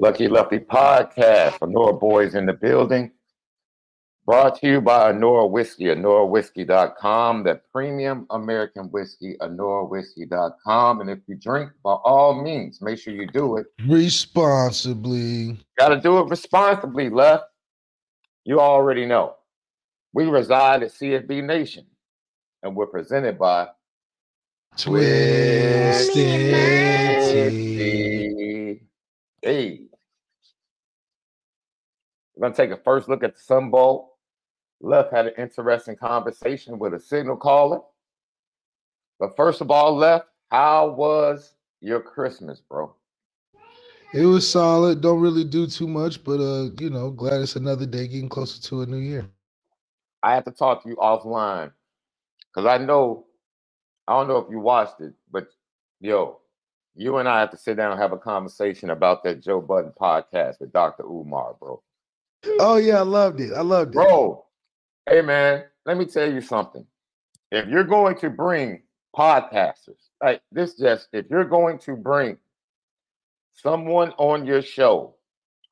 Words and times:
Lucky 0.00 0.28
Lucky 0.28 0.60
Podcast, 0.60 1.58
Anora 1.58 1.98
Boys 1.98 2.36
in 2.36 2.46
the 2.46 2.52
building. 2.52 3.10
Brought 4.24 4.60
to 4.60 4.68
you 4.68 4.80
by 4.80 5.10
Anora 5.12 5.50
Whiskey, 5.50 5.86
AnoraWhiskey.com, 5.86 7.42
the 7.42 7.60
premium 7.72 8.26
American 8.30 8.84
whiskey, 8.92 9.36
AnoraWhiskey.com. 9.40 11.00
And 11.00 11.10
if 11.10 11.18
you 11.26 11.34
drink, 11.34 11.72
by 11.82 11.92
all 11.92 12.40
means, 12.40 12.80
make 12.80 12.98
sure 12.98 13.12
you 13.12 13.26
do 13.26 13.56
it 13.56 13.66
responsibly. 13.86 15.58
Got 15.78 15.88
to 15.88 16.00
do 16.00 16.18
it 16.18 16.28
responsibly, 16.28 17.08
left. 17.08 17.44
You 18.44 18.60
already 18.60 19.04
know. 19.06 19.34
We 20.12 20.26
reside 20.26 20.82
at 20.82 20.90
CFB 20.90 21.44
Nation, 21.44 21.86
and 22.62 22.76
we're 22.76 22.86
presented 22.86 23.38
by 23.38 23.68
Twisted 24.76 26.14
Tea. 27.32 28.80
Hey. 29.42 29.87
We're 32.38 32.46
going 32.46 32.54
to 32.54 32.62
take 32.62 32.70
a 32.70 32.80
first 32.84 33.08
look 33.08 33.24
at 33.24 33.34
the 33.34 33.40
Sun 33.40 33.70
Bowl. 33.70 34.16
Left 34.80 35.12
had 35.12 35.26
an 35.26 35.32
interesting 35.36 35.96
conversation 35.96 36.78
with 36.78 36.94
a 36.94 37.00
signal 37.00 37.36
caller. 37.36 37.80
But 39.18 39.36
first 39.36 39.60
of 39.60 39.72
all, 39.72 39.96
Left, 39.96 40.26
how 40.48 40.90
was 40.90 41.54
your 41.80 41.98
Christmas, 42.00 42.60
bro? 42.60 42.94
It 44.14 44.24
was 44.24 44.48
solid. 44.48 45.00
Don't 45.00 45.20
really 45.20 45.42
do 45.42 45.66
too 45.66 45.88
much, 45.88 46.22
but 46.22 46.38
uh, 46.38 46.70
you 46.78 46.90
know, 46.90 47.10
glad 47.10 47.40
it's 47.40 47.56
another 47.56 47.86
day 47.86 48.06
getting 48.06 48.28
closer 48.28 48.62
to 48.68 48.82
a 48.82 48.86
new 48.86 48.98
year. 48.98 49.26
I 50.22 50.34
have 50.34 50.44
to 50.44 50.52
talk 50.52 50.84
to 50.84 50.88
you 50.88 50.96
offline 50.96 51.72
because 52.54 52.66
I 52.66 52.78
know, 52.78 53.26
I 54.06 54.12
don't 54.12 54.28
know 54.28 54.38
if 54.38 54.46
you 54.48 54.60
watched 54.60 55.00
it, 55.00 55.12
but 55.32 55.48
yo, 56.00 56.38
you 56.94 57.16
and 57.16 57.28
I 57.28 57.40
have 57.40 57.50
to 57.50 57.56
sit 57.56 57.76
down 57.76 57.90
and 57.90 58.00
have 58.00 58.12
a 58.12 58.18
conversation 58.18 58.90
about 58.90 59.24
that 59.24 59.42
Joe 59.42 59.60
Budden 59.60 59.92
podcast 60.00 60.60
with 60.60 60.72
Dr. 60.72 61.02
Umar, 61.02 61.56
bro. 61.58 61.82
Oh 62.60 62.76
yeah, 62.76 62.98
I 62.98 63.02
loved 63.02 63.40
it. 63.40 63.52
I 63.52 63.62
loved 63.62 63.94
it. 63.94 63.98
Bro, 63.98 64.44
hey 65.08 65.22
man, 65.22 65.64
let 65.86 65.96
me 65.96 66.04
tell 66.04 66.30
you 66.30 66.40
something. 66.40 66.84
If 67.50 67.68
you're 67.68 67.84
going 67.84 68.16
to 68.18 68.30
bring 68.30 68.82
podcasters, 69.16 70.10
like 70.22 70.42
this 70.52 70.74
just 70.74 71.08
if 71.12 71.26
you're 71.30 71.44
going 71.44 71.78
to 71.80 71.96
bring 71.96 72.36
someone 73.54 74.12
on 74.18 74.46
your 74.46 74.62
show 74.62 75.14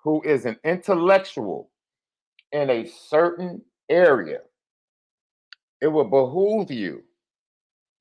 who 0.02 0.22
is 0.22 0.44
an 0.44 0.56
intellectual 0.64 1.70
in 2.52 2.70
a 2.70 2.86
certain 2.86 3.62
area, 3.88 4.38
it 5.80 5.88
will 5.88 6.04
behoove 6.08 6.70
you 6.70 7.02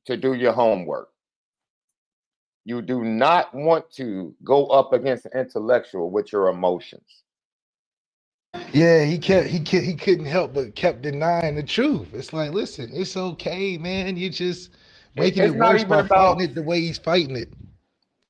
to 0.06 0.16
do 0.16 0.34
your 0.34 0.54
homework. 0.54 1.10
You 2.64 2.82
do 2.82 3.04
not 3.04 3.54
want 3.54 3.92
to 3.94 4.36
go 4.44 4.68
up 4.68 4.94
against 4.94 5.26
an 5.26 5.40
intellectual 5.40 6.10
with 6.10 6.32
your 6.32 6.48
emotions. 6.48 7.24
Yeah, 8.74 9.04
he 9.06 9.18
kept 9.18 9.48
he 9.48 9.60
kept, 9.60 9.86
he 9.86 9.96
couldn't 9.96 10.26
help 10.26 10.54
but 10.54 10.76
kept 10.76 11.02
denying 11.02 11.56
the 11.56 11.64
truth. 11.64 12.10
It's 12.14 12.34
like, 12.34 12.52
listen, 12.52 12.90
it's 12.94 13.16
okay, 13.16 13.78
man. 13.78 14.18
You 14.18 14.30
just 14.30 14.72
making 15.16 15.44
It's 15.44 15.54
it 15.56 15.60
worse 15.60 15.84
by 15.84 16.00
about- 16.02 16.10
fighting 16.38 16.50
it 16.50 16.56
the 16.56 16.64
way 16.64 16.82
he's 16.82 16.98
fighting 16.98 17.36
it. 17.36 17.54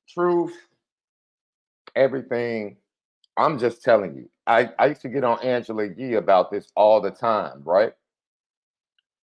truth, 0.08 0.54
everything. 1.94 2.76
I'm 3.36 3.58
just 3.58 3.82
telling 3.82 4.14
you. 4.16 4.30
I, 4.46 4.70
I 4.78 4.86
used 4.86 5.02
to 5.02 5.08
get 5.08 5.24
on 5.24 5.42
Angela 5.42 5.88
Yee 5.96 6.14
about 6.14 6.50
this 6.50 6.70
all 6.76 7.00
the 7.00 7.10
time, 7.10 7.62
right? 7.64 7.92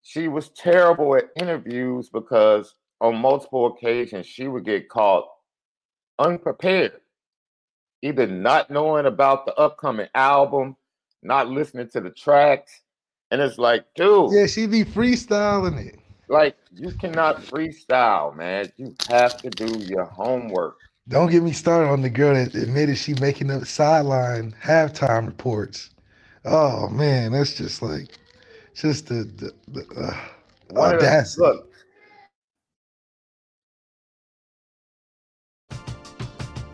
She 0.02 0.28
was 0.28 0.48
terrible 0.50 1.16
at 1.16 1.24
interviews 1.36 2.08
because 2.08 2.74
on 3.00 3.16
multiple 3.16 3.66
occasions 3.66 4.24
she 4.26 4.48
would 4.48 4.64
get 4.64 4.88
caught 4.88 5.26
unprepared, 6.18 6.92
either 8.00 8.26
not 8.26 8.70
knowing 8.70 9.04
about 9.06 9.44
the 9.44 9.54
upcoming 9.56 10.08
album, 10.14 10.76
not 11.22 11.48
listening 11.48 11.88
to 11.90 12.00
the 12.00 12.10
tracks. 12.10 12.82
And 13.30 13.40
it's 13.40 13.58
like, 13.58 13.84
dude, 13.96 14.32
Yeah, 14.32 14.46
she 14.46 14.66
be 14.66 14.84
freestyling 14.84 15.86
it. 15.86 15.98
like 16.28 16.56
you 16.74 16.92
cannot 16.92 17.42
freestyle, 17.42 18.34
man. 18.36 18.72
You 18.76 18.94
have 19.08 19.38
to 19.42 19.50
do 19.50 19.78
your 19.86 20.04
homework. 20.06 20.76
Don't 21.08 21.30
get 21.30 21.42
me 21.42 21.52
started 21.52 21.90
on 21.90 22.02
the 22.02 22.10
girl 22.10 22.34
that 22.34 22.54
admitted 22.54 22.98
she 22.98 23.14
making 23.14 23.50
up 23.50 23.66
sideline 23.66 24.54
halftime 24.62 25.26
reports. 25.26 25.90
Oh 26.44 26.88
man, 26.88 27.32
that's 27.32 27.54
just 27.54 27.82
like, 27.82 28.18
just 28.74 29.06
the 29.08 29.24
the, 29.24 29.52
the 29.68 29.86
uh, 30.00 30.16
of 30.76 30.98
the- 30.98 31.06
audacity. 31.06 31.42
look, 31.42 31.67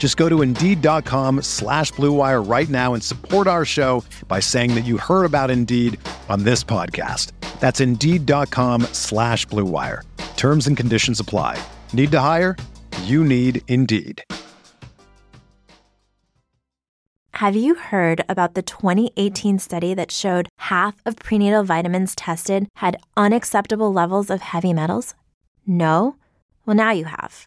Just 0.00 0.16
go 0.16 0.30
to 0.30 0.40
Indeed.com 0.40 1.42
slash 1.42 1.92
BlueWire 1.92 2.50
right 2.50 2.68
now 2.70 2.94
and 2.94 3.02
support 3.02 3.46
our 3.46 3.66
show 3.66 4.02
by 4.26 4.40
saying 4.40 4.74
that 4.74 4.86
you 4.86 4.96
heard 4.96 5.26
about 5.26 5.50
Indeed 5.50 6.00
on 6.30 6.44
this 6.44 6.64
podcast. 6.64 7.32
That's 7.60 7.80
Indeed.com 7.80 8.82
slash 8.92 9.46
BlueWire. 9.48 10.02
Terms 10.38 10.66
and 10.66 10.76
conditions 10.76 11.20
apply. 11.20 11.62
Need 11.92 12.10
to 12.12 12.18
hire? 12.18 12.56
You 13.02 13.22
need 13.22 13.60
Indeed. 13.68 14.24
Have 17.34 17.56
you 17.56 17.74
heard 17.74 18.24
about 18.26 18.54
the 18.54 18.62
2018 18.62 19.58
study 19.58 19.92
that 19.94 20.10
showed 20.10 20.48
half 20.58 21.00
of 21.04 21.16
prenatal 21.16 21.62
vitamins 21.62 22.14
tested 22.14 22.68
had 22.76 22.96
unacceptable 23.18 23.92
levels 23.92 24.30
of 24.30 24.40
heavy 24.40 24.72
metals? 24.72 25.14
No? 25.66 26.16
Well, 26.64 26.76
now 26.76 26.92
you 26.92 27.04
have. 27.04 27.46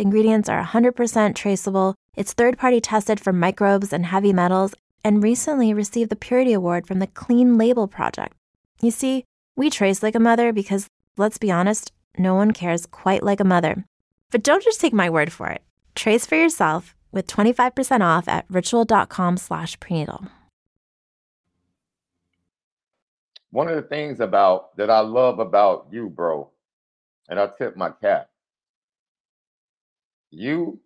Ingredients 0.00 0.48
are 0.48 0.64
100% 0.64 1.34
traceable, 1.34 1.94
it's 2.16 2.32
third 2.32 2.56
party 2.56 2.80
tested 2.80 3.20
for 3.20 3.34
microbes 3.34 3.92
and 3.92 4.06
heavy 4.06 4.32
metals, 4.32 4.74
and 5.04 5.22
recently 5.22 5.74
received 5.74 6.10
the 6.10 6.16
Purity 6.16 6.54
Award 6.54 6.86
from 6.86 7.00
the 7.00 7.06
Clean 7.06 7.58
Label 7.58 7.86
Project. 7.86 8.34
You 8.80 8.90
see, 8.90 9.24
we 9.56 9.68
trace 9.68 10.02
like 10.02 10.14
a 10.14 10.20
mother 10.20 10.54
because, 10.54 10.88
let's 11.18 11.36
be 11.36 11.52
honest, 11.52 11.92
no 12.16 12.34
one 12.34 12.52
cares 12.52 12.86
quite 12.86 13.22
like 13.22 13.40
a 13.40 13.44
mother. 13.44 13.84
But 14.30 14.42
don't 14.42 14.64
just 14.64 14.80
take 14.80 14.94
my 14.94 15.10
word 15.10 15.34
for 15.34 15.48
it. 15.48 15.60
Trace 15.94 16.24
for 16.24 16.36
yourself 16.36 16.94
with 17.12 17.26
25% 17.26 18.00
off 18.00 18.26
at 18.26 18.46
ritual.com 18.48 19.36
slash 19.36 19.78
prenatal. 19.80 20.28
One 23.50 23.68
of 23.68 23.76
the 23.76 23.82
things 23.82 24.20
about 24.20 24.78
that 24.78 24.88
I 24.88 25.00
love 25.00 25.40
about 25.40 25.88
you, 25.90 26.08
bro, 26.08 26.48
and 27.28 27.38
I 27.38 27.48
tip 27.58 27.76
my 27.76 27.90
cap. 27.90 28.29
You 30.30 30.80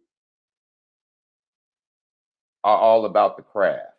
are 2.65 2.79
all 2.79 3.05
about 3.05 3.37
the 3.37 3.43
craft. 3.43 3.93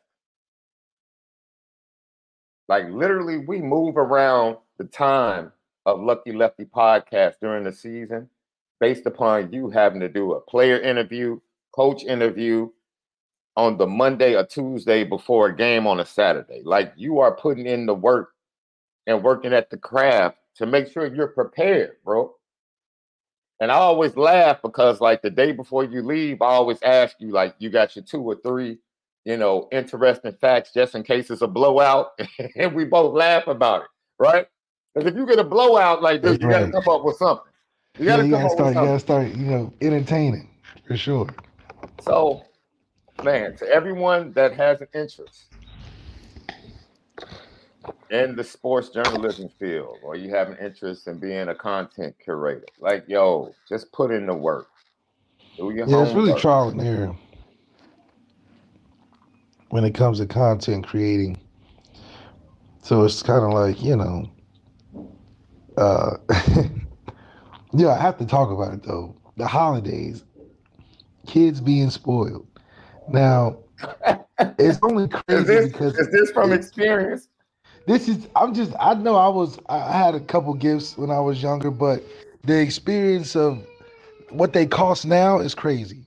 Like 2.67 2.89
literally, 2.89 3.37
we 3.37 3.61
move 3.61 3.97
around 3.97 4.57
the 4.77 4.85
time 4.85 5.51
of 5.85 6.01
Lucky 6.01 6.33
Lefty 6.33 6.65
podcast 6.65 7.35
during 7.41 7.63
the 7.63 7.71
season 7.71 8.29
based 8.79 9.05
upon 9.05 9.53
you 9.53 9.69
having 9.69 9.99
to 10.01 10.09
do 10.09 10.33
a 10.33 10.41
player 10.41 10.79
interview, 10.79 11.39
coach 11.73 12.03
interview 12.03 12.69
on 13.55 13.77
the 13.77 13.87
Monday 13.87 14.35
or 14.35 14.45
Tuesday 14.45 15.03
before 15.03 15.47
a 15.47 15.55
game 15.55 15.87
on 15.87 15.99
a 15.99 16.05
Saturday. 16.05 16.61
Like 16.65 16.93
you 16.95 17.19
are 17.19 17.35
putting 17.35 17.67
in 17.67 17.85
the 17.85 17.93
work 17.93 18.31
and 19.07 19.23
working 19.23 19.53
at 19.53 19.69
the 19.69 19.77
craft 19.77 20.37
to 20.55 20.65
make 20.65 20.91
sure 20.91 21.13
you're 21.13 21.27
prepared, 21.27 21.97
bro. 22.03 22.33
And 23.59 23.71
I 23.71 23.75
always 23.75 24.17
laugh 24.17 24.61
because, 24.61 24.99
like, 24.99 25.21
the 25.21 25.29
day 25.29 25.51
before 25.53 25.85
you 25.85 26.01
leave, 26.01 26.41
I 26.41 26.47
always 26.47 26.81
ask 26.83 27.15
you, 27.19 27.31
like, 27.31 27.55
you 27.59 27.69
got 27.69 27.95
your 27.95 28.03
two 28.03 28.21
or 28.21 28.35
three, 28.43 28.79
you 29.23 29.37
know, 29.37 29.69
interesting 29.71 30.33
facts 30.41 30.71
just 30.73 30.93
in 30.93 31.03
case 31.03 31.29
it's 31.29 31.41
a 31.41 31.47
blowout. 31.47 32.19
and 32.55 32.75
we 32.75 32.83
both 32.83 33.13
laugh 33.13 33.47
about 33.47 33.83
it, 33.83 33.87
right? 34.19 34.47
Because 34.93 35.09
if 35.09 35.15
you 35.15 35.25
get 35.25 35.39
a 35.39 35.43
blowout 35.43 36.01
like 36.01 36.21
this, 36.21 36.33
you 36.41 36.49
got 36.49 36.65
to 36.65 36.71
come 36.71 36.83
up 36.89 37.03
with 37.05 37.15
something. 37.17 37.45
You 37.97 38.05
got 38.05 38.17
to 38.17 38.27
yeah, 38.27 38.31
come 38.37 38.41
you 38.41 38.47
gotta 38.49 38.53
up 38.53 38.59
with 38.59 38.73
start. 38.73 38.75
You 38.75 38.81
gotta 38.81 38.99
start. 38.99 39.27
You 39.29 39.45
know, 39.45 39.73
entertaining 39.79 40.49
for 40.85 40.97
sure. 40.97 41.29
So, 42.01 42.43
man, 43.23 43.55
to 43.57 43.67
everyone 43.69 44.33
that 44.33 44.53
has 44.53 44.81
an 44.81 44.87
interest 44.93 45.54
in 48.09 48.35
the 48.35 48.43
sports 48.43 48.89
journalism 48.89 49.49
field, 49.59 49.99
or 50.03 50.15
you 50.15 50.29
have 50.31 50.49
an 50.49 50.57
interest 50.63 51.07
in 51.07 51.19
being 51.19 51.49
a 51.49 51.55
content 51.55 52.15
curator, 52.23 52.65
like 52.79 53.05
yo, 53.07 53.55
just 53.67 53.91
put 53.91 54.11
in 54.11 54.27
the 54.27 54.33
work. 54.35 54.67
Do 55.57 55.71
your 55.73 55.87
Yeah, 55.87 56.03
it's 56.03 56.13
really 56.13 56.33
trial 56.33 56.69
and 56.69 56.81
error 56.81 57.15
when 59.69 59.85
it 59.85 59.95
comes 59.95 60.19
to 60.19 60.27
content 60.27 60.87
creating. 60.87 61.37
So 62.83 63.03
it's 63.03 63.23
kind 63.23 63.43
of 63.43 63.51
like 63.53 63.81
you 63.83 63.95
know, 63.97 64.31
uh, 65.77 66.17
yeah. 67.73 67.89
I 67.89 67.99
have 67.99 68.17
to 68.19 68.25
talk 68.25 68.51
about 68.51 68.73
it 68.73 68.83
though. 68.83 69.15
The 69.37 69.47
holidays, 69.47 70.23
kids 71.27 71.61
being 71.61 71.89
spoiled. 71.89 72.47
Now 73.07 73.59
it's 74.59 74.79
only 74.83 75.07
Is 75.29 75.45
crazy 75.45 75.47
this 75.47 75.67
because 75.67 75.99
is 75.99 76.09
this 76.11 76.31
from 76.31 76.53
experience? 76.53 77.29
This 77.87 78.07
is 78.09 78.27
i'm 78.35 78.53
just 78.53 78.73
i 78.79 78.93
know 78.95 79.15
i 79.15 79.27
was 79.27 79.59
i 79.69 79.79
had 79.97 80.15
a 80.15 80.19
couple 80.21 80.53
gifts 80.53 80.97
when 80.97 81.11
i 81.11 81.19
was 81.19 81.43
younger 81.43 81.71
but 81.71 82.03
the 82.45 82.59
experience 82.59 83.35
of 83.35 83.65
what 84.31 84.53
they 84.53 84.65
cost 84.65 85.05
now 85.05 85.39
is 85.39 85.55
crazy 85.55 86.05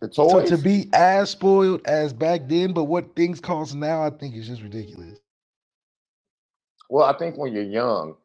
The 0.00 0.10
so 0.12 0.40
to 0.42 0.58
be 0.58 0.88
as 0.94 1.30
spoiled 1.30 1.82
as 1.86 2.12
back 2.12 2.42
then 2.48 2.72
but 2.74 2.84
what 2.84 3.16
things 3.16 3.40
cost 3.40 3.74
now 3.74 4.02
i 4.04 4.10
think 4.10 4.36
is 4.36 4.48
just 4.48 4.62
ridiculous 4.62 5.18
Well, 6.90 7.06
I 7.06 7.18
think 7.18 7.38
when 7.38 7.52
you're 7.54 7.64
young, 7.64 8.16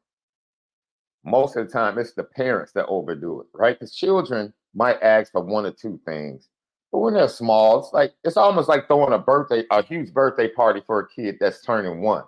most 1.25 1.57
of 1.57 1.67
the 1.67 1.73
time 1.73 1.99
it's 1.99 2.13
the 2.13 2.23
parents 2.25 2.73
that 2.73 2.87
overdo 2.87 3.41
it, 3.41 3.47
right? 3.53 3.79
Because 3.79 3.95
children 3.95 4.53
might 4.75 5.01
ask 5.03 5.31
for 5.33 5.41
one 5.41 5.65
or 5.67 5.71
two 5.71 5.99
things, 6.05 6.49
but 6.91 6.99
when 6.99 7.15
they're 7.15 7.29
small, 7.29 7.79
it's 7.81 7.93
like 7.93 8.13
it's 8.23 8.37
almost 8.37 8.69
like 8.69 8.87
throwing 8.87 9.13
a 9.13 9.19
birthday, 9.19 9.65
a 9.71 9.83
huge 9.83 10.13
birthday 10.13 10.49
party 10.49 10.81
for 10.87 10.99
a 11.01 11.09
kid 11.09 11.37
that's 11.39 11.61
turning 11.63 12.01
one. 12.01 12.25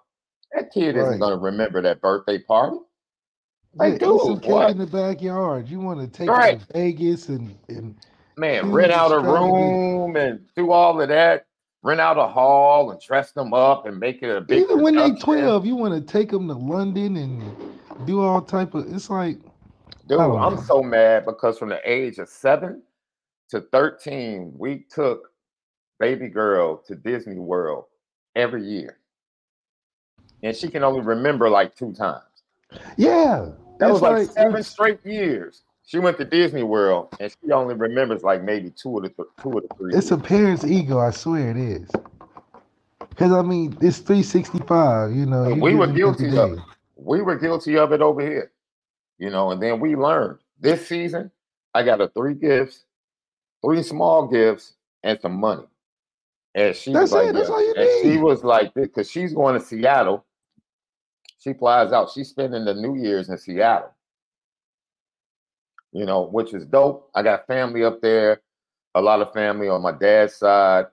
That 0.54 0.72
kid 0.74 0.96
isn't 0.96 1.20
going 1.20 1.32
to 1.38 1.44
remember 1.44 1.82
that 1.82 2.02
birthday 2.02 2.40
party. 2.40 2.78
Like, 3.76 3.94
yeah, 3.94 3.98
some 4.18 4.36
dude, 4.36 4.44
cake 4.44 4.52
what? 4.54 4.72
in 4.72 4.78
the 4.80 4.88
backyard 4.88 5.68
you 5.70 5.80
want 5.80 6.00
to 6.02 6.08
take 6.08 6.30
Right. 6.30 6.60
to 6.60 6.74
vegas 6.74 7.30
and 7.30 7.56
and 7.68 7.96
Man, 8.38 8.72
rent 8.72 8.92
out 8.92 9.12
a 9.12 9.20
room 9.20 10.16
and 10.16 10.40
do 10.56 10.72
all 10.72 11.00
of 11.02 11.08
that. 11.10 11.46
Rent 11.84 12.02
out 12.02 12.18
a 12.18 12.28
hall 12.28 12.92
and 12.92 13.00
dress 13.02 13.32
them 13.32 13.54
up 13.54 13.86
and 13.86 14.00
make 14.00 14.22
it 14.24 14.30
a 14.36 14.42
big. 14.42 14.64
even 14.64 14.82
when 14.84 14.96
they 14.96 15.12
production. 15.12 15.40
12 15.40 15.66
you 15.66 15.76
want 15.76 15.94
to 15.94 16.02
take 16.02 16.32
them 16.32 16.48
to 16.48 16.54
london 16.54 17.16
and 17.18 17.42
do 18.08 18.22
all 18.22 18.42
type 18.42 18.74
of 18.74 18.92
it's 18.94 19.10
like 19.10 19.38
Dude, 20.08 20.20
I'm 20.20 20.56
know. 20.56 20.62
so 20.64 20.82
mad 20.82 21.26
because 21.26 21.58
from 21.60 21.70
the 21.70 21.82
age 21.90 22.18
of 22.18 22.30
seven 22.30 22.82
to 23.50 23.62
13, 23.62 24.54
we 24.58 24.86
took 24.90 25.30
baby 26.00 26.30
girl 26.30 26.78
to 26.88 26.96
Disney 26.96 27.40
World 27.40 27.86
every 28.36 28.64
year. 28.66 28.97
And 30.44 30.56
she 30.56 30.70
can 30.70 30.84
only 30.84 31.02
remember 31.02 31.50
like 31.50 31.76
two 31.76 31.94
times. 31.94 32.24
yeah 32.98 33.50
That 33.80 33.92
was 33.92 34.02
like, 34.02 34.18
like 34.28 34.32
seven 34.32 34.64
straight 34.64 35.06
years. 35.06 35.62
She 35.86 36.00
went 36.00 36.18
to 36.18 36.26
Disney 36.26 36.64
World 36.64 37.16
and 37.20 37.32
she 37.32 37.52
only 37.52 37.76
remembers 37.76 38.24
like 38.24 38.44
maybe 38.44 38.70
two 38.72 38.98
of 38.98 39.04
the 39.04 39.10
th- 39.10 39.30
two 39.42 39.58
of 39.58 39.64
the 39.68 39.76
three. 39.76 39.94
It's 39.96 40.12
a 40.12 40.18
parent's 40.18 40.66
ego, 40.66 41.00
I 41.00 41.12
swear 41.12 41.52
it 41.52 41.58
is. 41.58 41.90
Because 43.00 43.32
I 43.32 43.42
mean, 43.42 43.78
it's 43.82 44.00
365, 44.00 45.16
you 45.16 45.26
know. 45.26 45.48
You 45.48 45.62
we 45.62 45.76
were 45.76 45.88
guilty 45.88 46.38
of 46.38 46.54
it. 46.54 46.60
We 46.96 47.22
were 47.22 47.36
guilty 47.38 47.78
of 47.78 47.92
it 47.94 48.02
over 48.02 48.22
here. 48.22 48.52
You 49.18 49.32
know, 49.32 49.52
and 49.52 49.62
then 49.62 49.80
we 49.80 49.96
learned 49.96 50.40
this 50.60 50.88
season, 50.88 51.32
I 51.74 51.84
got 51.84 52.00
her 52.00 52.10
three 52.16 52.34
gifts, 52.34 52.84
three 53.64 53.82
small 53.84 54.28
gifts, 54.28 54.74
and 55.04 55.20
some 55.20 55.40
money. 55.40 55.64
And 56.56 56.76
she 56.76 56.92
That's 56.92 57.12
was 57.12 57.14
like, 57.14 57.30
it, 57.30 57.34
that's 57.34 57.50
all 57.50 57.62
you 57.62 57.74
and 57.76 57.90
she 58.04 58.18
was 58.18 58.44
like, 58.44 58.74
because 58.74 59.10
she's 59.10 59.34
going 59.34 59.60
to 59.60 59.66
Seattle. 59.66 60.26
She 61.48 61.54
flies 61.54 61.94
out. 61.94 62.12
She's 62.12 62.28
spending 62.28 62.66
the 62.66 62.74
New 62.74 62.98
Year's 62.98 63.30
in 63.30 63.38
Seattle. 63.38 63.94
You 65.94 66.06
know, 66.06 66.28
which 66.28 66.54
is 66.54 66.66
dope. 66.66 67.10
I 67.16 67.24
got 67.24 67.48
family 67.48 67.86
up 67.86 68.02
there, 68.02 68.42
a 68.96 69.02
lot 69.02 69.22
of 69.22 69.32
family 69.32 69.70
on 69.70 69.82
my 69.82 69.94
dad's 69.94 70.36
side. 70.36 70.88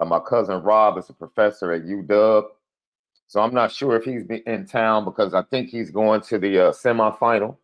Uh, 0.00 0.06
my 0.06 0.18
cousin 0.20 0.62
Rob 0.62 0.96
is 0.96 1.10
a 1.10 1.12
professor 1.12 1.72
at 1.72 1.82
UW. 1.82 2.44
So 3.26 3.42
I'm 3.42 3.52
not 3.52 3.70
sure 3.70 3.96
if 3.96 4.04
he's 4.04 4.22
in 4.46 4.66
town 4.66 5.04
because 5.04 5.34
I 5.34 5.42
think 5.42 5.68
he's 5.68 5.90
going 5.90 6.22
to 6.22 6.38
the 6.38 6.68
uh, 6.68 6.72
semifinal, 6.72 7.58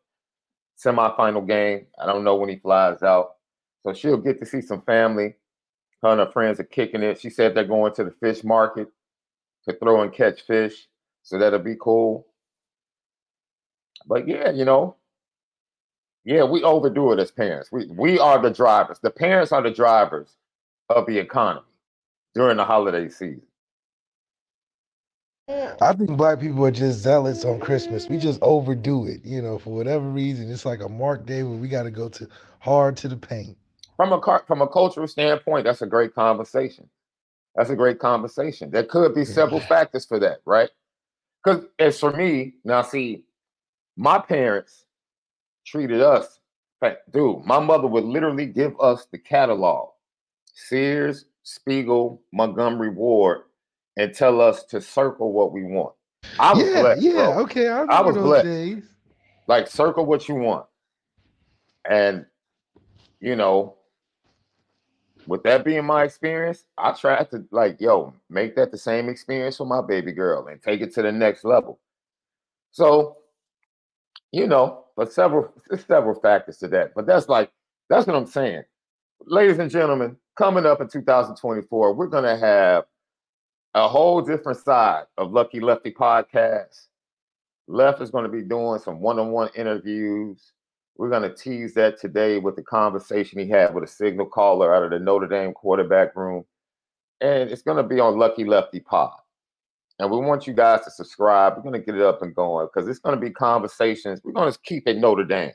semifinal 0.79 1.49
game. 1.49 1.87
I 1.99 2.05
don't 2.05 2.25
know 2.25 2.37
when 2.37 2.51
he 2.51 2.57
flies 2.57 3.03
out. 3.03 3.37
So 3.85 3.95
she'll 3.95 4.19
get 4.19 4.39
to 4.41 4.47
see 4.47 4.61
some 4.61 4.83
family. 4.83 5.37
Her 6.03 6.11
and 6.11 6.21
her 6.21 6.31
friends 6.31 6.61
are 6.61 6.65
kicking 6.65 7.03
it. 7.03 7.19
She 7.19 7.31
said 7.31 7.55
they're 7.55 7.65
going 7.65 7.95
to 7.95 8.05
the 8.05 8.15
fish 8.21 8.45
market 8.45 8.89
to 9.67 9.75
throw 9.79 10.03
and 10.03 10.13
catch 10.13 10.43
fish. 10.43 10.89
So 11.23 11.39
that'll 11.39 11.59
be 11.61 11.77
cool. 11.81 12.27
But 14.07 14.29
yeah, 14.29 14.51
you 14.51 14.65
know, 14.65 14.97
yeah, 16.25 16.45
we 16.45 16.63
overdo 16.63 17.13
it 17.13 17.19
as 17.19 17.31
parents. 17.31 17.71
We 17.73 17.87
we 17.87 18.19
are 18.19 18.41
the 18.41 18.51
drivers. 18.51 18.99
The 19.01 19.11
parents 19.11 19.53
are 19.53 19.63
the 19.63 19.71
drivers 19.71 20.37
of 20.91 21.07
the 21.07 21.19
economy 21.19 21.67
during 22.35 22.57
the 22.57 22.65
holiday 22.65 23.09
season. 23.09 23.43
I 25.81 25.93
think 25.93 26.17
black 26.17 26.41
people 26.41 26.65
are 26.65 26.71
just 26.71 27.01
zealous 27.01 27.45
on 27.45 27.61
Christmas. 27.61 28.09
We 28.09 28.17
just 28.19 28.41
overdo 28.43 29.07
it, 29.07 29.25
you 29.25 29.43
know, 29.43 29.59
for 29.59 29.75
whatever 29.75 30.09
reason. 30.09 30.51
It's 30.51 30.65
like 30.65 30.81
a 30.81 30.89
mark 30.89 31.27
day 31.27 31.43
where 31.43 31.59
we 31.59 31.69
got 31.69 31.83
to 31.83 31.91
go 31.91 32.09
to 32.09 32.29
hard 32.61 32.97
to 32.99 33.09
the 33.09 33.17
paint. 33.17 33.57
From 33.97 34.13
a 34.13 34.21
car, 34.21 34.43
from 34.47 34.63
a 34.63 34.69
cultural 34.69 35.07
standpoint, 35.07 35.65
that's 35.65 35.83
a 35.83 35.87
great 35.87 36.15
conversation. 36.15 36.89
That's 37.55 37.71
a 37.71 37.77
great 37.77 37.99
conversation. 37.99 38.71
There 38.71 38.85
could 38.85 39.15
be 39.15 39.25
several 39.25 39.61
factors 39.61 40.07
for 40.07 40.19
that, 40.21 40.39
right? 40.47 40.71
Because 41.45 41.65
as 41.79 42.01
for 42.01 42.13
me, 42.13 42.55
now 42.65 42.83
see, 42.83 43.25
my 43.97 44.19
parents 44.19 44.87
treated 45.67 46.01
us. 46.01 46.41
Dude, 47.13 47.47
my 47.47 47.61
mother 47.61 47.87
would 47.87 48.05
literally 48.05 48.45
give 48.45 48.79
us 48.79 49.07
the 49.11 49.17
catalog, 49.17 49.89
Sears, 50.53 51.25
Spiegel, 51.43 52.21
Montgomery 52.31 52.91
Ward, 52.91 53.45
and 53.97 54.13
tell 54.13 54.39
us 54.41 54.65
to 54.65 54.83
circle 54.83 55.33
what 55.33 55.51
we 55.51 55.63
want. 55.63 55.95
I 56.39 56.53
was 56.53 56.67
yeah, 56.67 56.81
blessed, 56.81 57.03
yeah, 57.03 57.13
bro. 57.13 57.43
okay. 57.45 57.69
I, 57.69 57.85
I 57.85 58.01
was 58.03 58.17
blessed. 58.17 58.45
Days. 58.45 58.85
Like 59.47 59.69
circle 59.69 60.05
what 60.05 60.29
you 60.29 60.35
want, 60.35 60.67
and 61.89 62.27
you 63.21 63.37
know, 63.37 63.77
with 65.27 65.43
that 65.45 65.65
being 65.65 65.85
my 65.85 66.05
experience, 66.05 66.65
I 66.77 66.93
tried 66.93 67.31
to 67.31 67.45
like, 67.51 67.81
yo, 67.81 68.15
make 68.29 68.57
that 68.57 68.71
the 68.71 68.79
same 68.79 69.09
experience 69.09 69.57
for 69.57 69.67
my 69.67 69.81
baby 69.81 70.13
girl 70.13 70.47
and 70.49 70.63
take 70.63 70.81
it 70.81 70.95
to 70.95 71.03
the 71.03 71.13
next 71.13 71.45
level. 71.45 71.79
So, 72.73 73.17
you 74.35 74.47
know, 74.49 74.85
but 74.97 75.13
several 75.13 75.53
several 75.87 76.21
factors 76.21 76.59
to 76.59 76.69
that. 76.69 76.93
But 76.95 77.07
that's 77.07 77.29
like 77.29 77.51
that's 77.89 78.07
what 78.07 78.17
I'm 78.17 78.27
saying. 78.27 78.65
Ladies 79.27 79.59
and 79.59 79.71
gentlemen, 79.71 80.17
coming 80.37 80.67
up 80.67 80.81
in 80.81 80.89
2024, 80.89 81.95
we're 81.95 82.07
gonna 82.07 82.37
have 82.37 82.85
a 83.75 83.89
whole 83.89 84.21
different 84.21 84.59
side 84.59 85.05
of 85.19 85.33
Lucky 85.33 85.61
Lefty 85.61 85.93
podcast. 85.93 86.87
Left 87.67 88.01
is 88.01 88.11
going 88.11 88.25
to 88.25 88.31
be 88.31 88.43
doing 88.43 88.79
some 88.79 89.01
one-on-one 89.01 89.49
interviews. 89.57 90.53
We're 90.97 91.09
going 91.09 91.23
to 91.23 91.35
tease 91.35 91.75
that 91.75 91.99
today 91.99 92.39
with 92.39 92.57
the 92.57 92.63
conversation 92.63 93.41
he 93.41 93.49
had 93.49 93.75
with 93.75 93.83
a 93.83 93.87
signal 93.89 94.27
caller 94.27 94.75
out 94.75 94.85
of 94.85 94.91
the 94.91 94.99
Notre 94.99 95.27
Dame 95.27 95.53
quarterback 95.55 96.15
room. 96.15 96.45
And 97.21 97.51
it's 97.51 97.63
going 97.63 97.79
to 97.79 97.83
be 97.83 97.99
on 97.99 98.19
Lucky 98.19 98.45
Lefty 98.45 98.81
Pod. 98.81 99.15
And 99.99 100.11
we 100.11 100.19
want 100.19 100.47
you 100.47 100.53
guys 100.53 100.85
to 100.85 100.91
subscribe. 100.91 101.55
We're 101.57 101.63
going 101.63 101.81
to 101.81 101.85
get 101.85 101.95
it 101.95 102.03
up 102.03 102.23
and 102.23 102.35
going 102.35 102.67
because 102.67 102.89
it's 102.89 102.99
going 102.99 103.15
to 103.15 103.21
be 103.21 103.31
conversations. 103.31 104.21
We're 104.25 104.33
going 104.33 104.53
to 104.53 104.59
keep 104.65 104.89
it 104.89 104.99
Notre 104.99 105.25
Dame. 105.25 105.53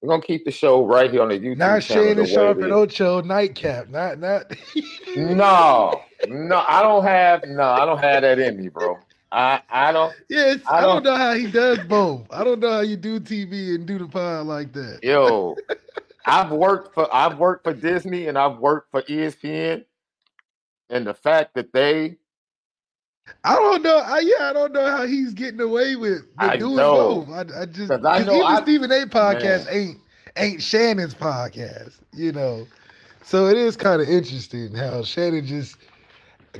We're 0.00 0.08
gonna 0.08 0.22
keep 0.22 0.46
the 0.46 0.50
show 0.50 0.86
right 0.86 1.10
here 1.10 1.20
on 1.20 1.28
the 1.28 1.38
YouTube. 1.38 1.58
Not 1.58 1.82
Shannon 1.82 2.24
Sharpe 2.24 2.62
and 2.62 2.72
Ocho 2.72 3.20
nightcap. 3.20 3.90
Not 3.90 4.18
not. 4.18 4.50
no, 5.14 6.00
no, 6.26 6.64
I 6.66 6.82
don't 6.82 7.04
have 7.04 7.44
no, 7.46 7.62
I 7.62 7.84
don't 7.84 7.98
have 7.98 8.22
that 8.22 8.38
in 8.38 8.56
me, 8.56 8.68
bro. 8.68 8.98
I 9.30 9.60
I 9.68 9.92
don't. 9.92 10.14
Yeah, 10.30 10.54
I, 10.66 10.78
I 10.78 10.80
don't, 10.80 11.02
don't, 11.02 11.12
know 11.12 11.16
how 11.16 11.34
he 11.34 11.50
does 11.50 11.80
both. 11.80 12.26
I 12.30 12.44
don't 12.44 12.60
know 12.60 12.72
how 12.72 12.80
you 12.80 12.96
do 12.96 13.20
TV 13.20 13.74
and 13.74 13.86
do 13.86 13.98
the 13.98 14.06
pod 14.06 14.46
like 14.46 14.72
that. 14.72 15.00
Yo, 15.02 15.54
I've 16.24 16.50
worked 16.50 16.94
for 16.94 17.14
I've 17.14 17.38
worked 17.38 17.64
for 17.64 17.74
Disney 17.74 18.28
and 18.28 18.38
I've 18.38 18.56
worked 18.56 18.90
for 18.90 19.02
ESPN, 19.02 19.84
and 20.88 21.06
the 21.06 21.14
fact 21.14 21.54
that 21.56 21.74
they 21.74 22.16
I 23.44 23.54
don't 23.54 23.82
know. 23.82 23.98
I, 23.98 24.20
yeah, 24.20 24.50
I 24.50 24.52
don't 24.52 24.72
know 24.72 24.86
how 24.86 25.06
he's 25.06 25.32
getting 25.34 25.60
away 25.60 25.96
with, 25.96 26.26
with 26.40 26.58
doing 26.58 26.76
know. 26.76 27.26
both. 27.26 27.30
I, 27.30 27.62
I 27.62 27.66
just 27.66 27.90
I 27.90 28.22
know 28.22 28.34
even 28.34 28.46
I, 28.46 28.62
Stephen 28.62 28.92
A. 28.92 29.06
podcast 29.06 29.66
man. 29.66 29.74
ain't 29.74 29.98
ain't 30.36 30.62
Shannon's 30.62 31.14
podcast, 31.14 31.94
you 32.12 32.32
know. 32.32 32.66
So 33.22 33.46
it 33.46 33.56
is 33.56 33.76
kind 33.76 34.02
of 34.02 34.08
interesting 34.08 34.74
how 34.74 35.02
Shannon 35.02 35.46
just 35.46 35.76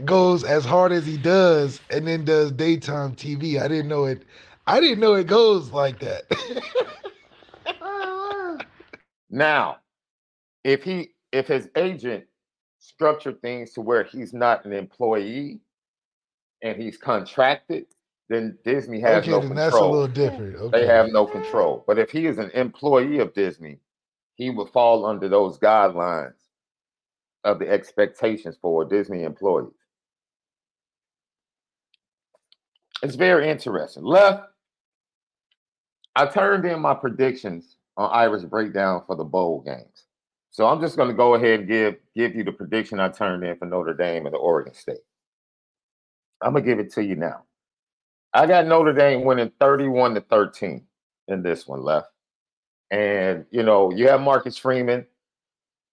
goes 0.05 0.45
as 0.45 0.65
hard 0.65 0.93
as 0.93 1.07
he 1.07 1.17
does 1.17 1.81
and 1.91 2.07
then 2.07 2.25
does 2.25 2.53
daytime 2.53 3.15
TV. 3.17 3.61
I 3.61 3.69
didn't 3.69 3.89
know 3.89 4.05
it. 4.05 4.23
I 4.67 4.81
didn't 4.81 5.00
know 5.00 5.15
it 5.15 5.27
goes 5.27 5.71
like 5.73 5.99
that. 6.00 6.23
now, 9.31 9.79
if 10.65 10.83
he 10.83 11.11
if 11.33 11.49
his 11.49 11.69
agent 11.77 12.25
structured 12.79 13.41
things 13.43 13.73
to 13.73 13.81
where 13.81 14.05
he's 14.05 14.33
not 14.33 14.65
an 14.65 14.73
employee 14.73 15.61
and 16.62 16.81
he's 16.81 16.97
contracted, 16.97 17.87
then 18.29 18.57
Disney 18.64 19.00
has 19.00 19.23
okay, 19.25 19.31
no 19.31 19.40
control. 19.40 19.57
That's 19.57 19.76
a 19.76 19.85
little 19.85 20.07
different. 20.07 20.57
Okay. 20.57 20.81
They 20.81 20.87
have 20.87 21.09
no 21.11 21.26
control. 21.26 21.85
But 21.87 21.99
if 21.99 22.11
he 22.11 22.26
is 22.26 22.38
an 22.38 22.50
employee 22.50 23.19
of 23.19 23.35
Disney, 23.35 23.79
he 24.37 24.50
would 24.50 24.69
fall 24.71 25.05
under 25.05 25.29
those 25.29 25.59
guidelines 25.59 26.35
of 27.45 27.59
the 27.59 27.69
expectations 27.69 28.57
for 28.61 28.85
Disney 28.85 29.25
employees. 29.25 29.73
It's 33.02 33.17
very 33.17 33.49
interesting. 33.49 34.05
Left, 34.05 34.45
I 36.14 36.26
turned 36.26 36.64
in 36.67 36.81
my 36.81 36.95
predictions 36.95 37.76
on 37.97 38.11
Irish 38.12 38.45
breakdown 38.45 39.02
for 39.07 39.17
the 39.17 39.25
bowl 39.25 39.62
games. 39.62 40.05
So 40.50 40.67
I'm 40.67 40.81
just 40.81 40.97
going 40.97 41.09
to 41.09 41.14
go 41.14 41.35
ahead 41.35 41.61
and 41.61 41.69
give 41.69 41.97
give 42.14 42.35
you 42.35 42.45
the 42.45 42.52
prediction 42.52 43.00
I 43.00 43.09
turned 43.09 43.45
in 43.45 43.57
for 43.57 43.67
Notre 43.67 43.95
Dame 43.95 44.26
and 44.26 44.35
the 44.35 44.38
Oregon 44.38 44.75
State. 44.75 44.99
I'm 46.43 46.53
gonna 46.53 46.65
give 46.65 46.79
it 46.79 46.93
to 46.95 47.05
you 47.05 47.17
now. 47.17 47.45
I 48.33 48.47
got 48.47 48.67
Notre 48.67 48.93
Dame 48.93 49.25
winning 49.25 49.53
31 49.61 50.15
to 50.15 50.21
13 50.21 50.85
in 51.29 51.43
this 51.43 51.67
one 51.67 51.83
left. 51.83 52.09
And 52.91 53.45
you 53.51 53.63
know, 53.63 53.93
you 53.93 54.09
have 54.09 54.21
Marcus 54.21 54.57
Freeman, 54.57 55.07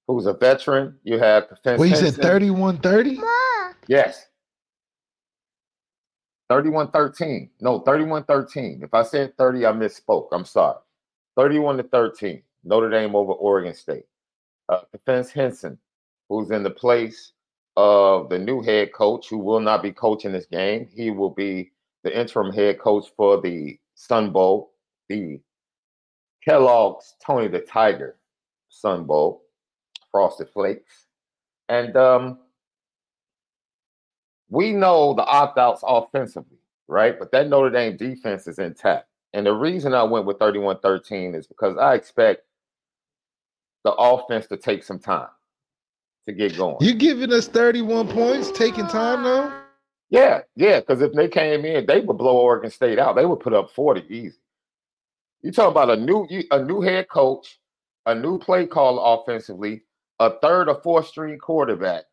who's 0.08 0.26
a 0.26 0.34
veteran. 0.34 0.98
You 1.04 1.20
have 1.20 1.48
Kefense. 1.50 1.78
Well, 1.78 1.88
you 1.88 1.96
said 1.96 2.16
31 2.16 2.78
30? 2.78 3.20
Yes. 3.88 4.28
31 6.50 6.92
13. 6.92 7.50
No, 7.60 7.80
31 7.80 8.24
13. 8.24 8.82
If 8.84 8.94
I 8.94 9.04
said 9.04 9.38
30, 9.38 9.66
I 9.66 9.72
misspoke. 9.72 10.30
I'm 10.32 10.46
sorry. 10.46 10.78
31 11.36 11.78
to 11.78 11.84
13. 11.84 12.42
Notre 12.64 12.90
Dame 12.90 13.16
over 13.16 13.34
Oregon 13.34 13.74
State. 13.74 14.06
Uh, 14.70 14.82
Kefense 14.96 15.32
Hynson, 15.32 15.78
who's 16.30 16.52
in 16.52 16.64
the 16.64 16.70
place 16.70 17.34
of 17.78 18.28
the 18.30 18.40
new 18.40 18.60
head 18.64 18.92
coach 18.92 19.30
who 19.30 19.38
will 19.38 19.60
not 19.60 19.84
be 19.84 19.92
coaching 19.92 20.32
this 20.32 20.48
game. 20.48 20.90
He 20.92 21.12
will 21.12 21.30
be 21.30 21.72
the 22.04 22.20
interim 22.20 22.52
head 22.52 22.80
coach 22.80 23.06
for 23.16 23.40
the 23.40 23.80
Sun 23.94 24.32
Bowl, 24.32 24.72
the 25.10 25.40
Kellogg's 26.44 27.16
Tony 27.24 27.48
the 27.48 27.60
Tiger 27.60 28.18
Sun 28.70 29.06
Bowl, 29.06 29.44
Frosted 30.12 30.50
Flakes. 30.50 31.06
And 31.70 31.96
um, 31.96 32.40
we 34.50 34.72
know 34.72 35.14
the 35.14 35.26
opt 35.26 35.60
outs 35.60 35.84
offensively, 35.86 36.58
right? 36.88 37.20
But 37.20 37.32
that 37.32 37.48
Notre 37.48 37.70
Dame 37.70 37.96
defense 37.96 38.48
is 38.48 38.58
intact. 38.58 39.08
And 39.34 39.46
the 39.46 39.54
reason 39.54 39.94
I 39.94 40.02
went 40.02 40.26
with 40.26 40.40
31 40.40 40.80
13 40.80 41.36
is 41.36 41.46
because 41.46 41.78
I 41.78 41.94
expect 41.94 42.44
the 43.84 43.94
offense 43.94 44.48
to 44.48 44.58
take 44.58 44.84
some 44.84 44.98
time 44.98 45.28
to 46.28 46.34
get 46.34 46.56
going. 46.56 46.78
You 46.82 46.94
giving 46.94 47.34
us 47.34 47.48
31 47.48 48.10
points, 48.10 48.52
taking 48.52 48.88
time 48.88 49.24
now? 49.24 49.64
Yeah, 50.10 50.42
yeah. 50.56 50.80
Because 50.82 51.02
if 51.02 51.14
they 51.14 51.28
came 51.28 51.66
in, 51.66 51.86
they 51.86 52.02
would 52.02 52.18
blow 52.18 52.38
Oregon 52.38 52.70
State 52.70 53.00
out. 53.00 53.16
They 53.16 53.26
would 53.26 53.40
put 53.40 53.54
up 53.54 53.72
40 53.72 54.04
easy. 54.14 54.38
You 55.42 55.52
talking 55.52 55.72
about 55.72 55.90
a 55.90 55.98
new 55.98 56.28
a 56.52 56.64
new 56.64 56.82
head 56.82 57.10
coach, 57.10 57.60
a 58.06 58.14
new 58.14 58.38
play 58.38 58.66
caller 58.66 59.20
offensively, 59.20 59.84
a 60.20 60.32
third 60.40 60.70
or 60.70 60.82
fourth 60.82 61.08
string 61.08 61.38
quarterback. 61.38 62.04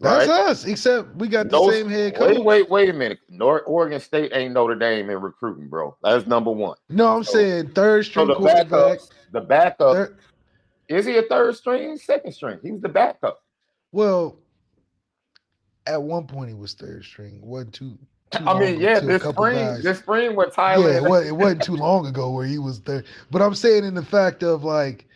That's 0.00 0.28
right? 0.28 0.40
us, 0.48 0.64
except 0.64 1.16
we 1.16 1.26
got 1.26 1.44
the 1.44 1.58
Those, 1.58 1.74
same 1.74 1.88
head 1.88 2.14
coach. 2.14 2.36
Wait, 2.36 2.44
wait, 2.44 2.70
wait 2.70 2.88
a 2.90 2.92
minute. 2.92 3.18
North 3.28 3.62
Oregon 3.66 4.00
State 4.00 4.30
ain't 4.32 4.54
Notre 4.54 4.76
Dame 4.76 5.10
in 5.10 5.20
recruiting, 5.20 5.68
bro. 5.68 5.96
That's 6.02 6.26
number 6.26 6.52
one. 6.52 6.76
No, 6.88 7.08
I'm 7.08 7.24
so, 7.24 7.32
saying 7.32 7.70
third 7.70 8.04
string 8.06 8.28
so 8.28 8.34
the 8.34 8.38
quarterback. 8.38 8.68
Backups, 8.68 9.10
the 9.32 9.40
backup, 9.40 9.94
third, 9.94 10.18
is 10.88 11.06
he 11.06 11.16
a 11.16 11.22
third 11.22 11.56
string, 11.56 11.96
second 11.96 12.32
string? 12.32 12.58
He 12.62 12.70
was 12.70 12.80
the 12.80 12.88
backup. 12.88 13.42
Well, 13.92 14.38
at 15.86 16.02
one 16.02 16.26
point 16.26 16.48
he 16.48 16.54
was 16.54 16.74
third 16.74 17.04
string. 17.04 17.40
One, 17.40 17.70
two. 17.70 17.98
I 18.32 18.58
mean, 18.58 18.80
yeah, 18.80 19.00
this 19.00 19.22
spring, 19.22 19.56
guys. 19.58 19.82
this 19.82 19.98
spring 19.98 20.34
with 20.34 20.54
Tyler. 20.54 20.90
Yeah, 20.90 20.96
it, 20.96 21.02
was, 21.02 21.26
it 21.26 21.36
wasn't 21.36 21.62
too 21.62 21.76
long 21.76 22.06
ago 22.06 22.30
where 22.30 22.46
he 22.46 22.58
was 22.58 22.80
there. 22.80 23.04
But 23.30 23.42
I'm 23.42 23.54
saying 23.54 23.84
in 23.84 23.94
the 23.94 24.04
fact 24.04 24.42
of 24.42 24.64
like, 24.64 25.06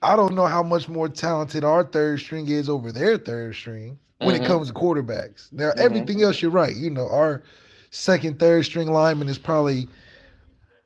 I 0.00 0.16
don't 0.16 0.34
know 0.34 0.46
how 0.46 0.62
much 0.62 0.88
more 0.88 1.08
talented 1.08 1.62
our 1.62 1.84
third 1.84 2.20
string 2.20 2.48
is 2.48 2.68
over 2.68 2.90
their 2.90 3.18
third 3.18 3.54
string 3.54 3.98
when 4.18 4.34
mm-hmm. 4.34 4.44
it 4.44 4.46
comes 4.46 4.68
to 4.68 4.74
quarterbacks. 4.74 5.52
Now, 5.52 5.70
mm-hmm. 5.70 5.80
everything 5.80 6.22
else, 6.22 6.40
you're 6.40 6.50
right. 6.50 6.74
You 6.74 6.90
know, 6.90 7.08
our 7.08 7.42
second, 7.90 8.38
third 8.38 8.64
string 8.64 8.88
lineman 8.88 9.28
is 9.28 9.38
probably 9.38 9.88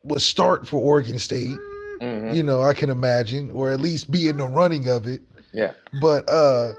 was 0.02 0.24
start 0.24 0.66
for 0.66 0.80
Oregon 0.80 1.18
State. 1.18 1.56
Mm-hmm. 2.00 2.34
You 2.34 2.42
know, 2.42 2.62
I 2.62 2.74
can 2.74 2.90
imagine, 2.90 3.50
or 3.50 3.70
at 3.70 3.80
least 3.80 4.10
be 4.10 4.28
in 4.28 4.36
the 4.38 4.46
running 4.46 4.88
of 4.88 5.06
it. 5.06 5.22
Yeah. 5.52 5.72
But 6.00 6.28
uh 6.28 6.72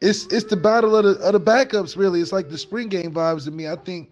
it's 0.00 0.26
it's 0.26 0.44
the 0.44 0.56
battle 0.56 0.96
of 0.96 1.04
the 1.04 1.10
of 1.24 1.32
the 1.32 1.40
backups, 1.40 1.96
really. 1.96 2.20
It's 2.20 2.32
like 2.32 2.48
the 2.48 2.58
spring 2.58 2.88
game 2.88 3.12
vibes 3.12 3.44
to 3.44 3.50
me. 3.50 3.68
I 3.68 3.76
think 3.76 4.10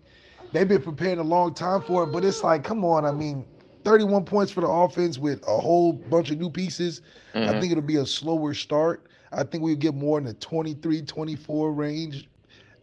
they've 0.52 0.68
been 0.68 0.82
preparing 0.82 1.18
a 1.18 1.24
long 1.24 1.54
time 1.54 1.82
for 1.82 2.04
it, 2.04 2.06
but 2.08 2.24
it's 2.24 2.44
like, 2.44 2.64
come 2.64 2.84
on, 2.84 3.04
I 3.04 3.12
mean, 3.12 3.44
31 3.84 4.24
points 4.24 4.52
for 4.52 4.60
the 4.60 4.68
offense 4.68 5.18
with 5.18 5.42
a 5.48 5.58
whole 5.58 5.92
bunch 5.92 6.30
of 6.30 6.38
new 6.38 6.50
pieces. 6.50 7.02
Mm-hmm. 7.34 7.48
I 7.48 7.60
think 7.60 7.72
it'll 7.72 7.82
be 7.82 7.96
a 7.96 8.06
slower 8.06 8.54
start. 8.54 9.06
I 9.32 9.42
think 9.44 9.62
we'll 9.62 9.76
get 9.76 9.94
more 9.94 10.18
in 10.18 10.24
the 10.24 10.34
23, 10.34 11.02
24 11.02 11.72
range 11.72 12.28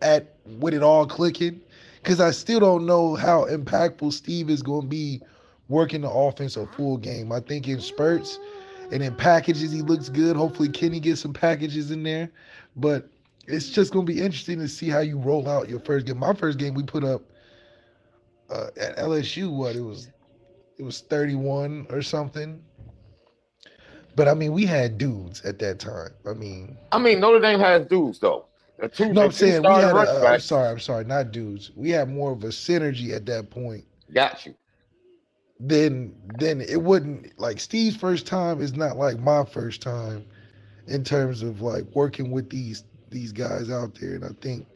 at 0.01 0.35
with 0.59 0.73
it 0.73 0.83
all 0.83 1.05
clicking. 1.05 1.61
Cause 2.03 2.21
I 2.21 2.31
still 2.31 2.61
don't 2.61 2.85
know 2.85 3.15
how 3.15 3.45
impactful 3.45 4.13
Steve 4.13 4.49
is 4.49 4.61
going 4.61 4.83
to 4.83 4.87
be 4.87 5.21
working 5.69 6.01
the 6.01 6.09
offense 6.09 6.57
a 6.57 6.65
full 6.67 6.97
game. 6.97 7.31
I 7.31 7.39
think 7.39 7.67
in 7.67 7.79
spurts 7.79 8.39
and 8.91 9.03
in 9.03 9.15
packages 9.15 9.71
he 9.71 9.81
looks 9.81 10.09
good. 10.09 10.35
Hopefully 10.35 10.69
Kenny 10.69 10.99
gets 10.99 11.21
some 11.21 11.33
packages 11.33 11.91
in 11.91 12.03
there. 12.03 12.31
But 12.75 13.09
it's 13.47 13.69
just 13.69 13.93
gonna 13.93 14.05
be 14.05 14.21
interesting 14.21 14.59
to 14.59 14.67
see 14.67 14.89
how 14.89 14.99
you 14.99 15.17
roll 15.17 15.47
out 15.47 15.69
your 15.69 15.79
first 15.79 16.05
game. 16.05 16.17
My 16.17 16.33
first 16.33 16.57
game 16.57 16.73
we 16.73 16.83
put 16.83 17.03
up 17.03 17.23
uh, 18.49 18.67
at 18.79 18.97
LSU, 18.97 19.51
what 19.51 19.75
it 19.75 19.81
was, 19.81 20.09
it 20.77 20.83
was 20.83 21.01
31 21.01 21.87
or 21.89 22.01
something. 22.01 22.61
But 24.15 24.27
I 24.27 24.33
mean, 24.33 24.51
we 24.51 24.65
had 24.65 24.97
dudes 24.97 25.41
at 25.41 25.59
that 25.59 25.79
time. 25.79 26.09
I 26.27 26.33
mean, 26.33 26.77
I 26.91 26.97
mean 26.97 27.19
Notre 27.19 27.39
Dame 27.39 27.59
has 27.59 27.85
dudes 27.85 28.19
though. 28.19 28.45
Two, 28.93 29.11
no, 29.11 29.23
I'm 29.23 29.31
saying 29.31 29.63
we 29.63 29.69
had. 29.69 29.95
A, 29.95 29.97
uh, 29.97 30.27
I'm 30.33 30.39
sorry, 30.39 30.69
I'm 30.69 30.79
sorry, 30.79 31.03
not 31.03 31.31
dudes. 31.31 31.71
We 31.75 31.89
had 31.89 32.09
more 32.09 32.31
of 32.31 32.43
a 32.43 32.47
synergy 32.47 33.11
at 33.11 33.25
that 33.25 33.49
point. 33.49 33.85
Got 34.13 34.45
you. 34.45 34.53
Then, 35.59 36.13
then 36.37 36.61
it 36.61 36.83
wouldn't 36.83 37.39
like 37.39 37.59
Steve's 37.59 37.95
first 37.95 38.27
time 38.27 38.61
is 38.61 38.73
not 38.75 38.97
like 38.97 39.19
my 39.19 39.43
first 39.43 39.81
time 39.81 40.25
in 40.87 41.03
terms 41.03 41.41
of 41.41 41.61
like 41.61 41.83
working 41.93 42.31
with 42.31 42.49
these 42.49 42.83
these 43.09 43.31
guys 43.31 43.69
out 43.69 43.95
there. 43.99 44.15
And 44.15 44.25
I 44.25 44.29
think, 44.41 44.67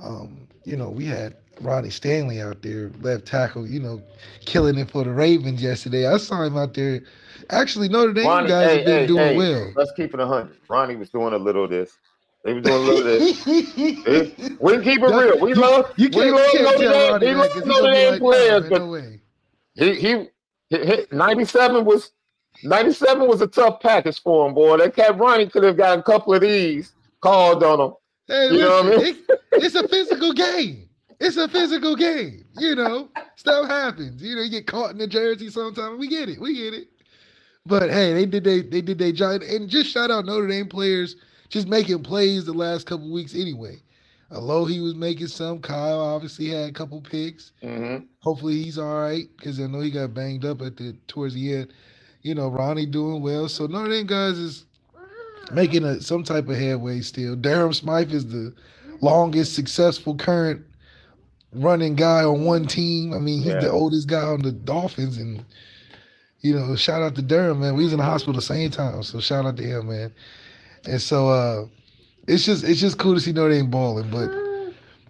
um, 0.00 0.46
you 0.64 0.76
know, 0.76 0.88
we 0.88 1.06
had 1.06 1.36
Ronnie 1.60 1.90
Stanley 1.90 2.40
out 2.40 2.62
there, 2.62 2.90
left 3.00 3.26
tackle, 3.26 3.66
you 3.66 3.80
know, 3.80 4.02
killing 4.44 4.78
it 4.78 4.90
for 4.90 5.04
the 5.04 5.12
Ravens 5.12 5.62
yesterday. 5.62 6.06
I 6.06 6.16
saw 6.16 6.42
him 6.42 6.56
out 6.56 6.74
there. 6.74 7.02
Actually, 7.50 7.88
Notre 7.88 8.12
Dame 8.12 8.26
Ronnie, 8.26 8.48
guys 8.48 8.68
hey, 8.68 8.76
have 8.76 8.86
been 8.86 9.00
hey, 9.00 9.06
doing 9.06 9.18
hey, 9.20 9.36
well. 9.36 9.72
Let's 9.76 9.92
keep 9.92 10.14
it 10.14 10.20
a 10.20 10.26
hundred. 10.26 10.56
Ronnie 10.68 10.96
was 10.96 11.10
doing 11.10 11.34
a 11.34 11.38
little 11.38 11.64
of 11.64 11.70
this. 11.70 11.98
They 12.44 12.52
was 12.52 12.62
doing 12.62 12.76
a 12.76 12.78
little 12.78 12.98
of 12.98 13.04
this. 13.04 13.46
We 14.60 14.72
can 14.72 14.82
keep 14.82 15.02
it 15.02 15.06
real. 15.06 15.38
We 15.40 15.54
love 15.54 15.92
You 15.96 16.08
we 16.10 16.26
you 16.26 16.36
love 16.36 16.50
can't 16.52 16.80
Notre 16.80 17.18
Dame. 17.18 17.20
We 17.20 17.34
love 17.34 17.66
Notre 17.66 17.92
Dame 17.92 18.18
players, 18.18 18.68
but 18.68 18.78
no 18.78 18.88
way. 18.88 19.20
He 19.74 19.94
he, 19.94 20.28
he, 20.70 20.78
he 20.86 21.06
97 21.12 21.84
was 21.84 22.12
97 22.62 23.26
was 23.28 23.40
a 23.40 23.46
tough 23.46 23.80
package 23.80 24.22
for 24.22 24.46
him, 24.48 24.54
boy. 24.54 24.76
That 24.78 24.94
cat 24.94 25.18
Ronnie 25.18 25.48
could 25.48 25.64
have 25.64 25.76
got 25.76 25.98
a 25.98 26.02
couple 26.02 26.34
of 26.34 26.40
these 26.40 26.92
called 27.20 27.62
on 27.64 27.80
him. 27.80 27.94
Hey, 28.28 28.52
You 28.52 28.60
know 28.60 28.82
what 28.82 28.86
I 28.86 28.90
mean? 28.90 29.06
it- 29.28 29.40
it's 29.52 29.74
a 29.76 29.86
physical 29.86 30.32
game. 30.32 30.88
It's 31.20 31.36
a 31.36 31.48
physical 31.48 31.94
game. 31.96 32.44
You 32.58 32.74
know, 32.74 33.08
stuff 33.36 33.68
happens. 33.68 34.22
You 34.22 34.34
know, 34.36 34.42
you 34.42 34.50
get 34.50 34.66
caught 34.66 34.90
in 34.90 34.98
the 34.98 35.06
jersey 35.06 35.48
sometimes. 35.48 35.98
We 35.98 36.08
get 36.08 36.28
it. 36.28 36.40
We 36.40 36.54
get 36.54 36.74
it. 36.74 36.88
But 37.66 37.90
hey, 37.90 38.12
they 38.14 38.26
did 38.26 38.44
they 38.44 38.62
they 38.62 38.80
did 38.82 38.98
their 38.98 39.12
job. 39.12 39.42
And 39.42 39.68
just 39.68 39.90
shout 39.90 40.10
out 40.10 40.26
Notre 40.26 40.48
Dame 40.48 40.68
players 40.68 41.16
just 41.48 41.68
making 41.68 42.02
plays 42.02 42.44
the 42.44 42.52
last 42.52 42.86
couple 42.86 43.12
weeks 43.12 43.34
anyway. 43.34 43.76
Alohi 44.34 44.82
was 44.82 44.94
making 44.94 45.28
some. 45.28 45.60
Kyle 45.60 46.00
obviously 46.00 46.48
had 46.48 46.68
a 46.68 46.72
couple 46.72 47.00
picks. 47.00 47.52
hmm 47.62 47.96
Hopefully 48.20 48.62
he's 48.62 48.78
all 48.78 49.00
right 49.00 49.24
because 49.36 49.60
I 49.60 49.66
know 49.66 49.80
he 49.80 49.90
got 49.90 50.14
banged 50.14 50.44
up 50.44 50.60
at 50.62 50.76
the 50.76 50.94
towards 51.08 51.34
the 51.34 51.54
end. 51.54 51.72
You 52.22 52.34
know, 52.34 52.48
Ronnie 52.48 52.86
doing 52.86 53.22
well. 53.22 53.48
So 53.48 53.66
Notre 53.66 53.90
Dame 53.90 54.06
guys 54.06 54.38
is 54.38 54.64
making 55.52 55.84
a, 55.84 56.00
some 56.00 56.24
type 56.24 56.48
of 56.48 56.56
headway 56.56 57.00
still. 57.00 57.36
Durham 57.36 57.72
Smythe 57.74 58.12
is 58.12 58.26
the 58.26 58.54
longest 59.00 59.54
successful 59.54 60.14
current 60.16 60.64
running 61.52 61.94
guy 61.94 62.24
on 62.24 62.44
one 62.44 62.66
team. 62.66 63.12
I 63.12 63.18
mean, 63.18 63.42
he's 63.42 63.52
Yeah. 63.52 63.60
the 63.60 63.70
oldest 63.70 64.08
guy 64.08 64.22
on 64.22 64.42
the 64.42 64.52
Dolphins, 64.52 65.18
and 65.18 65.44
you 66.40 66.54
know, 66.54 66.74
shout 66.76 67.02
out 67.02 67.14
to 67.16 67.22
Durham, 67.22 67.60
man. 67.60 67.74
We 67.74 67.84
was 67.84 67.92
in 67.92 67.98
the 67.98 68.04
hospital 68.04 68.34
the 68.34 68.42
same 68.42 68.70
time, 68.70 69.02
so 69.02 69.20
shout 69.20 69.46
out 69.46 69.56
to 69.58 69.62
him, 69.62 69.88
man. 69.88 70.12
And 70.86 71.00
so 71.00 71.28
uh 71.28 71.66
it's 72.26 72.44
just 72.44 72.64
it's 72.64 72.80
just 72.80 72.98
cool 72.98 73.14
to 73.14 73.20
see 73.20 73.32
Notre 73.32 73.54
Dame 73.54 73.70
balling, 73.70 74.10
but 74.10 74.30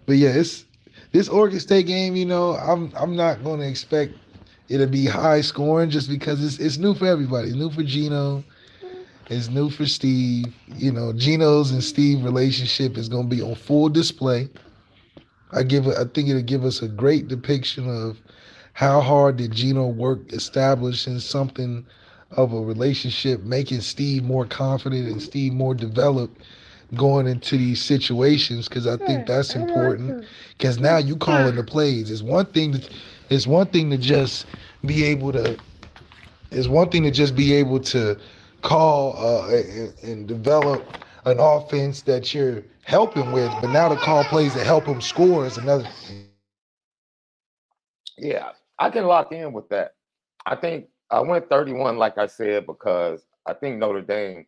but 0.05 0.17
yeah, 0.17 0.29
it's 0.29 0.65
this 1.11 1.29
Oregon 1.29 1.59
State 1.59 1.87
game. 1.87 2.15
You 2.15 2.25
know, 2.25 2.55
I'm 2.55 2.91
I'm 2.95 3.15
not 3.15 3.43
going 3.43 3.59
to 3.61 3.67
expect 3.67 4.13
it 4.67 4.79
to 4.79 4.87
be 4.87 5.05
high 5.05 5.41
scoring 5.41 5.89
just 5.89 6.09
because 6.09 6.43
it's 6.43 6.59
it's 6.59 6.77
new 6.77 6.93
for 6.93 7.05
everybody. 7.05 7.49
It's 7.49 7.57
new 7.57 7.69
for 7.69 7.83
Gino. 7.83 8.43
It's 9.29 9.49
new 9.49 9.69
for 9.69 9.85
Steve. 9.85 10.53
You 10.67 10.91
know, 10.91 11.13
Gino's 11.13 11.71
and 11.71 11.83
Steve 11.83 12.23
relationship 12.23 12.97
is 12.97 13.09
going 13.09 13.29
to 13.29 13.35
be 13.35 13.41
on 13.41 13.55
full 13.55 13.89
display. 13.89 14.49
I 15.51 15.63
give. 15.63 15.87
I 15.87 16.03
think 16.13 16.29
it'll 16.29 16.41
give 16.41 16.65
us 16.65 16.81
a 16.81 16.87
great 16.87 17.27
depiction 17.27 17.89
of 17.89 18.17
how 18.73 18.99
hard 18.99 19.37
did 19.37 19.53
Gino 19.53 19.87
work 19.87 20.33
establishing 20.33 21.19
something 21.19 21.85
of 22.31 22.51
a 22.51 22.59
relationship, 22.59 23.41
making 23.43 23.79
Steve 23.79 24.23
more 24.23 24.45
confident 24.45 25.07
and 25.07 25.21
Steve 25.21 25.53
more 25.53 25.73
developed 25.73 26.41
going 26.93 27.27
into 27.27 27.57
these 27.57 27.81
situations. 27.83 28.67
Because 28.67 28.87
I 28.87 28.97
think 28.97 29.25
that's 29.25 29.55
important. 29.55 30.17
Because 30.57 30.79
now 30.79 30.97
you 30.97 31.15
calling 31.15 31.55
the 31.55 31.63
plays. 31.63 32.11
It's 32.11 32.21
one 32.21 32.45
thing 32.47 32.73
to, 32.73 32.89
it's 33.29 33.47
one 33.47 33.67
thing 33.67 33.89
to 33.91 33.97
just 33.97 34.45
be 34.85 35.03
able 35.05 35.31
to. 35.33 35.57
It's 36.51 36.67
one 36.67 36.89
thing 36.89 37.03
to 37.03 37.11
just 37.11 37.35
be 37.35 37.53
able 37.53 37.79
to 37.81 38.17
call 38.61 39.15
uh, 39.17 39.47
and, 39.55 39.93
and 40.03 40.27
develop 40.27 40.83
an 41.25 41.37
offense 41.39 42.01
that 42.03 42.33
you're 42.33 42.63
helping 42.83 43.31
with, 43.31 43.51
but 43.61 43.69
now 43.71 43.89
to 43.89 43.95
call 43.95 44.23
plays 44.25 44.53
that 44.53 44.65
help 44.65 44.85
them 44.85 45.01
score 45.01 45.45
is 45.45 45.57
another. 45.57 45.83
thing. 45.83 46.29
Yeah, 48.17 48.51
I 48.79 48.89
can 48.89 49.05
lock 49.05 49.31
in 49.31 49.53
with 49.53 49.69
that. 49.69 49.93
I 50.45 50.55
think 50.55 50.87
I 51.11 51.19
went 51.21 51.49
31, 51.49 51.97
like 51.97 52.17
I 52.17 52.27
said, 52.27 52.65
because 52.65 53.25
I 53.45 53.53
think 53.53 53.77
Notre 53.79 54.01
Dame, 54.01 54.45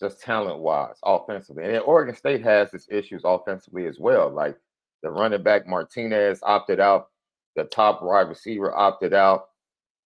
just 0.00 0.20
talent 0.20 0.60
wise, 0.60 0.96
offensively, 1.04 1.64
and 1.64 1.78
Oregon 1.80 2.14
State 2.14 2.42
has 2.42 2.72
its 2.72 2.88
issues 2.90 3.22
offensively 3.24 3.86
as 3.86 3.98
well. 4.00 4.30
Like 4.30 4.56
the 5.02 5.10
running 5.10 5.42
back 5.42 5.66
Martinez 5.66 6.40
opted 6.42 6.80
out, 6.80 7.08
the 7.54 7.64
top 7.64 8.02
wide 8.02 8.28
receiver 8.28 8.74
opted 8.74 9.12
out. 9.12 9.48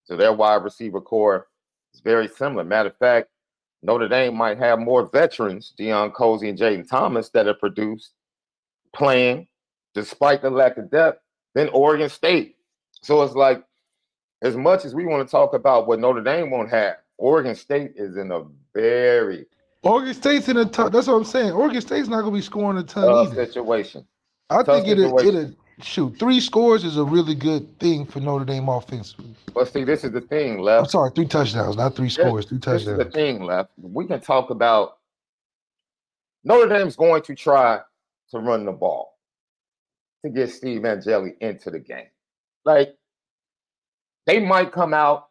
So 0.04 0.16
their 0.16 0.32
wide 0.32 0.64
receiver 0.64 1.00
corps 1.00 1.46
is 1.94 2.00
very 2.00 2.28
similar. 2.28 2.64
Matter 2.64 2.90
of 2.90 2.96
fact, 2.98 3.28
Notre 3.82 4.08
Dame 4.08 4.36
might 4.36 4.58
have 4.58 4.78
more 4.78 5.06
veterans, 5.06 5.72
Deion 5.78 6.12
Colzie 6.12 6.48
and 6.48 6.58
Jayden 6.58 6.88
Thomas, 6.88 7.28
that 7.30 7.46
have 7.46 7.60
produced 7.60 8.12
playing 8.94 9.46
despite 9.94 10.42
the 10.42 10.50
lack 10.50 10.76
of 10.76 10.90
depth 10.90 11.20
than 11.54 11.68
Oregon 11.68 12.08
State. 12.08 12.56
So 13.02 13.22
it's 13.22 13.34
like, 13.34 13.62
as 14.42 14.56
much 14.56 14.84
as 14.84 14.94
we 14.94 15.06
want 15.06 15.26
to 15.26 15.30
talk 15.30 15.54
about 15.54 15.86
what 15.86 16.00
Notre 16.00 16.22
Dame 16.22 16.50
won't 16.50 16.70
have, 16.70 16.96
Oregon 17.16 17.54
State 17.54 17.92
is 17.96 18.16
in 18.16 18.32
a 18.32 18.42
very 18.74 19.46
Oregon 19.84 20.14
State's 20.14 20.48
in 20.48 20.56
a 20.56 20.64
tough. 20.64 20.92
That's 20.92 21.06
what 21.06 21.14
I'm 21.14 21.24
saying. 21.24 21.52
Oregon 21.52 21.80
State's 21.80 22.08
not 22.08 22.22
going 22.22 22.32
to 22.32 22.38
be 22.38 22.42
scoring 22.42 22.78
a 22.78 22.82
ton 22.82 23.04
tough 23.04 23.32
either. 23.32 23.46
situation. 23.46 24.06
I 24.50 24.62
tough 24.62 24.66
think 24.66 24.88
it'll, 24.88 25.18
situation. 25.18 25.36
it'll 25.36 25.54
shoot 25.82 26.18
three 26.18 26.40
scores 26.40 26.84
is 26.84 26.96
a 26.96 27.04
really 27.04 27.34
good 27.34 27.78
thing 27.78 28.06
for 28.06 28.20
Notre 28.20 28.44
Dame 28.44 28.68
offensively. 28.68 29.34
But 29.52 29.72
see, 29.72 29.84
this 29.84 30.04
is 30.04 30.12
the 30.12 30.20
thing, 30.20 30.58
left. 30.58 30.84
I'm 30.84 30.88
sorry, 30.88 31.10
three 31.14 31.26
touchdowns, 31.26 31.76
not 31.76 31.94
three 31.94 32.08
scores, 32.08 32.46
three 32.46 32.58
touchdowns. 32.58 32.84
This 32.84 32.98
is 32.98 33.04
the 33.04 33.10
thing, 33.10 33.42
left. 33.44 33.70
We 33.80 34.06
can 34.06 34.20
talk 34.20 34.50
about 34.50 34.98
Notre 36.44 36.68
Dame's 36.68 36.96
going 36.96 37.22
to 37.22 37.34
try 37.34 37.80
to 38.30 38.38
run 38.38 38.64
the 38.64 38.72
ball 38.72 39.18
to 40.24 40.30
get 40.30 40.50
Steve 40.50 40.84
Angeli 40.84 41.34
into 41.40 41.70
the 41.70 41.78
game. 41.78 42.06
Like 42.64 42.96
they 44.26 44.40
might 44.40 44.72
come 44.72 44.94
out 44.94 45.28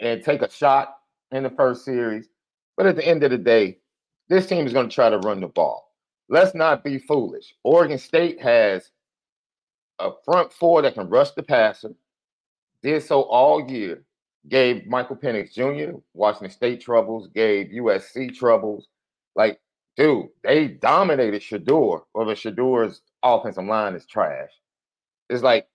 and 0.00 0.22
take 0.22 0.42
a 0.42 0.50
shot 0.50 0.96
in 1.32 1.42
the 1.42 1.50
first 1.50 1.84
series, 1.84 2.28
but 2.76 2.86
at 2.86 2.96
the 2.96 3.06
end 3.06 3.24
of 3.24 3.30
the 3.30 3.38
day, 3.38 3.78
this 4.28 4.46
team 4.46 4.66
is 4.66 4.72
going 4.72 4.88
to 4.88 4.94
try 4.94 5.10
to 5.10 5.18
run 5.18 5.40
the 5.40 5.48
ball. 5.48 5.92
Let's 6.28 6.54
not 6.54 6.84
be 6.84 6.98
foolish. 6.98 7.54
Oregon 7.64 7.98
State 7.98 8.40
has 8.40 8.90
a 9.98 10.10
front 10.24 10.52
four 10.52 10.82
that 10.82 10.94
can 10.94 11.08
rush 11.08 11.30
the 11.32 11.42
passer, 11.42 11.94
did 12.82 13.02
so 13.02 13.22
all 13.22 13.68
year, 13.68 14.04
gave 14.48 14.86
Michael 14.86 15.16
Penix 15.16 15.52
Jr. 15.52 15.98
Washington 16.14 16.50
State 16.50 16.80
troubles, 16.80 17.28
gave 17.28 17.68
USC 17.68 18.34
troubles. 18.34 18.88
Like, 19.34 19.60
dude, 19.96 20.28
they 20.44 20.68
dominated 20.68 21.42
Shedeur, 21.42 22.02
or 22.14 22.24
the 22.24 22.34
Shedeur's 22.34 23.02
offensive 23.22 23.64
line 23.64 23.94
is 23.94 24.06
trash. 24.06 24.50
It's 25.28 25.42
like 25.42 25.66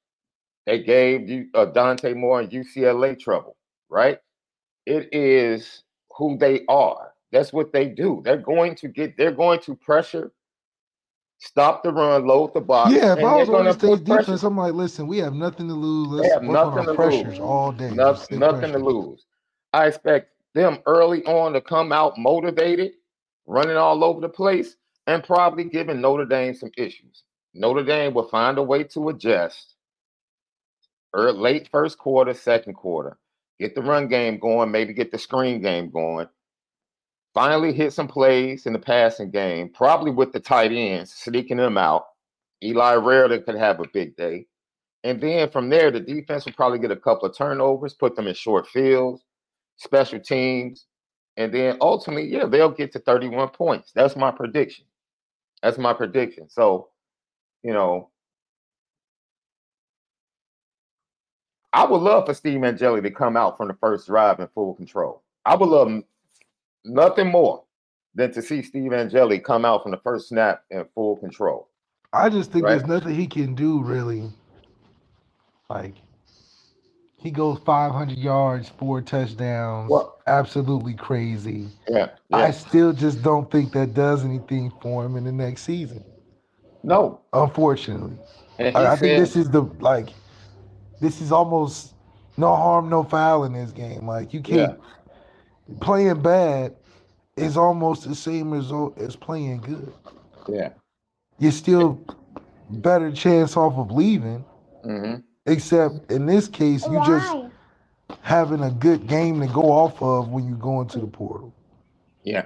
they 0.66 0.84
gave 0.84 1.30
you 1.30 1.48
uh, 1.54 1.66
Dante 1.66 2.14
Moore 2.14 2.42
and 2.42 2.52
UCLA 2.52 3.20
trouble, 3.20 3.58
right? 3.90 4.20
It 4.86 5.10
is 5.14 5.84
who 6.18 6.38
they 6.38 6.64
are. 6.68 7.13
That's 7.34 7.52
what 7.52 7.74
they 7.74 7.88
do. 7.88 8.22
They're 8.24 8.38
going 8.38 8.76
to 8.76 8.88
get. 8.88 9.18
They're 9.18 9.32
going 9.32 9.60
to 9.62 9.76
pressure, 9.76 10.32
stop 11.40 11.84
the 11.84 11.92
run, 11.92 12.28
load 12.28 12.54
the 12.54 12.62
box. 12.62 12.94
Yeah, 12.94 13.14
if 13.14 13.18
and 13.18 13.28
I 13.28 13.36
was 13.38 13.50
on 13.50 13.66
the 13.66 13.74
pressure. 13.74 14.22
defense, 14.22 14.44
I'm 14.44 14.56
like, 14.56 14.74
listen, 14.74 15.08
we 15.08 15.18
have 15.18 15.34
nothing 15.34 15.68
to 15.68 15.74
lose. 15.74 16.10
Let's 16.10 16.32
have 16.32 16.44
nothing 16.44 16.86
to 16.86 16.94
pressures 16.94 17.24
lose. 17.24 17.40
all 17.40 17.72
day. 17.72 17.90
Just 17.96 18.32
Nothing, 18.32 18.72
to 18.74 18.78
lose. 18.78 19.26
I 19.74 19.88
expect 19.88 20.30
them 20.54 20.78
early 20.86 21.26
on 21.26 21.54
to 21.54 21.62
come 21.62 21.92
out 21.92 22.20
motivated, 22.20 22.92
running 23.48 23.78
all 23.78 24.04
over 24.04 24.22
the 24.22 24.30
place, 24.30 24.76
and 25.08 25.24
probably 25.24 25.64
giving 25.64 26.02
Notre 26.02 26.26
Dame 26.26 26.54
some 26.54 26.72
issues. 26.78 27.24
Notre 27.56 27.84
Dame 27.84 28.14
will 28.14 28.30
find 28.30 28.60
a 28.60 28.64
way 28.64 28.84
to 28.84 29.10
adjust. 29.10 29.74
Early, 31.16 31.40
late 31.40 31.70
first 31.72 31.98
quarter, 31.98 32.36
second 32.36 32.76
quarter, 32.76 33.18
get 33.60 33.74
the 33.74 33.82
run 33.82 34.08
game 34.08 34.38
going, 34.38 34.70
maybe 34.70 34.94
get 34.94 35.12
the 35.12 35.18
screen 35.18 35.62
game 35.62 35.90
going. 35.90 36.28
Finally, 37.34 37.74
hit 37.74 37.94
some 37.94 38.08
plays 38.08 38.66
in 38.66 38.74
the 38.74 38.80
passing 38.80 39.32
game, 39.32 39.70
probably 39.70 40.12
with 40.12 40.32
the 40.32 40.40
tight 40.40 40.72
ends, 40.72 41.12
sneaking 41.14 41.58
them 41.58 41.78
out. 41.78 42.06
Eli 42.64 42.96
Raridon 42.96 43.44
could 43.44 43.56
have 43.56 43.80
a 43.80 43.88
big 43.92 44.16
day. 44.16 44.46
And 45.04 45.20
then 45.20 45.50
from 45.50 45.70
there, 45.70 45.92
the 45.92 46.00
defense 46.00 46.46
will 46.46 46.54
probably 46.54 46.80
get 46.80 46.92
a 46.92 46.96
couple 46.96 47.28
of 47.28 47.36
turnovers, 47.36 47.94
put 47.94 48.16
them 48.16 48.28
in 48.28 48.36
short 48.36 48.68
fields, 48.68 49.24
special 49.78 50.20
teams, 50.20 50.86
and 51.36 51.54
then 51.54 51.78
ultimately, 51.82 52.28
yeah, 52.28 52.46
they'll 52.46 52.70
get 52.70 52.92
to 52.94 53.00
31 53.00 53.50
points. 53.50 53.92
That's 53.94 54.16
my 54.16 54.32
prediction. 54.32 54.86
That's 55.62 55.78
my 55.78 55.94
prediction. 55.94 56.50
So, 56.50 56.90
you 57.64 57.74
know, 57.74 58.10
I 61.74 61.86
would 61.86 62.02
love 62.02 62.28
for 62.28 62.36
Steve 62.36 62.64
Angeli 62.64 63.02
to 63.02 63.10
come 63.10 63.36
out 63.36 63.58
from 63.58 63.68
the 63.68 63.74
first 63.74 64.08
drive 64.08 64.40
in 64.40 64.48
full 64.54 64.76
control. 64.76 65.24
I 65.44 65.56
would 65.56 65.70
love 65.70 66.04
nothing 66.86 67.28
more 67.28 67.64
than 68.16 68.32
to 68.34 68.42
see 68.42 68.62
Steve 68.62 68.94
Angeli 68.94 69.40
come 69.40 69.66
out 69.66 69.84
from 69.84 69.92
the 69.92 69.98
first 69.98 70.30
snap 70.30 70.64
in 70.70 70.86
full 70.94 71.18
control. 71.18 71.70
I 72.12 72.30
just 72.30 72.52
think 72.52 72.66
right? 72.66 72.72
there's 72.72 72.88
nothing 72.88 73.16
he 73.16 73.28
can 73.28 73.56
do 73.56 73.82
really. 73.82 74.30
Like 75.70 75.96
he 77.18 77.32
goes 77.32 77.60
500 77.66 78.18
yards, 78.18 78.70
four 78.70 79.02
touchdowns, 79.02 79.90
well, 79.90 80.22
absolutely 80.28 80.94
crazy. 80.94 81.68
Yeah, 81.88 82.10
yeah, 82.30 82.38
I 82.38 82.52
still 82.52 82.94
just 82.94 83.24
don't 83.24 83.50
think 83.50 83.72
that 83.74 83.94
does 83.94 84.26
anything 84.26 84.72
for 84.82 85.06
him 85.06 85.16
in 85.16 85.24
the 85.24 85.32
next 85.32 85.64
season. 85.64 86.04
No, 86.84 87.22
unfortunately, 87.32 88.18
I, 88.60 88.72
I 88.76 88.96
think 88.98 89.18
this 89.18 89.36
is 89.36 89.50
the 89.50 89.62
like 89.80 90.10
this 91.02 91.22
is 91.22 91.32
almost 91.32 91.94
no 92.38 92.54
harm, 92.56 92.90
no 92.90 93.04
foul 93.04 93.46
in 93.46 93.54
this 93.54 93.72
game. 93.72 94.06
Like 94.06 94.34
you 94.34 94.42
can't 94.42 94.78
yeah. 94.78 94.86
Playing 95.80 96.22
bad 96.22 96.76
is 97.36 97.58
almost 97.58 98.08
the 98.08 98.16
same 98.16 98.52
result 98.52 98.98
as 98.98 99.16
playing 99.16 99.58
good. 99.62 99.94
Yeah, 100.48 100.70
you're 101.40 101.52
still 101.52 102.00
better 102.70 103.12
chance 103.12 103.58
off 103.58 103.78
of 103.78 103.92
leaving. 103.92 104.44
Mm-hmm. 104.86 105.22
Except 105.46 106.12
in 106.12 106.26
this 106.26 106.48
case, 106.48 106.86
you 106.88 107.02
just 107.06 107.36
having 108.22 108.64
a 108.64 108.72
good 108.72 109.08
game 109.08 109.40
to 109.42 109.48
go 109.48 109.64
off 109.64 110.02
of 110.02 110.30
when 110.30 110.48
you 110.48 110.56
go 110.56 110.82
into 110.82 111.00
the 111.00 111.08
portal. 111.08 111.54
Yeah. 112.24 112.46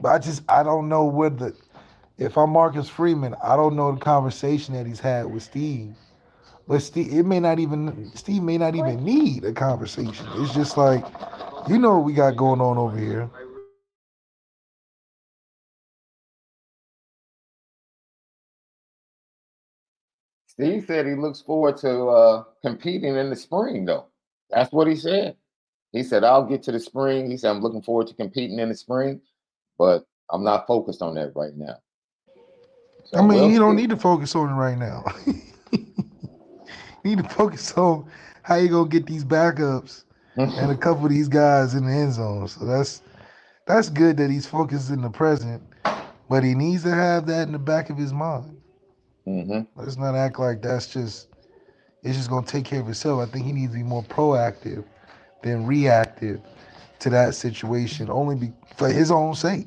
But 0.00 0.08
I 0.10 0.18
just 0.18 0.42
I 0.48 0.62
don't 0.62 0.88
know 0.88 1.04
whether 1.04 1.52
if 2.18 2.36
I'm 2.36 2.50
Marcus 2.50 2.88
Freeman, 2.88 3.34
I 3.42 3.56
don't 3.56 3.76
know 3.76 3.92
the 3.92 4.00
conversation 4.00 4.74
that 4.74 4.86
he's 4.86 5.00
had 5.00 5.26
with 5.26 5.42
Steve 5.42 5.94
but 6.68 6.82
Steve, 6.82 7.12
it 7.12 7.24
may 7.24 7.40
not 7.40 7.58
even 7.58 8.12
Steve 8.14 8.42
may 8.42 8.58
not 8.58 8.76
even 8.76 9.02
need 9.02 9.42
a 9.44 9.52
conversation. 9.52 10.26
It's 10.34 10.52
just 10.52 10.76
like, 10.76 11.02
you 11.66 11.78
know 11.78 11.96
what 11.96 12.04
we 12.04 12.12
got 12.12 12.36
going 12.36 12.60
on 12.60 12.78
over 12.78 12.96
here. 12.96 13.30
Steve 20.46 20.84
said 20.86 21.06
he 21.06 21.14
looks 21.14 21.40
forward 21.40 21.76
to 21.78 22.06
uh, 22.08 22.44
competing 22.62 23.16
in 23.16 23.30
the 23.30 23.36
spring, 23.36 23.84
though. 23.84 24.06
That's 24.50 24.72
what 24.72 24.88
he 24.88 24.96
said. 24.96 25.36
He 25.92 26.02
said, 26.02 26.24
I'll 26.24 26.44
get 26.44 26.62
to 26.64 26.72
the 26.72 26.80
spring. 26.80 27.30
He 27.30 27.36
said, 27.36 27.50
I'm 27.50 27.60
looking 27.60 27.82
forward 27.82 28.08
to 28.08 28.14
competing 28.14 28.58
in 28.58 28.68
the 28.68 28.74
spring, 28.74 29.20
but 29.78 30.04
I'm 30.30 30.42
not 30.42 30.66
focused 30.66 31.00
on 31.00 31.14
that 31.14 31.32
right 31.34 31.54
now. 31.56 31.76
So 33.04 33.18
I 33.18 33.22
mean, 33.22 33.28
we'll 33.28 33.50
you 33.50 33.58
don't 33.58 33.76
need 33.76 33.90
to 33.90 33.96
focus 33.96 34.34
on 34.34 34.50
it 34.50 34.54
right 34.54 34.76
now. 34.76 35.04
you 35.72 35.86
need 37.04 37.18
to 37.18 37.28
focus 37.28 37.72
on 37.74 38.10
how 38.42 38.56
you 38.56 38.68
gonna 38.68 38.88
get 38.88 39.06
these 39.06 39.24
backups 39.24 40.04
and 40.56 40.70
a 40.70 40.76
couple 40.76 41.04
of 41.04 41.10
these 41.10 41.28
guys 41.28 41.74
in 41.74 41.84
the 41.84 41.92
end 41.92 42.12
zone. 42.12 42.46
So 42.46 42.64
that's 42.64 43.02
that's 43.66 43.88
good 43.88 44.16
that 44.18 44.30
he's 44.30 44.46
focused 44.46 44.90
in 44.90 45.02
the 45.02 45.10
present, 45.10 45.62
but 46.28 46.44
he 46.44 46.54
needs 46.54 46.84
to 46.84 46.94
have 46.94 47.26
that 47.26 47.42
in 47.48 47.52
the 47.52 47.58
back 47.58 47.90
of 47.90 47.96
his 47.96 48.12
mind. 48.12 48.56
Mm-hmm. 49.26 49.62
Let's 49.74 49.96
not 49.96 50.14
act 50.14 50.38
like 50.38 50.62
that's 50.62 50.86
just 50.86 51.28
it's 52.04 52.16
just 52.16 52.30
gonna 52.30 52.46
take 52.46 52.64
care 52.64 52.80
of 52.80 52.88
itself. 52.88 53.20
I 53.20 53.30
think 53.30 53.46
he 53.46 53.52
needs 53.52 53.72
to 53.72 53.78
be 53.78 53.82
more 53.82 54.04
proactive 54.04 54.84
than 55.42 55.66
reactive 55.66 56.40
to 57.00 57.10
that 57.10 57.34
situation, 57.34 58.08
only 58.08 58.36
be, 58.36 58.52
for 58.76 58.88
his 58.88 59.10
own 59.10 59.34
sake. 59.34 59.66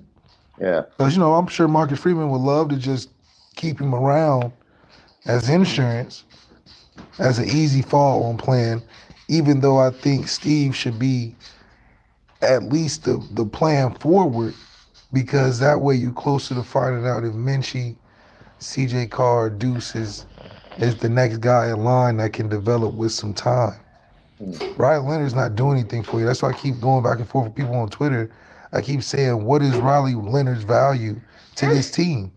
Yeah, 0.57 0.83
because 0.97 1.15
you 1.15 1.19
know 1.19 1.33
I'm 1.33 1.47
sure 1.47 1.67
Marcus 1.67 1.99
Freeman 1.99 2.29
would 2.29 2.41
love 2.41 2.69
to 2.69 2.77
just 2.77 3.09
keep 3.57 3.79
him 3.79 3.93
around 3.93 4.53
as 5.25 5.49
insurance 5.49 6.23
as 7.19 7.39
an 7.39 7.45
easy 7.45 7.81
fall 7.81 8.23
on 8.23 8.37
plan, 8.37 8.81
even 9.31 9.61
though 9.61 9.77
I 9.77 9.91
think 9.91 10.27
Steve 10.27 10.75
should 10.75 10.99
be 10.99 11.33
at 12.41 12.63
least 12.63 13.05
the, 13.05 13.25
the 13.31 13.45
plan 13.45 13.95
forward 13.95 14.53
because 15.13 15.57
that 15.59 15.79
way 15.79 15.95
you're 15.95 16.11
closer 16.11 16.53
to 16.53 16.63
finding 16.63 17.07
out 17.07 17.23
if 17.23 17.31
Minchey, 17.31 17.95
CJ 18.59 19.09
Carr, 19.09 19.49
Deuce 19.49 19.95
is, 19.95 20.25
is 20.79 20.97
the 20.97 21.07
next 21.07 21.37
guy 21.37 21.69
in 21.69 21.85
line 21.85 22.17
that 22.17 22.33
can 22.33 22.49
develop 22.49 22.93
with 22.93 23.13
some 23.13 23.33
time. 23.33 23.79
Hmm. 24.37 24.51
Riley 24.75 25.07
Leonard's 25.07 25.33
not 25.33 25.55
doing 25.55 25.79
anything 25.79 26.03
for 26.03 26.19
you. 26.19 26.25
That's 26.25 26.41
why 26.41 26.49
I 26.49 26.53
keep 26.53 26.81
going 26.81 27.01
back 27.01 27.19
and 27.19 27.27
forth 27.29 27.45
with 27.45 27.55
people 27.55 27.75
on 27.75 27.87
Twitter. 27.89 28.29
I 28.73 28.81
keep 28.81 29.01
saying, 29.01 29.45
what 29.45 29.61
is 29.61 29.77
Riley 29.77 30.13
Leonard's 30.13 30.63
value 30.63 31.21
to 31.55 31.67
this 31.67 31.89
team? 31.89 32.33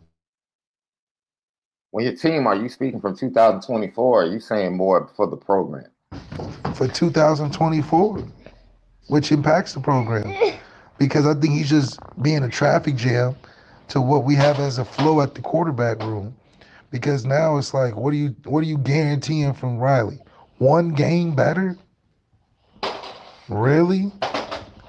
when 1.91 2.05
your 2.05 2.17
team, 2.17 2.47
are 2.49 2.57
you 2.57 2.69
speaking 2.69 3.01
from 3.01 3.17
2024? 3.17 4.23
are 4.23 4.27
you 4.27 4.41
saying 4.41 4.77
more 4.77 5.09
for 5.17 5.29
the 5.29 5.37
program? 5.37 5.87
For 6.75 6.89
2024, 6.89 8.27
which 9.09 9.33
impacts 9.33 9.75
the 9.75 9.81
program. 9.81 10.35
Because 10.99 11.27
I 11.27 11.35
think 11.35 11.55
he's 11.55 11.71
just 11.71 11.99
being 12.23 12.43
a 12.45 12.49
traffic 12.49 12.97
jam 12.97 13.37
to 13.89 14.01
what 14.01 14.25
we 14.25 14.35
have 14.37 14.59
as 14.61 14.79
a 14.79 14.85
flow 14.85 15.21
at 15.21 15.35
the 15.35 15.41
quarterback 15.43 15.99
room. 16.01 16.35
Because 16.91 17.25
now 17.25 17.57
it's 17.59 17.75
like, 17.75 17.97
what 17.97 18.13
are 18.13 18.17
you 18.17 18.35
what 18.45 18.61
are 18.61 18.67
you 18.67 18.79
guaranteeing 18.79 19.55
from 19.55 19.79
Riley? 19.79 20.21
One 20.59 20.91
game 20.91 21.35
better? 21.35 21.77
Really? 23.49 24.13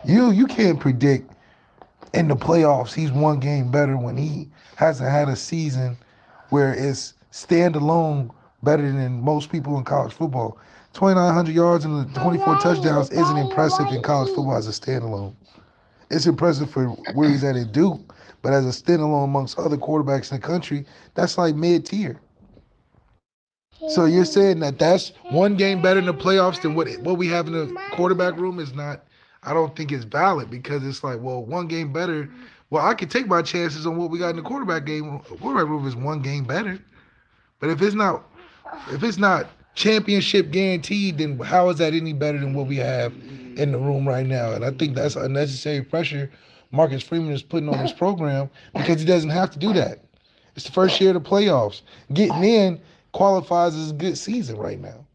You 0.06 0.32
you 0.32 0.46
can't 0.48 0.80
predict 0.80 1.32
in 2.14 2.30
the 2.30 2.36
playoffs 2.36 2.94
he's 2.94 3.12
one 3.12 3.40
game 3.40 3.70
better 3.70 3.98
when 3.98 4.16
he 4.16 4.50
hasn't 4.76 5.10
had 5.10 5.28
a 5.28 5.36
season 5.36 5.98
where 6.50 6.74
it's 6.74 7.14
standalone 7.32 8.34
better 8.66 8.84
than 8.84 9.22
most 9.22 9.52
people 9.52 9.78
in 9.78 9.86
college 9.86 10.14
football. 10.14 10.60
2,900 10.94 11.56
yards 11.56 11.86
and 11.86 12.14
24 12.16 12.60
touchdowns 12.60 13.12
isn't 13.12 13.38
impressive 13.38 13.88
in 13.92 14.02
college 14.02 14.30
football 14.30 14.58
as 14.58 14.68
a 14.68 14.72
standalone. 14.72 15.36
It's 16.12 16.26
impressive 16.26 16.70
for 16.70 16.88
where 17.14 17.30
he's 17.30 17.44
at 17.46 17.56
at 17.56 17.72
Duke, 17.72 18.14
but 18.42 18.54
as 18.54 18.66
a 18.66 18.84
standalone 18.84 19.26
amongst 19.26 19.60
other 19.60 19.78
quarterbacks 19.78 20.32
in 20.32 20.40
the 20.40 20.48
country, 20.48 20.86
that's 21.14 21.38
like 21.38 21.56
mid 21.56 21.86
tier. 21.86 22.20
So 23.90 24.06
you're 24.06 24.26
saying 24.26 24.60
that 24.62 24.80
that's 24.80 25.14
one 25.32 25.56
game 25.56 25.82
better 25.82 26.00
in 26.00 26.06
the 26.06 26.14
playoffs 26.14 26.62
than 26.62 26.76
what 26.76 26.90
what 27.02 27.18
we 27.18 27.28
have 27.28 27.48
in 27.48 27.54
the 27.54 27.82
quarterback 27.92 28.38
room 28.38 28.60
is 28.60 28.74
not. 28.74 29.06
I 29.44 29.54
don't 29.54 29.76
think 29.76 29.92
it's 29.92 30.06
valid 30.06 30.50
because 30.50 30.86
it's 30.86 31.04
like, 31.04 31.22
well, 31.22 31.44
one 31.44 31.68
game 31.68 31.94
better 31.94 32.30
well, 32.70 32.86
I 32.86 32.94
can 32.94 33.10
take 33.10 33.28
my 33.28 33.42
chances 33.42 33.86
on 33.86 33.98
what 33.98 34.10
we 34.10 34.20
got 34.20 34.32
in 34.32 34.36
the 34.38 34.42
quarterback 34.42 34.86
game. 34.86 35.20
Quarterback 35.20 35.70
room 35.70 35.88
is 35.88 35.96
one 35.96 36.22
game 36.22 36.46
better. 36.46 36.80
But 37.60 37.70
if 37.70 37.82
it's 37.82 37.96
not 37.96 38.26
if 38.92 39.04
it's 39.04 39.18
not 39.18 39.48
championship 39.76 40.52
guaranteed, 40.52 41.18
then 41.18 41.38
how 41.40 41.70
is 41.70 41.78
that 41.78 41.94
any 41.94 42.14
better 42.14 42.38
than 42.40 42.54
what 42.54 42.68
we 42.68 42.78
have 42.78 43.14
in 43.58 43.72
the 43.72 43.78
room 43.78 44.08
right 44.08 44.26
now? 44.26 44.54
And 44.54 44.64
I 44.64 44.72
think 44.72 44.96
that's 44.96 45.16
unnecessary 45.16 45.82
pressure 45.82 46.32
Marcus 46.72 47.04
Freeman 47.04 47.32
is 47.32 47.42
putting 47.42 47.70
on 47.70 47.80
his 47.80 47.92
program 48.04 48.50
because 48.74 49.00
he 49.00 49.06
doesn't 49.06 49.30
have 49.30 49.52
to 49.52 49.60
do 49.60 49.74
that. 49.74 50.00
It's 50.56 50.66
the 50.66 50.72
first 50.72 51.00
year 51.00 51.16
of 51.16 51.24
the 51.24 51.30
playoffs. 51.30 51.82
Getting 52.14 52.44
in 52.44 52.82
qualifies 53.12 53.76
as 53.76 53.92
a 53.92 53.94
good 53.94 54.18
season 54.18 54.58
right 54.58 54.80
now. 54.80 55.06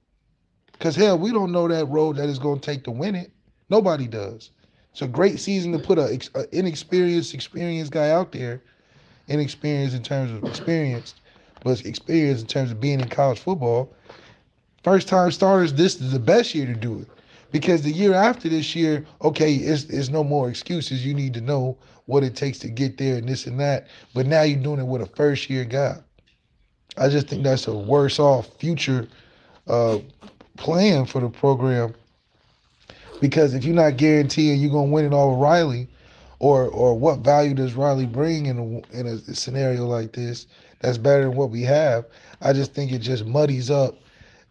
Because 0.73 0.97
hell, 0.97 1.19
we 1.19 1.31
don't 1.31 1.53
know 1.53 1.69
that 1.69 1.87
road 1.87 2.17
that 2.17 2.29
is 2.29 2.39
going 2.39 2.61
to 2.61 2.67
take 2.67 2.85
to 2.85 2.91
win 2.91 3.15
it. 3.15 3.31
Nobody 3.69 4.07
does. 4.07 4.51
It's 4.93 5.03
a 5.03 5.09
great 5.09 5.39
season 5.39 5.73
to 5.73 5.79
put 5.79 5.99
a, 5.99 6.19
a 6.35 6.59
inexperienced, 6.59 7.35
experienced 7.35 7.93
guy 7.93 8.11
out 8.11 8.33
there. 8.33 8.63
Inexperienced 9.29 9.95
in 9.95 10.03
terms 10.03 10.33
of 10.33 10.49
experience, 10.49 11.15
but 11.63 11.85
experience 11.85 12.41
in 12.41 12.47
terms 12.47 12.71
of 12.71 12.81
being 12.81 13.01
in 13.01 13.09
college 13.09 13.39
football. 13.39 13.93
First 14.83 15.09
time 15.09 15.31
starters, 15.31 15.75
this 15.75 16.01
is 16.01 16.13
the 16.13 16.19
best 16.19 16.55
year 16.55 16.67
to 16.67 16.75
do 16.75 17.01
it. 17.01 17.09
Because 17.53 17.83
the 17.83 17.91
year 17.91 18.15
after 18.15 18.49
this 18.49 18.75
year, 18.75 19.05
okay, 19.23 19.55
it's, 19.55 19.85
it's 19.85 20.09
no 20.09 20.23
more 20.23 20.49
excuses. 20.49 21.05
You 21.05 21.15
need 21.15 21.35
to 21.35 21.41
know 21.41 21.77
what 22.07 22.23
it 22.23 22.37
takes 22.37 22.59
to 22.61 22.69
get 22.69 22.97
there 22.97 23.17
and 23.17 23.29
this 23.29 23.47
and 23.47 23.59
that. 23.61 23.89
But 24.15 24.27
now 24.27 24.43
you're 24.43 24.63
doing 24.63 24.81
it 24.81 24.87
with 24.87 25.03
a 25.03 25.07
first 25.07 25.51
year 25.51 25.65
guy. 25.65 25.97
I 26.97 27.09
just 27.09 27.29
think 27.29 27.43
that's 27.43 27.67
a 27.67 27.75
worse 27.75 28.19
off 28.19 28.49
future 28.59 29.09
uh, 29.67 29.99
plan 30.57 31.07
for 31.07 31.21
the 31.21 31.29
program 31.29 31.95
because 33.21 33.55
if 33.55 33.65
you're 33.65 33.75
not 33.75 33.97
guaranteeing 33.97 34.61
you're 34.61 34.73
gonna 34.73 34.91
win 34.91 35.05
it 35.05 35.13
all 35.13 35.33
with 35.33 35.41
Riley, 35.41 35.89
or 36.41 36.67
or 36.69 36.99
what 36.99 37.21
value 37.21 37.55
does 37.55 37.75
Riley 37.75 38.07
bring 38.07 38.47
in 38.47 38.59
a, 38.59 38.99
in 38.99 39.07
a 39.07 39.19
scenario 39.19 39.87
like 39.87 40.13
this 40.13 40.47
that's 40.81 40.99
better 40.99 41.25
than 41.25 41.37
what 41.37 41.51
we 41.51 41.63
have? 41.63 42.07
I 42.41 42.53
just 42.53 42.75
think 42.75 42.91
it 42.91 42.99
just 42.99 43.25
muddies 43.27 43.71
up 43.71 43.97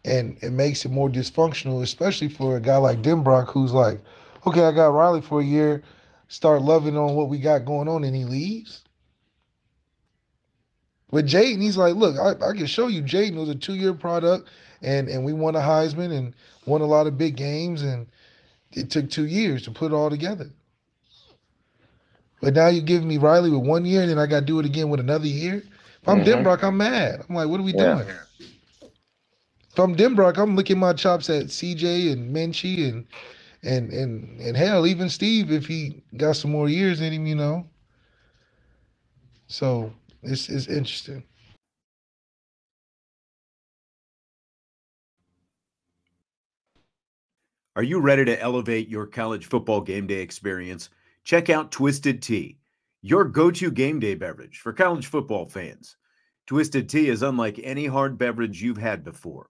and 0.04 0.38
it 0.40 0.52
makes 0.52 0.84
it 0.84 0.90
more 0.90 1.10
dysfunctional, 1.10 1.82
especially 1.82 2.28
for 2.28 2.56
a 2.56 2.60
guy 2.60 2.76
like 2.76 3.02
Denbrock 3.02 3.48
who's 3.48 3.72
like, 3.72 4.00
okay, 4.46 4.64
I 4.64 4.72
got 4.72 4.94
Riley 4.94 5.20
for 5.20 5.40
a 5.40 5.44
year, 5.44 5.82
start 6.28 6.62
loving 6.62 6.96
on 6.96 7.14
what 7.14 7.28
we 7.28 7.38
got 7.38 7.66
going 7.66 7.88
on, 7.88 8.04
and 8.04 8.16
he 8.16 8.24
leaves. 8.24 8.84
With 11.10 11.28
Jayden, 11.28 11.60
he's 11.60 11.76
like, 11.76 11.96
look, 11.96 12.16
I, 12.18 12.30
I 12.30 12.52
can 12.56 12.66
show 12.66 12.86
you 12.86 13.02
Jayden 13.02 13.34
was 13.34 13.48
a 13.48 13.54
two-year 13.54 13.94
product, 13.94 14.48
and 14.80 15.08
and 15.08 15.24
we 15.24 15.32
won 15.32 15.56
a 15.56 15.60
Heisman 15.60 16.16
and 16.16 16.34
won 16.66 16.80
a 16.80 16.86
lot 16.86 17.08
of 17.08 17.18
big 17.18 17.36
games, 17.36 17.82
and 17.82 18.06
it 18.72 18.90
took 18.90 19.10
two 19.10 19.26
years 19.26 19.64
to 19.64 19.72
put 19.72 19.92
it 19.92 19.94
all 19.94 20.08
together. 20.08 20.50
But 22.40 22.54
now 22.54 22.68
you're 22.68 22.82
giving 22.84 23.08
me 23.08 23.18
Riley 23.18 23.50
with 23.50 23.66
one 23.66 23.84
year, 23.84 24.00
and 24.02 24.10
then 24.10 24.18
I 24.18 24.26
got 24.26 24.40
to 24.40 24.46
do 24.46 24.58
it 24.58 24.66
again 24.66 24.88
with 24.88 25.00
another 25.00 25.26
year. 25.26 25.56
If 26.02 26.08
I'm 26.08 26.20
Mhm. 26.20 26.24
Denbrock, 26.24 26.62
I'm 26.62 26.76
mad. 26.78 27.24
I'm 27.28 27.34
like, 27.34 27.48
what 27.48 27.60
are 27.60 27.64
we 27.64 27.72
Yeah. 27.72 27.94
doing 27.94 28.06
here? 28.06 28.26
If 29.72 29.78
I'm 29.78 29.94
Denbrock, 29.96 30.38
I'm 30.38 30.56
licking 30.56 30.78
my 30.78 30.92
chops 30.92 31.30
at 31.30 31.46
CJ 31.50 32.12
and 32.12 32.34
Minchey 32.34 32.88
and 32.88 33.06
and 33.62 33.92
and 33.92 34.40
and 34.40 34.56
hell, 34.56 34.86
even 34.86 35.08
Steve 35.10 35.50
if 35.52 35.66
he 35.66 36.02
got 36.16 36.36
some 36.36 36.50
more 36.50 36.68
years 36.68 37.00
in 37.00 37.12
him, 37.12 37.26
you 37.26 37.34
know. 37.36 37.66
So 39.48 39.92
it's 40.22 40.48
it's 40.48 40.66
interesting. 40.68 41.24
Are 47.76 47.82
you 47.82 48.00
ready 48.00 48.24
to 48.24 48.40
elevate 48.40 48.88
your 48.88 49.06
college 49.06 49.46
football 49.46 49.80
game 49.80 50.06
day 50.06 50.20
experience? 50.22 50.90
Check 51.24 51.50
out 51.50 51.70
Twisted 51.70 52.22
Tea, 52.22 52.58
your 53.02 53.24
go 53.24 53.50
to 53.50 53.70
game 53.70 54.00
day 54.00 54.14
beverage 54.14 54.58
for 54.58 54.72
college 54.72 55.06
football 55.06 55.48
fans. 55.48 55.96
Twisted 56.46 56.88
Tea 56.88 57.08
is 57.08 57.22
unlike 57.22 57.60
any 57.62 57.86
hard 57.86 58.18
beverage 58.18 58.62
you've 58.62 58.78
had 58.78 59.04
before. 59.04 59.48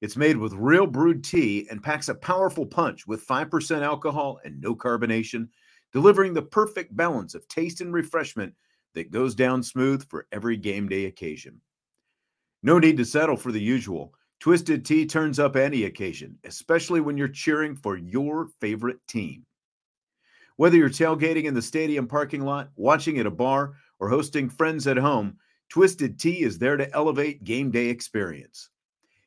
It's 0.00 0.16
made 0.16 0.36
with 0.36 0.52
real 0.54 0.86
brewed 0.86 1.22
tea 1.22 1.68
and 1.70 1.82
packs 1.82 2.08
a 2.08 2.14
powerful 2.14 2.66
punch 2.66 3.06
with 3.06 3.26
5% 3.26 3.82
alcohol 3.82 4.40
and 4.44 4.60
no 4.60 4.74
carbonation, 4.74 5.48
delivering 5.92 6.34
the 6.34 6.42
perfect 6.42 6.94
balance 6.96 7.34
of 7.34 7.46
taste 7.46 7.80
and 7.80 7.94
refreshment 7.94 8.52
that 8.94 9.12
goes 9.12 9.34
down 9.34 9.62
smooth 9.62 10.06
for 10.08 10.26
every 10.32 10.56
game 10.56 10.88
day 10.88 11.06
occasion. 11.06 11.60
No 12.64 12.78
need 12.78 12.96
to 12.96 13.04
settle 13.04 13.36
for 13.36 13.52
the 13.52 13.60
usual. 13.60 14.12
Twisted 14.40 14.84
Tea 14.84 15.06
turns 15.06 15.38
up 15.38 15.54
any 15.54 15.84
occasion, 15.84 16.36
especially 16.44 17.00
when 17.00 17.16
you're 17.16 17.28
cheering 17.28 17.76
for 17.76 17.96
your 17.96 18.48
favorite 18.60 18.98
team. 19.06 19.46
Whether 20.56 20.76
you're 20.76 20.90
tailgating 20.90 21.44
in 21.44 21.54
the 21.54 21.62
stadium 21.62 22.06
parking 22.06 22.42
lot, 22.42 22.70
watching 22.76 23.18
at 23.18 23.26
a 23.26 23.30
bar, 23.30 23.74
or 23.98 24.08
hosting 24.08 24.48
friends 24.48 24.86
at 24.86 24.96
home, 24.96 25.36
Twisted 25.68 26.18
Tea 26.18 26.42
is 26.42 26.58
there 26.58 26.76
to 26.76 26.92
elevate 26.94 27.44
game 27.44 27.70
day 27.70 27.86
experience. 27.86 28.68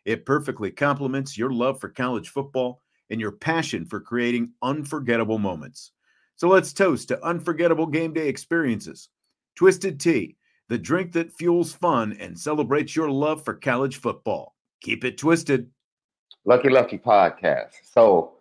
It 0.06 0.26
perfectly 0.26 0.70
complements 0.70 1.38
your 1.38 1.52
love 1.52 1.80
for 1.80 1.90
college 1.90 2.30
football 2.30 2.82
and 3.10 3.20
your 3.20 3.32
passion 3.32 3.86
for 3.86 4.00
creating 4.00 4.52
unforgettable 4.62 5.40
moments. 5.40 5.92
So 6.36 6.48
let's 6.48 6.74
toast 6.74 7.08
to 7.08 7.26
unforgettable 7.26 7.88
game 7.88 8.14
day 8.14 8.28
experiences. 8.28 9.10
Twisted 9.56 10.00
Tea, 10.00 10.38
the 10.68 10.78
drink 10.78 11.14
that 11.14 11.34
fuels 11.34 11.74
fun 11.74 12.16
and 12.20 12.38
celebrates 12.38 12.96
your 12.96 13.10
love 13.10 13.44
for 13.44 13.56
college 13.56 13.98
football. 13.98 14.56
Keep 14.82 15.06
it 15.06 15.18
twisted. 15.18 15.72
Lucky 16.44 16.70
Lucky 16.70 16.98
podcast. 17.00 17.72
So 17.84 18.34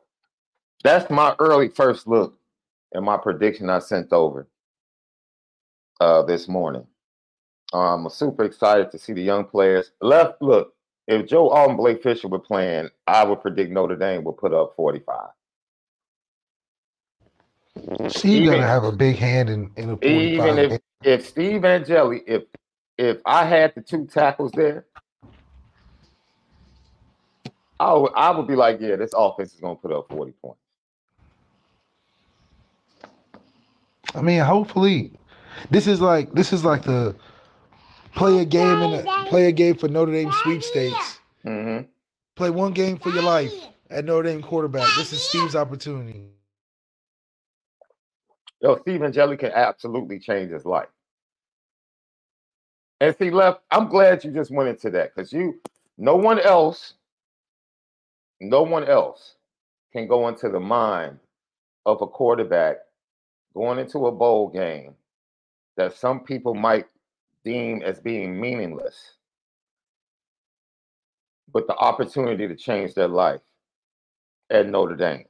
that's 0.83 1.09
my 1.11 1.35
early 1.39 1.69
first 1.69 2.07
look 2.07 2.39
and 2.95 3.05
my 3.05 3.17
prediction 3.17 3.69
I 3.69 3.81
sent 3.81 4.13
over 4.13 4.49
uh, 6.01 6.23
this 6.23 6.49
morning. 6.49 6.87
Um, 7.73 8.07
I'm 8.07 8.11
super 8.11 8.45
excited 8.45 8.91
to 8.93 8.99
see 8.99 9.13
the 9.13 9.23
young 9.23 9.45
players. 9.45 9.91
Left 10.01 10.41
look, 10.41 10.75
if 11.09 11.27
Joe 11.27 11.51
Alt 11.51 11.71
and 11.71 11.77
Blake 11.77 12.03
Fisher 12.03 12.29
were 12.29 12.39
playing, 12.39 12.89
I 13.07 13.25
would 13.25 13.43
predict 13.43 13.73
Notre 13.73 13.97
Dame 13.97 14.25
would 14.25 14.37
put 14.37 14.55
up 14.55 14.75
45. 14.77 15.29
Steve 18.09 18.43
Even- 18.43 18.61
gotta 18.61 18.67
have 18.67 18.85
a 18.85 18.93
big 18.93 19.17
hand 19.17 19.51
in 19.51 19.71
in 19.77 19.91
a 19.91 19.97
45. 19.97 20.05
Even 20.05 20.59
if 20.59 20.81
if 21.03 21.27
Steve 21.27 21.65
Angeli, 21.65 22.23
if 22.27 22.45
if 22.97 23.19
I 23.27 23.45
had 23.45 23.75
the 23.75 23.83
two 23.83 24.07
tackles 24.07 24.53
there, 24.53 24.87
I 27.81 27.93
would 27.93 28.13
I 28.15 28.31
would 28.31 28.47
be 28.47 28.55
like, 28.55 28.79
yeah, 28.81 28.95
this 28.95 29.13
offense 29.17 29.53
is 29.53 29.61
gonna 29.61 29.75
put 29.75 29.91
up 29.91 30.09
40 30.09 30.33
points. 30.41 30.64
I 34.15 34.23
mean, 34.23 34.41
hopefully, 34.41 35.13
this 35.71 35.87
is 35.87 36.01
like 36.01 36.33
this 36.35 36.53
is 36.53 36.65
like 36.65 36.85
the 36.85 37.17
play 38.15 38.41
a 38.41 38.45
game 38.45 38.83
and 38.83 38.95
a, 38.95 39.27
play 39.29 39.47
a 39.49 39.53
game 39.53 39.77
for 39.77 39.89
Notre 39.89 40.13
Dame 40.13 40.33
sweepstakes. 40.43 41.21
hmm 41.45 41.81
Play 42.37 42.51
one 42.51 42.73
game 42.73 42.99
for 42.99 43.11
your 43.11 43.23
life 43.25 43.53
at 43.91 44.05
Notre 44.05 44.29
Dame 44.31 44.43
quarterback. 44.43 44.89
This 44.97 45.13
is 45.13 45.23
Steve's 45.23 45.57
opportunity. 45.57 46.27
Yo, 48.63 48.77
Steve 48.83 49.03
Angeli 49.03 49.37
can 49.37 49.53
absolutely 49.53 50.19
change 50.19 50.53
his 50.53 50.65
life. 50.67 50.89
And 53.01 53.17
see, 53.19 53.31
left, 53.31 53.63
I'm 53.71 53.89
glad 53.89 54.25
you 54.25 54.33
just 54.33 54.51
went 54.53 54.71
into 54.71 54.91
that 54.91 55.15
because 55.15 55.33
you, 55.33 55.61
no 55.99 56.17
one 56.17 56.41
else, 56.41 56.95
no 58.41 58.63
one 58.63 58.85
else 58.85 59.37
can 59.93 60.09
go 60.09 60.29
into 60.29 60.49
the 60.51 60.61
mind 60.61 61.19
of 61.87 62.03
a 62.03 62.07
quarterback 62.07 62.79
going 63.55 63.79
into 63.79 64.07
a 64.07 64.13
bowl 64.13 64.49
game 64.49 64.95
that 65.77 65.97
some 65.97 66.21
people 66.21 66.55
might 66.55 66.87
deem 67.45 67.83
as 67.83 68.01
being 68.01 68.41
meaningless, 68.41 69.17
but 71.53 71.67
the 71.67 71.77
opportunity 71.77 72.49
to 72.49 72.57
change 72.57 72.95
their 72.95 73.09
life 73.09 73.41
at 74.51 74.67
Notre 74.69 74.97
Dame. 74.97 75.25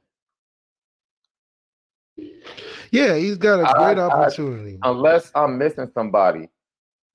Yeah, 2.91 3.15
he's 3.15 3.37
got 3.37 3.59
a 3.59 3.73
great 3.77 3.97
I- 3.97 4.01
opportunity. 4.07 4.79
unless 4.83 5.31
I'm 5.35 5.57
missing 5.57 5.89
somebody, 5.93 6.49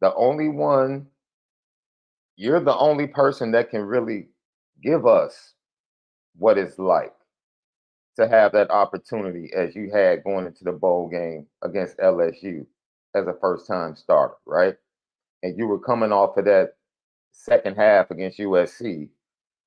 the 0.00 0.14
only 0.14 0.48
one, 0.48 1.06
you're 2.36 2.60
the 2.60 2.76
only 2.76 3.06
person 3.06 3.52
that 3.52 3.70
can 3.70 3.82
really 3.82 4.28
give 4.82 5.06
us 5.06 5.54
what 6.36 6.58
it's 6.58 6.78
like 6.78 7.12
to 8.16 8.28
have 8.28 8.52
that 8.52 8.70
opportunity 8.70 9.50
as 9.54 9.74
you 9.74 9.90
had 9.92 10.24
going 10.24 10.46
into 10.46 10.64
the 10.64 10.72
bowl 10.72 11.08
game 11.08 11.46
against 11.62 11.98
LSU 11.98 12.66
as 13.14 13.26
a 13.26 13.34
first 13.40 13.66
time 13.66 13.96
starter, 13.96 14.34
right? 14.46 14.76
And 15.42 15.56
you 15.58 15.66
were 15.66 15.80
coming 15.80 16.12
off 16.12 16.36
of 16.36 16.44
that 16.46 16.74
second 17.32 17.76
half 17.76 18.10
against 18.10 18.38
USC 18.38 19.08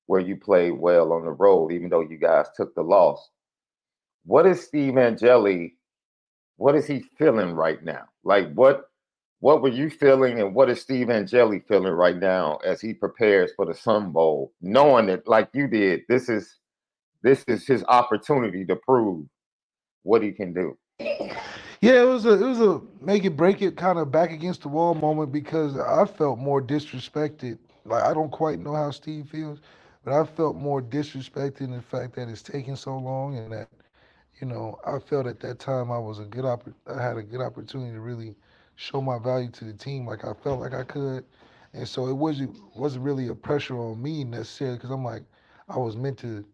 where 0.07 0.21
you 0.21 0.35
played 0.35 0.71
well 0.71 1.13
on 1.13 1.25
the 1.25 1.31
road, 1.31 1.71
even 1.71 1.89
though 1.89 2.01
you 2.01 2.17
guys 2.17 2.47
took 2.55 2.75
the 2.75 2.83
loss. 2.83 3.29
What 4.25 4.45
is 4.45 4.63
Steve 4.63 4.97
Angeli 4.97 5.75
what 6.57 6.75
is 6.75 6.87
he 6.87 7.01
feeling 7.17 7.53
right 7.53 7.83
now? 7.83 8.05
Like 8.23 8.53
what 8.53 8.89
what 9.39 9.61
were 9.61 9.69
you 9.69 9.89
feeling 9.89 10.39
and 10.39 10.55
what 10.55 10.69
is 10.69 10.81
Steve 10.81 11.09
Angeli 11.09 11.59
feeling 11.67 11.91
right 11.91 12.17
now 12.17 12.57
as 12.65 12.79
he 12.79 12.93
prepares 12.93 13.51
for 13.55 13.65
the 13.65 13.73
Sun 13.73 14.11
Bowl, 14.11 14.53
knowing 14.61 15.07
that 15.07 15.27
like 15.27 15.49
you 15.53 15.67
did, 15.67 16.01
this 16.07 16.29
is 16.29 16.57
this 17.23 17.43
is 17.47 17.65
his 17.65 17.83
opportunity 17.87 18.65
to 18.65 18.75
prove 18.75 19.25
what 20.03 20.21
he 20.23 20.31
can 20.31 20.53
do. 20.53 20.77
Yeah, 21.81 22.01
it 22.01 22.07
was 22.07 22.25
a 22.25 22.33
it 22.33 22.47
was 22.47 22.61
a 22.61 22.81
make 23.01 23.25
it 23.25 23.35
break 23.35 23.61
it 23.61 23.75
kind 23.75 23.99
of 23.99 24.11
back 24.11 24.31
against 24.31 24.61
the 24.61 24.69
wall 24.69 24.95
moment 24.95 25.31
because 25.31 25.77
I 25.77 26.05
felt 26.05 26.39
more 26.39 26.61
disrespected. 26.61 27.57
Like 27.85 28.03
I 28.03 28.13
don't 28.13 28.31
quite 28.31 28.59
know 28.59 28.73
how 28.73 28.91
Steve 28.91 29.27
feels, 29.29 29.59
but 30.05 30.13
I 30.13 30.25
felt 30.25 30.55
more 30.55 30.81
disrespected 30.81 31.61
in 31.61 31.71
the 31.71 31.81
fact 31.81 32.15
that 32.15 32.29
it's 32.29 32.41
taking 32.41 32.75
so 32.77 32.97
long 32.97 33.37
and 33.37 33.51
that 33.51 33.69
you 34.41 34.47
know 34.47 34.79
I 34.85 34.99
felt 34.99 35.27
at 35.27 35.39
that 35.41 35.59
time 35.59 35.91
I 35.91 35.99
was 35.99 36.19
a 36.19 36.25
good 36.25 36.45
oppor- 36.45 36.73
I 36.87 37.01
had 37.01 37.17
a 37.17 37.23
good 37.23 37.41
opportunity 37.41 37.91
to 37.93 37.99
really 37.99 38.35
show 38.75 39.01
my 39.01 39.19
value 39.19 39.49
to 39.51 39.65
the 39.65 39.73
team 39.73 40.07
like 40.07 40.23
I 40.25 40.33
felt 40.33 40.61
like 40.61 40.73
I 40.73 40.83
could, 40.83 41.25
and 41.73 41.87
so 41.87 42.07
it 42.07 42.13
wasn't 42.15 42.57
wasn't 42.75 43.03
really 43.03 43.27
a 43.27 43.35
pressure 43.35 43.77
on 43.77 44.01
me 44.01 44.23
necessarily 44.23 44.77
because 44.77 44.91
I'm 44.91 45.03
like 45.03 45.23
I 45.69 45.77
was 45.77 45.97
meant 45.97 46.17
to. 46.19 46.45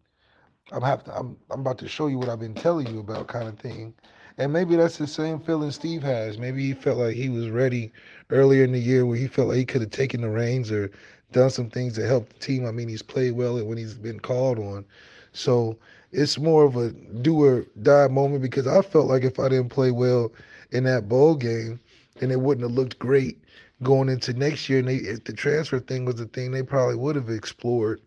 I'm 0.72 0.82
have 0.82 1.04
to. 1.04 1.16
I'm 1.16 1.36
I'm 1.50 1.60
about 1.60 1.78
to 1.78 1.88
show 1.88 2.06
you 2.06 2.18
what 2.18 2.28
I've 2.28 2.40
been 2.40 2.54
telling 2.54 2.86
you 2.88 3.00
about, 3.00 3.28
kind 3.28 3.48
of 3.48 3.58
thing. 3.58 3.94
And 4.38 4.52
maybe 4.52 4.76
that's 4.76 4.96
the 4.98 5.06
same 5.06 5.38
feeling 5.40 5.70
Steve 5.70 6.02
has. 6.02 6.38
Maybe 6.38 6.62
he 6.64 6.72
felt 6.72 6.98
like 6.98 7.14
he 7.14 7.28
was 7.28 7.50
ready 7.50 7.92
earlier 8.30 8.64
in 8.64 8.72
the 8.72 8.78
year 8.78 9.04
where 9.04 9.16
he 9.18 9.26
felt 9.26 9.48
like 9.48 9.58
he 9.58 9.64
could 9.66 9.82
have 9.82 9.90
taken 9.90 10.22
the 10.22 10.30
reins 10.30 10.70
or 10.72 10.90
done 11.32 11.50
some 11.50 11.68
things 11.68 11.94
to 11.94 12.06
help 12.06 12.28
the 12.32 12.38
team. 12.38 12.66
I 12.66 12.70
mean, 12.70 12.88
he's 12.88 13.02
played 13.02 13.32
well 13.32 13.62
when 13.64 13.76
he's 13.76 13.94
been 13.94 14.20
called 14.20 14.58
on. 14.58 14.84
So 15.32 15.76
it's 16.12 16.38
more 16.38 16.64
of 16.64 16.76
a 16.76 16.90
do 16.90 17.42
or 17.44 17.66
die 17.82 18.08
moment 18.08 18.42
because 18.42 18.66
I 18.66 18.80
felt 18.82 19.08
like 19.08 19.24
if 19.24 19.38
I 19.38 19.48
didn't 19.48 19.68
play 19.70 19.90
well 19.90 20.32
in 20.70 20.84
that 20.84 21.08
bowl 21.08 21.34
game, 21.34 21.80
then 22.16 22.30
it 22.30 22.40
wouldn't 22.40 22.66
have 22.66 22.76
looked 22.76 22.98
great 22.98 23.38
going 23.82 24.08
into 24.08 24.32
next 24.32 24.68
year. 24.68 24.78
And 24.78 24.88
they, 24.88 24.96
if 24.96 25.24
the 25.24 25.32
transfer 25.32 25.80
thing 25.80 26.04
was 26.04 26.16
the 26.16 26.26
thing, 26.26 26.50
they 26.50 26.62
probably 26.62 26.96
would 26.96 27.16
have 27.16 27.28
explored 27.30 28.00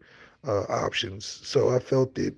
uh, 0.47 0.63
options. 0.63 1.26
So 1.26 1.69
I 1.69 1.80
felt 1.80 2.15
that 2.15 2.34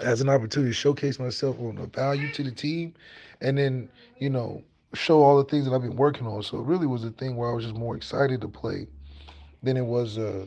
as 0.00 0.20
an 0.20 0.28
opportunity 0.28 0.70
to 0.70 0.74
showcase 0.74 1.18
myself 1.18 1.58
on 1.60 1.76
the 1.76 1.86
value 1.86 2.32
to 2.32 2.42
the 2.42 2.50
team 2.50 2.94
and 3.40 3.58
then, 3.58 3.88
you 4.18 4.30
know, 4.30 4.62
show 4.94 5.22
all 5.22 5.36
the 5.36 5.44
things 5.44 5.64
that 5.66 5.74
I've 5.74 5.82
been 5.82 5.96
working 5.96 6.26
on. 6.26 6.42
So 6.42 6.58
it 6.58 6.64
really 6.64 6.86
was 6.86 7.04
a 7.04 7.10
thing 7.10 7.36
where 7.36 7.50
I 7.50 7.54
was 7.54 7.64
just 7.64 7.76
more 7.76 7.96
excited 7.96 8.40
to 8.40 8.48
play 8.48 8.86
than 9.62 9.76
it 9.76 9.84
was 9.84 10.18
uh, 10.18 10.46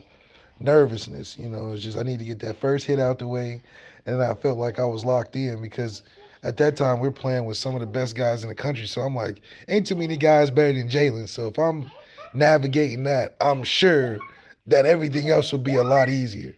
nervousness. 0.58 1.38
You 1.38 1.48
know, 1.48 1.72
it's 1.72 1.82
just 1.82 1.98
I 1.98 2.02
need 2.02 2.18
to 2.18 2.24
get 2.24 2.40
that 2.40 2.60
first 2.60 2.86
hit 2.86 2.98
out 2.98 3.18
the 3.18 3.28
way. 3.28 3.62
And 4.06 4.22
I 4.22 4.34
felt 4.34 4.58
like 4.58 4.78
I 4.78 4.84
was 4.84 5.04
locked 5.04 5.36
in 5.36 5.60
because 5.62 6.02
at 6.42 6.56
that 6.56 6.76
time 6.76 7.00
we're 7.00 7.10
playing 7.10 7.44
with 7.44 7.56
some 7.56 7.74
of 7.74 7.80
the 7.80 7.86
best 7.86 8.16
guys 8.16 8.42
in 8.42 8.48
the 8.48 8.54
country. 8.54 8.86
So 8.86 9.02
I'm 9.02 9.14
like, 9.14 9.40
ain't 9.68 9.86
too 9.86 9.94
many 9.94 10.16
guys 10.16 10.50
better 10.50 10.72
than 10.72 10.88
Jalen. 10.88 11.28
So 11.28 11.48
if 11.48 11.58
I'm 11.58 11.90
navigating 12.34 13.04
that, 13.04 13.36
I'm 13.40 13.62
sure 13.62 14.18
that 14.66 14.86
everything 14.86 15.30
else 15.30 15.52
will 15.52 15.58
be 15.58 15.76
a 15.76 15.84
lot 15.84 16.08
easier. 16.08 16.54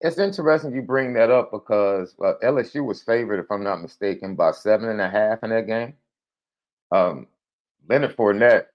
It's 0.00 0.18
interesting 0.18 0.74
you 0.74 0.82
bring 0.82 1.14
that 1.14 1.30
up 1.30 1.50
because 1.52 2.14
uh, 2.24 2.34
LSU 2.44 2.84
was 2.86 3.02
favored, 3.02 3.40
if 3.40 3.50
I'm 3.50 3.64
not 3.64 3.82
mistaken, 3.82 4.36
by 4.36 4.52
seven 4.52 4.88
and 4.90 5.00
a 5.00 5.10
half 5.10 5.40
in 5.42 5.50
that 5.50 5.66
game. 5.66 5.94
Um, 6.92 7.28
Leonard 7.88 8.16
Fournette. 8.16 8.66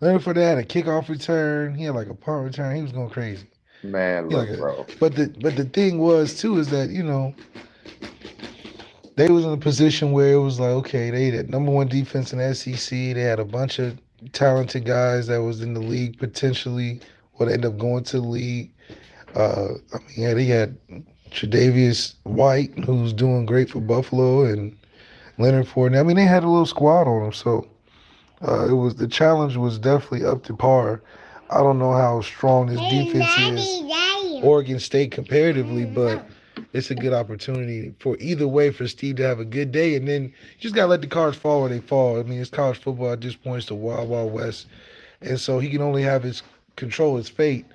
Leonard 0.00 0.22
Fournette 0.22 0.36
had 0.48 0.58
a 0.58 0.64
kickoff 0.64 1.08
return. 1.08 1.74
He 1.74 1.84
had 1.84 1.94
like 1.96 2.08
a 2.08 2.14
punt 2.14 2.44
return. 2.44 2.76
He 2.76 2.82
was 2.82 2.92
going 2.92 3.10
crazy. 3.10 3.48
Man, 3.82 4.30
look, 4.30 4.48
like 4.48 4.50
a, 4.50 4.58
bro. 4.58 4.86
But 5.00 5.16
the 5.16 5.34
but 5.40 5.56
the 5.56 5.64
thing 5.66 5.98
was 6.00 6.38
too 6.40 6.58
is 6.58 6.68
that 6.70 6.90
you 6.90 7.02
know 7.04 7.34
they 9.16 9.30
was 9.30 9.44
in 9.44 9.52
a 9.52 9.56
position 9.58 10.12
where 10.12 10.34
it 10.34 10.40
was 10.40 10.60
like 10.60 10.70
okay 10.70 11.10
they 11.10 11.30
had 11.30 11.50
number 11.50 11.72
one 11.72 11.88
defense 11.88 12.32
in 12.32 12.40
the 12.40 12.54
SEC. 12.54 12.90
They 12.90 13.22
had 13.22 13.40
a 13.40 13.46
bunch 13.46 13.78
of 13.80 13.98
talented 14.32 14.84
guys 14.84 15.26
that 15.26 15.42
was 15.42 15.62
in 15.62 15.74
the 15.74 15.80
league 15.80 16.18
potentially 16.18 17.00
would 17.38 17.50
end 17.50 17.64
up 17.64 17.78
going 17.78 18.04
to 18.04 18.20
the 18.20 18.26
league. 18.26 18.70
Uh, 19.34 19.74
I 19.94 19.98
mean, 19.98 20.16
yeah, 20.16 20.34
they 20.34 20.44
had 20.44 20.76
Tre'Davious 21.30 22.14
White, 22.24 22.76
who's 22.84 23.12
doing 23.12 23.46
great 23.46 23.70
for 23.70 23.80
Buffalo, 23.80 24.44
and 24.44 24.76
Leonard 25.38 25.66
Fournette. 25.66 26.00
I 26.00 26.02
mean, 26.02 26.16
they 26.16 26.24
had 26.24 26.42
a 26.44 26.48
little 26.48 26.66
squad 26.66 27.06
on 27.06 27.22
them, 27.22 27.32
so 27.32 27.66
uh, 28.46 28.68
it 28.68 28.72
was 28.72 28.96
the 28.96 29.08
challenge 29.08 29.56
was 29.56 29.78
definitely 29.78 30.24
up 30.24 30.42
to 30.44 30.56
par. 30.56 31.02
I 31.50 31.58
don't 31.58 31.78
know 31.78 31.92
how 31.92 32.20
strong 32.20 32.66
this 32.66 32.80
defense 32.90 33.60
is, 33.60 33.82
Oregon 34.42 34.78
State 34.78 35.12
comparatively, 35.12 35.84
but 35.84 36.24
it's 36.72 36.90
a 36.90 36.94
good 36.94 37.12
opportunity 37.12 37.94
for 37.98 38.16
either 38.20 38.46
way 38.46 38.70
for 38.70 38.86
Steve 38.86 39.16
to 39.16 39.22
have 39.22 39.40
a 39.40 39.44
good 39.44 39.72
day, 39.72 39.96
and 39.96 40.06
then 40.06 40.24
you 40.24 40.60
just 40.60 40.74
gotta 40.74 40.88
let 40.88 41.00
the 41.00 41.06
cards 41.06 41.36
fall 41.36 41.60
where 41.60 41.70
they 41.70 41.80
fall. 41.80 42.18
I 42.18 42.22
mean, 42.22 42.40
it's 42.40 42.50
college 42.50 42.78
football 42.78 43.12
at 43.12 43.20
this 43.20 43.36
point; 43.36 43.58
it's 43.58 43.66
the 43.66 43.74
wild, 43.74 44.08
wild 44.08 44.32
west, 44.32 44.66
and 45.20 45.38
so 45.38 45.58
he 45.58 45.70
can 45.70 45.82
only 45.82 46.02
have 46.02 46.22
his 46.22 46.42
control 46.76 47.16
his 47.16 47.28
fate. 47.28 47.66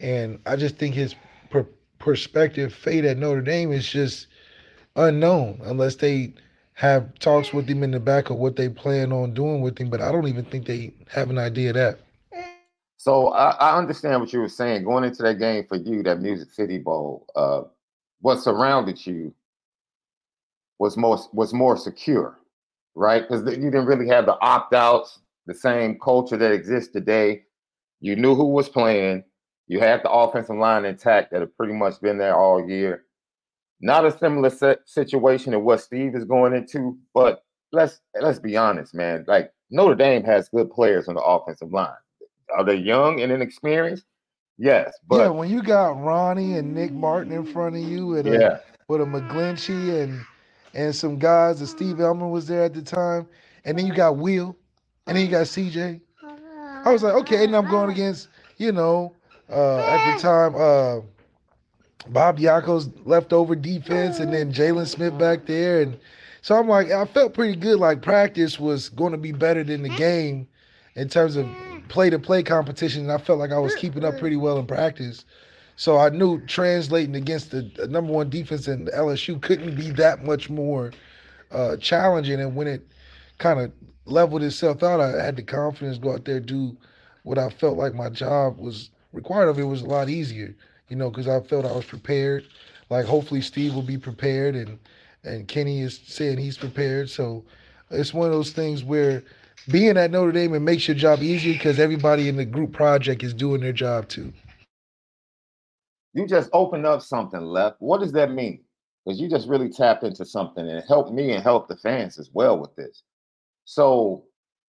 And 0.00 0.38
I 0.46 0.56
just 0.56 0.76
think 0.76 0.94
his 0.94 1.14
per- 1.50 1.66
perspective 1.98 2.74
fate 2.74 3.04
at 3.04 3.18
Notre 3.18 3.40
Dame 3.40 3.72
is 3.72 3.88
just 3.88 4.26
unknown 4.96 5.60
unless 5.64 5.96
they 5.96 6.34
have 6.74 7.16
talks 7.18 7.52
with 7.52 7.68
him 7.68 7.82
in 7.82 7.90
the 7.90 8.00
back 8.00 8.30
of 8.30 8.36
what 8.36 8.56
they 8.56 8.68
plan 8.68 9.12
on 9.12 9.34
doing 9.34 9.60
with 9.60 9.78
him. 9.78 9.90
But 9.90 10.00
I 10.00 10.10
don't 10.10 10.28
even 10.28 10.44
think 10.44 10.66
they 10.66 10.92
have 11.10 11.30
an 11.30 11.38
idea 11.38 11.70
of 11.70 11.74
that. 11.76 12.00
So 12.96 13.28
I, 13.28 13.50
I 13.50 13.78
understand 13.78 14.20
what 14.20 14.32
you 14.32 14.40
were 14.40 14.48
saying. 14.48 14.84
Going 14.84 15.04
into 15.04 15.22
that 15.24 15.38
game 15.38 15.66
for 15.68 15.76
you, 15.76 16.02
that 16.04 16.20
Music 16.20 16.52
City 16.52 16.78
Bowl, 16.78 17.26
uh, 17.34 17.62
what 18.22 18.40
surrounded 18.40 19.04
you 19.04 19.34
was 20.78 20.96
more 20.96 21.18
was 21.32 21.52
more 21.52 21.76
secure, 21.76 22.38
right? 22.94 23.22
Because 23.22 23.42
you 23.56 23.70
didn't 23.70 23.86
really 23.86 24.08
have 24.08 24.26
the 24.26 24.38
opt 24.40 24.74
outs, 24.74 25.20
the 25.46 25.54
same 25.54 25.98
culture 26.02 26.36
that 26.36 26.52
exists 26.52 26.92
today. 26.92 27.42
You 28.00 28.16
knew 28.16 28.34
who 28.34 28.46
was 28.46 28.68
playing. 28.68 29.24
You 29.68 29.80
had 29.80 30.02
the 30.02 30.10
offensive 30.10 30.56
line 30.56 30.84
intact 30.84 31.30
that 31.30 31.40
had 31.40 31.56
pretty 31.56 31.74
much 31.74 32.00
been 32.00 32.18
there 32.18 32.36
all 32.36 32.68
year. 32.68 33.04
Not 33.80 34.06
a 34.06 34.16
similar 34.16 34.50
situation 34.86 35.52
to 35.52 35.58
what 35.58 35.80
Steve 35.80 36.14
is 36.14 36.24
going 36.24 36.54
into, 36.54 36.96
but 37.14 37.44
let's 37.72 38.00
let's 38.20 38.38
be 38.38 38.56
honest, 38.56 38.94
man. 38.94 39.24
Like 39.26 39.52
Notre 39.70 39.96
Dame 39.96 40.24
has 40.24 40.48
good 40.48 40.70
players 40.70 41.08
on 41.08 41.16
the 41.16 41.22
offensive 41.22 41.72
line. 41.72 41.90
Are 42.56 42.64
they 42.64 42.76
young 42.76 43.20
and 43.20 43.32
inexperienced? 43.32 44.04
Yes, 44.58 44.92
but 45.08 45.18
yeah, 45.18 45.28
when 45.28 45.50
you 45.50 45.62
got 45.62 46.00
Ronnie 46.02 46.56
and 46.56 46.74
Nick 46.74 46.92
Martin 46.92 47.32
in 47.32 47.44
front 47.44 47.76
of 47.76 47.82
you 47.82 48.06
with 48.06 48.26
a 48.26 48.38
yeah. 48.38 48.58
with 48.88 49.00
a 49.00 49.04
McGlinchey 49.04 50.02
and 50.02 50.20
and 50.74 50.94
some 50.94 51.18
guys, 51.18 51.60
and 51.60 51.68
Steve 51.68 52.00
Elmer 52.00 52.28
was 52.28 52.46
there 52.46 52.64
at 52.64 52.74
the 52.74 52.82
time, 52.82 53.26
and 53.64 53.78
then 53.78 53.86
you 53.86 53.94
got 53.94 54.16
Will, 54.16 54.56
and 55.06 55.16
then 55.16 55.24
you 55.24 55.30
got 55.30 55.46
CJ. 55.46 56.00
I 56.84 56.92
was 56.92 57.02
like, 57.02 57.14
okay, 57.14 57.44
and 57.44 57.54
I'm 57.54 57.70
going 57.70 57.90
against, 57.90 58.28
you 58.56 58.72
know, 58.72 59.14
uh, 59.48 59.78
at 59.78 60.14
the 60.14 60.20
time, 60.20 60.54
uh, 60.56 61.00
Bob 62.08 62.38
Diaco's 62.38 62.90
leftover 63.04 63.54
defense, 63.54 64.18
and 64.18 64.32
then 64.32 64.52
Jaylon 64.52 64.86
Smith 64.86 65.16
back 65.16 65.46
there, 65.46 65.82
and 65.82 65.98
so 66.42 66.56
I'm 66.56 66.68
like, 66.68 66.90
I 66.90 67.04
felt 67.06 67.34
pretty 67.34 67.56
good. 67.56 67.78
Like 67.78 68.02
practice 68.02 68.58
was 68.58 68.88
going 68.88 69.12
to 69.12 69.18
be 69.18 69.32
better 69.32 69.62
than 69.62 69.82
the 69.82 69.88
game 69.90 70.48
in 70.94 71.08
terms 71.08 71.36
of 71.36 71.48
play 71.88 72.10
to 72.10 72.18
play 72.18 72.42
competition, 72.42 73.02
and 73.02 73.12
I 73.12 73.18
felt 73.18 73.38
like 73.38 73.52
I 73.52 73.58
was 73.58 73.74
keeping 73.74 74.04
up 74.04 74.18
pretty 74.18 74.36
well 74.36 74.58
in 74.58 74.66
practice. 74.66 75.24
So 75.76 75.98
I 75.98 76.10
knew 76.10 76.40
translating 76.46 77.16
against 77.16 77.50
the, 77.50 77.62
number 77.88 78.12
one 78.12 78.30
defense 78.30 78.68
in 78.68 78.86
LSU 78.86 79.40
couldn't 79.40 79.74
be 79.74 79.90
that 79.92 80.24
much 80.24 80.50
more 80.50 80.92
uh, 81.50 81.76
challenging. 81.76 82.40
And 82.40 82.54
when 82.54 82.66
it 82.66 82.86
kind 83.38 83.60
of 83.60 83.72
leveled 84.04 84.42
itself 84.42 84.82
out, 84.82 85.00
I 85.00 85.22
had 85.22 85.36
the 85.36 85.42
confidence 85.42 85.96
to 85.96 86.02
go 86.02 86.12
out 86.12 86.24
there 86.24 86.40
do 86.40 86.76
what 87.22 87.38
I 87.38 87.50
felt 87.50 87.78
like 87.78 87.94
my 87.94 88.08
job 88.10 88.58
was 88.58 88.90
required 89.12 89.48
of. 89.48 89.58
It 89.58 89.64
was 89.64 89.82
a 89.82 89.86
lot 89.86 90.08
easier, 90.08 90.54
you 90.88 90.96
know, 90.96 91.10
because 91.10 91.28
I 91.28 91.40
felt 91.40 91.64
I 91.64 91.72
was 91.72 91.84
prepared. 91.84 92.46
Like 92.90 93.06
hopefully 93.06 93.40
Steve 93.40 93.74
will 93.74 93.82
be 93.82 93.98
prepared, 93.98 94.54
and 94.54 94.78
and 95.24 95.48
Kenny 95.48 95.80
is 95.80 96.00
saying 96.06 96.38
he's 96.38 96.58
prepared. 96.58 97.08
So 97.08 97.44
it's 97.90 98.12
one 98.12 98.26
of 98.26 98.32
those 98.32 98.50
things 98.50 98.84
where 98.84 99.22
being 99.70 99.96
at 99.96 100.10
Notre 100.10 100.32
Dame 100.32 100.54
it 100.54 100.60
makes 100.60 100.88
your 100.88 100.96
job 100.96 101.22
easier 101.22 101.52
because 101.52 101.78
everybody 101.78 102.28
in 102.28 102.36
the 102.36 102.44
group 102.44 102.72
project 102.72 103.22
is 103.22 103.34
doing 103.34 103.60
their 103.60 103.72
job 103.72 104.08
too. 104.08 104.32
You 106.14 106.26
just 106.26 106.50
opened 106.52 106.86
up 106.86 107.02
something 107.02 107.40
left. 107.40 107.76
What 107.80 108.00
does 108.00 108.12
that 108.12 108.30
mean? 108.32 108.62
Because 109.04 109.20
you 109.20 109.28
just 109.28 109.48
really 109.48 109.68
tapped 109.68 110.04
into 110.04 110.24
something 110.24 110.68
and 110.68 110.84
helped 110.86 111.12
me 111.12 111.32
and 111.32 111.42
helped 111.42 111.68
the 111.68 111.76
fans 111.76 112.18
as 112.18 112.30
well 112.32 112.58
with 112.58 112.74
this. 112.76 113.02
So, 113.64 114.24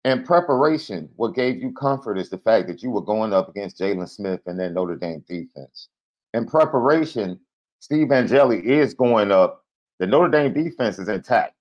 in 0.06 0.23
preparation, 0.23 1.10
what 1.15 1.36
gave 1.36 1.62
you 1.62 1.71
comfort 1.71 2.17
is 2.17 2.29
the 2.29 2.38
fact 2.38 2.67
that 2.67 2.84
you 2.84 2.91
were 2.91 3.01
going 3.01 3.34
up 3.34 3.49
against 3.49 3.79
Jaylon 3.79 4.10
Smith 4.10 4.41
and 4.45 4.60
then 4.60 4.73
Notre 4.73 4.95
Dame 4.95 5.23
defense. 5.27 5.89
In 6.34 6.45
preparation, 6.45 7.39
Steve 7.79 8.12
Angeli 8.12 8.60
is 8.60 8.93
going 8.93 9.32
up. 9.32 9.63
The 9.99 10.08
Notre 10.08 10.29
Dame 10.29 10.53
defense 10.53 10.99
is 10.99 11.08
intact. 11.08 11.53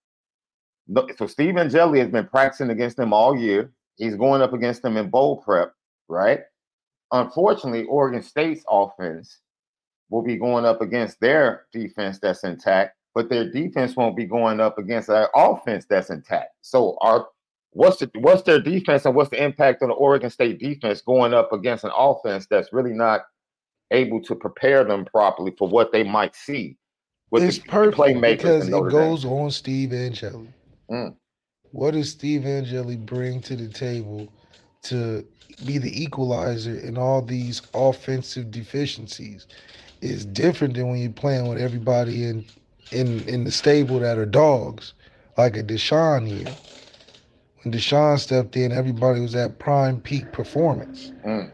So 1.16 1.26
Steve 1.26 1.56
Angeli 1.56 2.00
has 2.00 2.08
been 2.08 2.26
practicing 2.26 2.70
against 2.70 2.96
them 2.96 3.12
all 3.12 3.36
year. 3.36 3.72
He's 3.96 4.16
going 4.16 4.42
up 4.42 4.52
against 4.52 4.82
them 4.82 4.96
in 4.96 5.10
bowl 5.10 5.42
prep, 5.42 5.72
right? 6.08 6.40
Unfortunately, 7.12 7.84
Oregon 7.84 8.22
State's 8.22 8.64
offense 8.68 9.40
will 10.10 10.22
be 10.22 10.36
going 10.36 10.64
up 10.64 10.80
against 10.80 11.20
their 11.20 11.66
defense 11.72 12.18
that's 12.18 12.44
intact, 12.44 12.96
but 13.14 13.28
their 13.28 13.50
defense 13.50 13.96
won't 13.96 14.16
be 14.16 14.24
going 14.24 14.60
up 14.60 14.78
against 14.78 15.08
our 15.08 15.30
offense 15.34 15.86
that's 15.88 16.10
intact. 16.10 16.50
So 16.62 16.96
our 17.00 17.26
what's 17.70 17.98
the 17.98 18.10
what's 18.16 18.42
their 18.42 18.60
defense 18.60 19.04
and 19.04 19.14
what's 19.14 19.30
the 19.30 19.42
impact 19.42 19.82
on 19.82 19.88
the 19.88 19.94
Oregon 19.94 20.30
State 20.30 20.58
defense 20.58 21.00
going 21.00 21.32
up 21.32 21.52
against 21.52 21.84
an 21.84 21.92
offense 21.96 22.46
that's 22.50 22.72
really 22.72 22.92
not 22.92 23.22
able 23.90 24.22
to 24.22 24.34
prepare 24.34 24.84
them 24.84 25.04
properly 25.04 25.52
for 25.58 25.68
what 25.68 25.92
they 25.92 26.02
might 26.02 26.34
see 26.34 26.76
with 27.30 27.42
it's 27.42 27.58
the 27.58 27.68
perfect 27.68 28.20
because 28.20 28.68
it 28.68 28.70
goes 28.70 29.22
Dame. 29.22 29.32
on 29.32 29.50
Steve 29.50 29.92
Angeli. 29.92 30.48
Mm. 30.90 31.16
What 31.72 31.92
does 31.92 32.10
Steve 32.10 32.44
Angeli 32.44 32.96
bring 32.96 33.40
to 33.42 33.56
the 33.56 33.68
table 33.68 34.32
to 34.82 35.26
be 35.64 35.78
the 35.78 36.02
equalizer 36.02 36.78
in 36.78 36.98
all 36.98 37.22
these 37.22 37.62
offensive 37.74 38.50
deficiencies? 38.50 39.46
Is 40.00 40.24
different 40.24 40.74
than 40.74 40.88
when 40.88 40.98
you're 41.00 41.10
playing 41.10 41.48
with 41.48 41.58
everybody 41.58 42.24
in 42.24 42.44
in 42.90 43.26
in 43.28 43.44
the 43.44 43.52
stable 43.52 44.00
that 44.00 44.18
are 44.18 44.26
dogs, 44.26 44.94
like 45.38 45.56
a 45.56 45.62
DeShone 45.62 46.26
here. 46.26 46.54
When 47.62 47.72
DeShone 47.72 48.18
stepped 48.18 48.56
in, 48.56 48.72
everybody 48.72 49.20
was 49.20 49.36
at 49.36 49.60
prime 49.60 50.00
peak 50.00 50.32
performance. 50.32 51.12
Mm. 51.24 51.52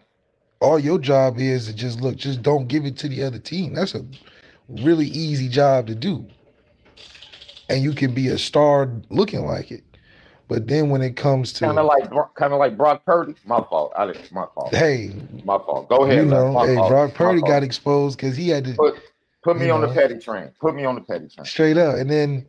All 0.60 0.78
your 0.78 0.98
job 0.98 1.38
is 1.38 1.66
to 1.66 1.74
just 1.74 2.00
look, 2.00 2.16
just 2.16 2.42
don't 2.42 2.66
give 2.66 2.86
it 2.86 2.96
to 2.98 3.08
the 3.08 3.22
other 3.22 3.38
team. 3.38 3.74
That's 3.74 3.94
a 3.94 4.04
really 4.68 5.06
easy 5.06 5.48
job 5.48 5.86
to 5.86 5.94
do 5.94 6.26
and 7.68 7.82
you 7.82 7.92
can 7.92 8.12
be 8.12 8.28
a 8.28 8.38
star 8.38 8.90
looking 9.10 9.44
like 9.44 9.70
it. 9.70 9.84
But 10.48 10.66
then 10.66 10.88
when 10.88 11.02
it 11.02 11.14
comes 11.14 11.52
to 11.54 11.66
kind 11.66 11.78
of 11.78 11.84
like 11.84 12.10
kind 12.34 12.54
of 12.54 12.58
like 12.58 12.76
Brock 12.76 13.04
Purdy, 13.04 13.34
my 13.44 13.60
fault. 13.68 13.92
I 13.96 14.06
didn't, 14.06 14.32
my 14.32 14.46
fault. 14.54 14.74
Hey, 14.74 15.12
my 15.44 15.58
fault. 15.58 15.90
Go 15.90 16.04
ahead. 16.04 16.16
You 16.16 16.24
know, 16.24 16.58
hey, 16.64 16.74
fault. 16.74 16.88
Brock 16.88 17.14
Purdy 17.14 17.42
got 17.42 17.62
exposed 17.62 18.16
because 18.16 18.34
he 18.34 18.48
had 18.48 18.64
to 18.64 18.72
put, 18.72 18.98
put 19.44 19.58
me 19.58 19.68
on 19.68 19.82
know, 19.82 19.88
the 19.88 19.94
petty 19.94 20.18
train. 20.18 20.50
Put 20.58 20.74
me 20.74 20.86
on 20.86 20.94
the 20.94 21.02
petty 21.02 21.28
train. 21.28 21.44
Straight 21.44 21.76
up, 21.76 21.96
and 21.96 22.10
then 22.10 22.46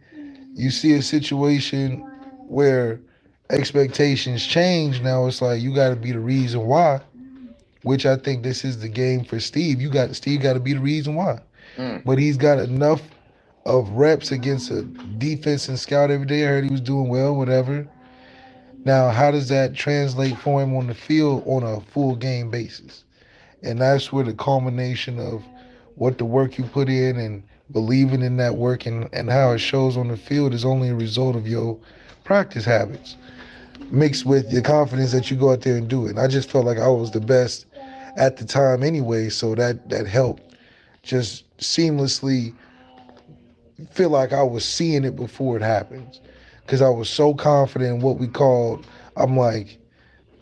you 0.53 0.71
see 0.71 0.93
a 0.93 1.01
situation 1.01 1.99
where 2.47 3.01
expectations 3.49 4.45
change. 4.45 5.01
Now 5.01 5.27
it's 5.27 5.41
like 5.41 5.61
you 5.61 5.75
got 5.75 5.89
to 5.89 5.97
be 5.97 6.13
the 6.13 6.19
reason 6.19 6.65
why. 6.67 7.01
Which 7.83 8.05
I 8.05 8.15
think 8.15 8.43
this 8.43 8.63
is 8.63 8.79
the 8.79 8.89
game 8.89 9.25
for 9.25 9.39
Steve. 9.41 9.81
You 9.81 9.89
got 9.89 10.15
Steve 10.15 10.41
got 10.41 10.53
to 10.53 10.59
be 10.61 10.73
the 10.73 10.79
reason 10.79 11.15
why. 11.15 11.39
Mm. 11.77 12.03
But 12.05 12.17
he's 12.17 12.37
got 12.37 12.59
enough 12.59 13.01
of 13.65 13.89
reps 13.91 14.31
against 14.31 14.71
a 14.71 14.83
defense 14.83 15.69
and 15.69 15.79
scout 15.79 16.11
every 16.11 16.25
day. 16.25 16.43
I 16.43 16.47
heard 16.47 16.63
he 16.65 16.71
was 16.71 16.81
doing 16.81 17.09
well, 17.09 17.35
whatever. 17.35 17.87
Now, 18.85 19.09
how 19.09 19.31
does 19.31 19.49
that 19.49 19.75
translate 19.75 20.37
for 20.37 20.61
him 20.61 20.75
on 20.75 20.87
the 20.87 20.95
field 20.95 21.43
on 21.45 21.63
a 21.63 21.81
full 21.81 22.15
game 22.15 22.49
basis? 22.49 23.03
And 23.63 23.79
that's 23.81 24.11
where 24.11 24.23
the 24.23 24.33
culmination 24.33 25.19
of 25.19 25.43
what 25.95 26.17
the 26.17 26.25
work 26.25 26.57
you 26.57 26.63
put 26.65 26.89
in 26.89 27.17
and 27.17 27.43
believing 27.71 28.21
in 28.21 28.37
that 28.37 28.55
work 28.55 28.85
and, 28.85 29.09
and 29.13 29.29
how 29.29 29.51
it 29.51 29.59
shows 29.59 29.97
on 29.97 30.07
the 30.07 30.17
field 30.17 30.53
is 30.53 30.65
only 30.65 30.89
a 30.89 30.95
result 30.95 31.35
of 31.35 31.47
your 31.47 31.77
practice 32.23 32.65
habits 32.65 33.17
mixed 33.91 34.25
with 34.25 34.51
the 34.51 34.61
confidence 34.61 35.11
that 35.11 35.31
you 35.31 35.37
go 35.37 35.51
out 35.51 35.61
there 35.61 35.77
and 35.77 35.89
do 35.89 36.05
it. 36.05 36.11
And 36.11 36.19
I 36.19 36.27
just 36.27 36.49
felt 36.51 36.65
like 36.65 36.77
I 36.77 36.87
was 36.87 37.11
the 37.11 37.21
best 37.21 37.65
at 38.17 38.37
the 38.37 38.45
time 38.45 38.83
anyway, 38.83 39.29
so 39.29 39.55
that 39.55 39.89
that 39.89 40.07
helped 40.07 40.55
just 41.03 41.45
seamlessly 41.57 42.53
feel 43.91 44.09
like 44.09 44.33
I 44.33 44.43
was 44.43 44.65
seeing 44.65 45.05
it 45.05 45.15
before 45.15 45.57
it 45.57 45.63
happens 45.63 46.21
because 46.63 46.81
I 46.81 46.89
was 46.89 47.09
so 47.09 47.33
confident 47.33 47.95
in 47.95 48.01
what 48.01 48.17
we 48.19 48.27
called. 48.27 48.85
I'm 49.17 49.37
like, 49.37 49.77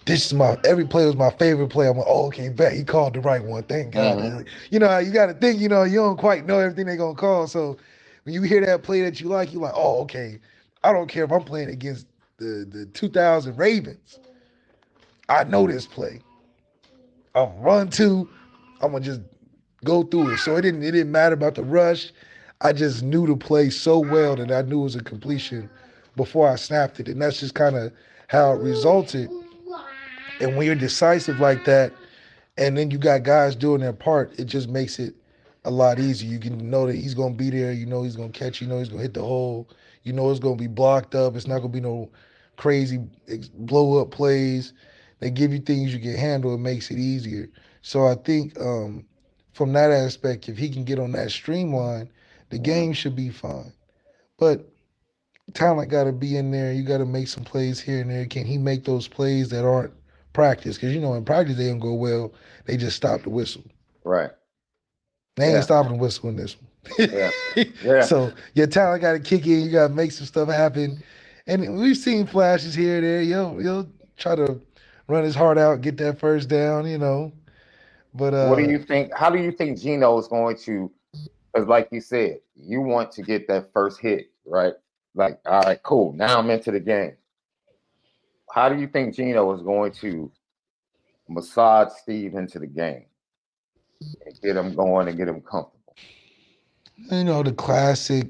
this 0.06 0.26
is 0.28 0.34
my 0.34 0.58
every 0.66 0.86
play 0.88 1.06
was 1.06 1.16
my 1.16 1.32
favorite 1.32 1.70
play. 1.70 1.88
I'm 1.88 1.98
like, 1.98 2.08
oh, 2.10 2.28
okay, 2.28 2.50
bet 2.50 2.74
he 2.74 2.84
called 2.84 3.14
the 3.16 3.22
right 3.22 3.44
one. 3.44 3.64
Thank 3.64 3.94
God. 3.94 4.18
Mhm. 4.20 4.48
You 4.72 4.80
know, 4.80 4.98
you 5.00 5.12
got 5.12 5.28
to 5.28 5.34
think. 5.34 5.60
You 5.60 5.70
know, 5.70 5.84
you 5.84 5.98
don't 5.98 6.18
quite 6.18 6.46
know 6.46 6.60
everything 6.60 6.88
they're 6.88 6.98
gonna 6.98 7.16
call. 7.16 7.48
So 7.48 7.78
when 8.24 8.34
you 8.34 8.42
hear 8.44 8.66
that 8.66 8.84
play 8.84 9.02
that 9.04 9.22
you 9.22 9.30
like, 9.30 9.54
you're 9.54 9.62
like, 9.64 9.74
oh, 9.76 10.02
okay. 10.04 10.40
I 10.84 10.94
don't 10.94 11.08
care 11.08 11.26
if 11.26 11.32
I'm 11.32 11.44
playing 11.44 11.70
against 11.70 12.08
the 12.38 12.68
the 12.70 12.86
2000 12.94 13.58
Ravens. 13.58 14.20
I 15.30 15.44
know 15.46 15.68
this 15.68 15.88
play. 15.88 16.22
I'm 17.36 17.58
run 17.60 17.90
to. 17.92 18.30
I'm 18.82 18.92
gonna 18.94 19.04
just 19.06 19.22
go 19.84 20.04
through 20.04 20.32
it. 20.34 20.38
So 20.40 20.56
it 20.56 20.62
didn't 20.64 20.84
it 20.84 20.92
didn't 20.92 21.12
matter 21.12 21.34
about 21.36 21.56
the 21.56 21.64
rush. 21.64 22.12
I 22.62 22.74
just 22.74 23.04
knew 23.04 23.28
the 23.28 23.36
play 23.36 23.70
so 23.70 24.00
well 24.00 24.36
that 24.36 24.52
I 24.52 24.62
knew 24.64 24.82
it 24.82 24.84
was 24.84 24.96
a 24.96 25.04
completion 25.04 25.70
before 26.16 26.50
I 26.50 26.56
snapped 26.56 27.00
it, 27.00 27.08
and 27.08 27.22
that's 27.22 27.40
just 27.40 27.54
kind 27.54 27.76
of 27.76 27.92
how 28.28 28.54
it 28.54 28.60
resulted. 28.62 29.30
And 30.40 30.56
when 30.56 30.66
you're 30.66 30.76
decisive 30.76 31.40
like 31.40 31.66
that, 31.66 31.94
and 32.58 32.78
then 32.78 32.90
you 32.90 32.98
got 32.98 33.24
guys 33.24 33.56
doing 33.56 33.82
their 33.82 33.94
part, 33.94 34.38
it 34.40 34.46
just 34.46 34.70
makes 34.70 35.00
it 35.00 35.16
a 35.66 35.72
lot 35.72 36.00
easier. 36.00 36.30
You 36.32 36.40
can 36.40 36.70
know 36.70 36.88
that 36.88 36.96
he's 36.96 37.14
gonna 37.14 37.36
be 37.36 37.50
there. 37.50 37.72
You 37.72 37.86
know 37.86 38.04
he's 38.04 38.16
gonna 38.16 38.30
catch. 38.30 38.62
You 38.62 38.68
know 38.68 38.80
he's 38.80 38.90
gonna 38.90 39.04
hit 39.04 39.14
the 39.14 39.22
hole. 39.22 39.70
You 40.04 40.14
know 40.14 40.30
it's 40.32 40.40
gonna 40.40 40.56
be 40.56 40.68
blocked 40.68 41.14
up. 41.14 41.36
It's 41.36 41.48
not 41.48 41.60
gonna 41.60 41.70
be 41.70 41.82
no 41.82 42.10
crazy 42.56 43.00
blow 43.54 44.02
up 44.02 44.10
plays. 44.12 44.74
They 45.20 45.30
give 45.30 45.52
you 45.52 45.60
things 45.60 45.94
you 45.94 46.00
can 46.00 46.16
handle. 46.16 46.54
It 46.56 46.60
makes 46.60 46.90
it 46.90 46.98
easier. 46.98 47.50
So 47.82 48.08
I 48.08 48.16
think 48.16 48.60
um, 48.60 49.06
from 49.54 49.74
that 49.74 49.92
aspect, 49.92 50.50
if 50.50 50.58
he 50.58 50.70
can 50.70 50.84
get 50.84 51.00
on 51.00 51.12
that 51.12 51.32
streamline, 51.32 52.10
the 52.50 52.60
game 52.60 52.94
should 52.94 53.16
be 53.16 53.30
fine. 53.30 53.74
But 54.40 54.68
talent 55.54 55.92
got 55.92 56.06
to 56.06 56.12
be 56.14 56.38
in 56.38 56.52
there. 56.52 56.74
You 56.74 56.84
got 56.84 57.00
to 57.00 57.06
make 57.06 57.28
some 57.28 57.44
plays 57.44 57.80
here 57.80 58.02
and 58.02 58.12
there. 58.12 58.26
Can 58.26 58.46
he 58.46 58.58
make 58.58 58.86
those 58.86 59.08
plays 59.08 59.50
that 59.50 59.66
aren't 59.66 59.94
practice? 60.34 60.78
Because 60.78 60.94
you 60.94 61.02
know 61.02 61.16
in 61.16 61.26
practice 61.26 61.58
they 61.58 61.68
don't 61.70 61.80
go 61.80 61.94
well. 61.94 62.34
They 62.66 62.78
just 62.78 62.98
stop 62.98 63.24
the 63.24 63.30
whistle. 63.30 63.64
Right. 64.04 64.32
They 65.38 65.54
ain't 65.54 65.54
Yeah. 65.56 65.62
stopping 65.64 65.94
the 65.94 65.98
whistle 66.00 66.30
in 66.30 66.36
this 66.38 66.58
one. 66.60 66.70
Yeah. 66.98 67.32
Yeah. 67.82 68.02
So 68.02 68.34
your 68.56 68.68
talent 68.68 69.02
got 69.02 69.14
to 69.14 69.20
kick 69.20 69.46
in. 69.48 69.62
You 69.62 69.72
got 69.72 69.90
to 69.90 69.94
make 69.94 70.12
some 70.12 70.28
stuff 70.28 70.50
happen. 70.50 71.04
And 71.48 71.80
we've 71.80 71.98
seen 71.98 72.28
flashes 72.28 72.76
here 72.76 72.98
and 72.98 73.06
there. 73.06 73.22
You'll 73.22 73.62
you'll 73.62 73.90
try 74.18 74.36
to 74.36 74.60
run 75.08 75.24
his 75.24 75.36
heart 75.36 75.58
out, 75.58 75.82
get 75.82 75.98
that 75.98 76.20
first 76.20 76.50
down. 76.50 76.88
You 76.88 76.98
know. 76.98 77.34
But 78.14 78.34
uh, 78.34 78.50
what 78.50 78.58
do 78.58 78.64
you 78.64 78.80
think? 78.80 79.14
How 79.16 79.30
do 79.30 79.40
you 79.40 79.52
think 79.52 79.80
Gino 79.80 80.18
is 80.20 80.28
going 80.28 80.58
to? 80.60 80.92
Because, 81.54 81.68
like 81.68 81.90
you 81.92 82.02
said, 82.02 82.40
you 82.56 82.82
want 82.82 83.12
to 83.14 83.22
get 83.22 83.48
that 83.48 83.72
first 83.74 84.00
hit, 84.00 84.32
right? 84.46 84.74
Like, 85.16 85.40
all 85.46 85.62
right, 85.62 85.82
cool. 85.84 86.14
Now 86.14 86.38
I'm 86.40 86.50
into 86.50 86.72
the 86.72 86.80
game. 86.80 87.14
How 88.52 88.70
do 88.70 88.80
you 88.80 88.88
think 88.88 89.16
Gino 89.16 89.54
is 89.54 89.62
going 89.62 89.92
to 89.94 90.32
massage 91.28 91.92
Steve 92.02 92.36
into 92.36 92.60
the 92.60 92.68
game 92.68 93.06
and 94.26 94.42
get 94.42 94.56
him 94.56 94.76
going 94.76 95.08
and 95.08 95.18
get 95.18 95.28
him 95.28 95.42
comfortable? 95.42 95.78
you 97.12 97.24
know 97.24 97.44
the 97.44 97.52
classic 97.52 98.28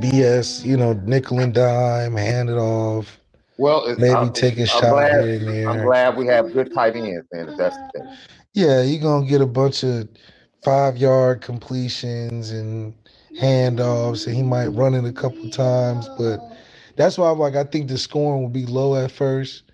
BS. 0.00 0.64
You 0.64 0.76
know, 0.76 0.92
nickel 0.92 1.40
and 1.40 1.54
dime, 1.54 2.16
hand 2.16 2.50
it 2.50 2.56
off. 2.58 3.18
Well, 3.58 3.94
Maybe 3.98 4.10
I'm, 4.10 4.32
take 4.32 4.58
a 4.58 4.62
I'm 4.62 4.66
shot 4.66 4.90
glad, 4.90 5.24
here 5.24 5.36
and 5.36 5.48
there. 5.48 5.68
I'm 5.68 5.84
glad 5.84 6.16
we 6.16 6.26
have 6.26 6.52
good 6.52 6.72
tight 6.74 6.96
ends, 6.96 7.26
man. 7.32 7.50
If 7.50 7.56
that's 7.58 7.76
the 7.76 7.90
thing. 7.94 8.16
Yeah, 8.54 8.82
you're 8.82 9.00
gonna 9.00 9.26
get 9.26 9.40
a 9.40 9.46
bunch 9.46 9.82
of 9.84 10.08
five 10.62 10.96
yard 10.96 11.40
completions 11.40 12.50
and 12.50 12.94
handoffs, 13.40 14.26
and 14.26 14.36
he 14.36 14.42
might 14.42 14.68
run 14.68 14.94
it 14.94 15.04
a 15.04 15.12
couple 15.12 15.48
times, 15.50 16.08
but 16.18 16.40
that's 16.96 17.18
why 17.18 17.30
I'm 17.30 17.38
like, 17.38 17.56
I 17.56 17.64
think 17.64 17.88
the 17.88 17.98
scoring 17.98 18.42
will 18.42 18.48
be 18.48 18.66
low 18.66 18.94
at 18.94 19.10
first 19.10 19.64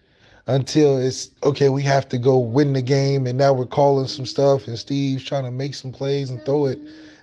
until 0.47 0.97
it's 0.97 1.31
okay, 1.43 1.69
we 1.69 1.83
have 1.83 2.09
to 2.09 2.19
go 2.19 2.39
win 2.39 2.73
the 2.73 2.83
game, 2.83 3.27
and 3.27 3.37
now 3.37 3.53
we're 3.53 3.67
calling 3.67 4.07
some 4.07 4.25
stuff, 4.25 4.67
and 4.67 4.79
Steve's 4.79 5.25
trying 5.25 5.45
to 5.45 5.51
make 5.51 5.75
some 5.75 5.93
plays 5.93 6.31
and 6.31 6.43
throw 6.45 6.67
it 6.67 6.79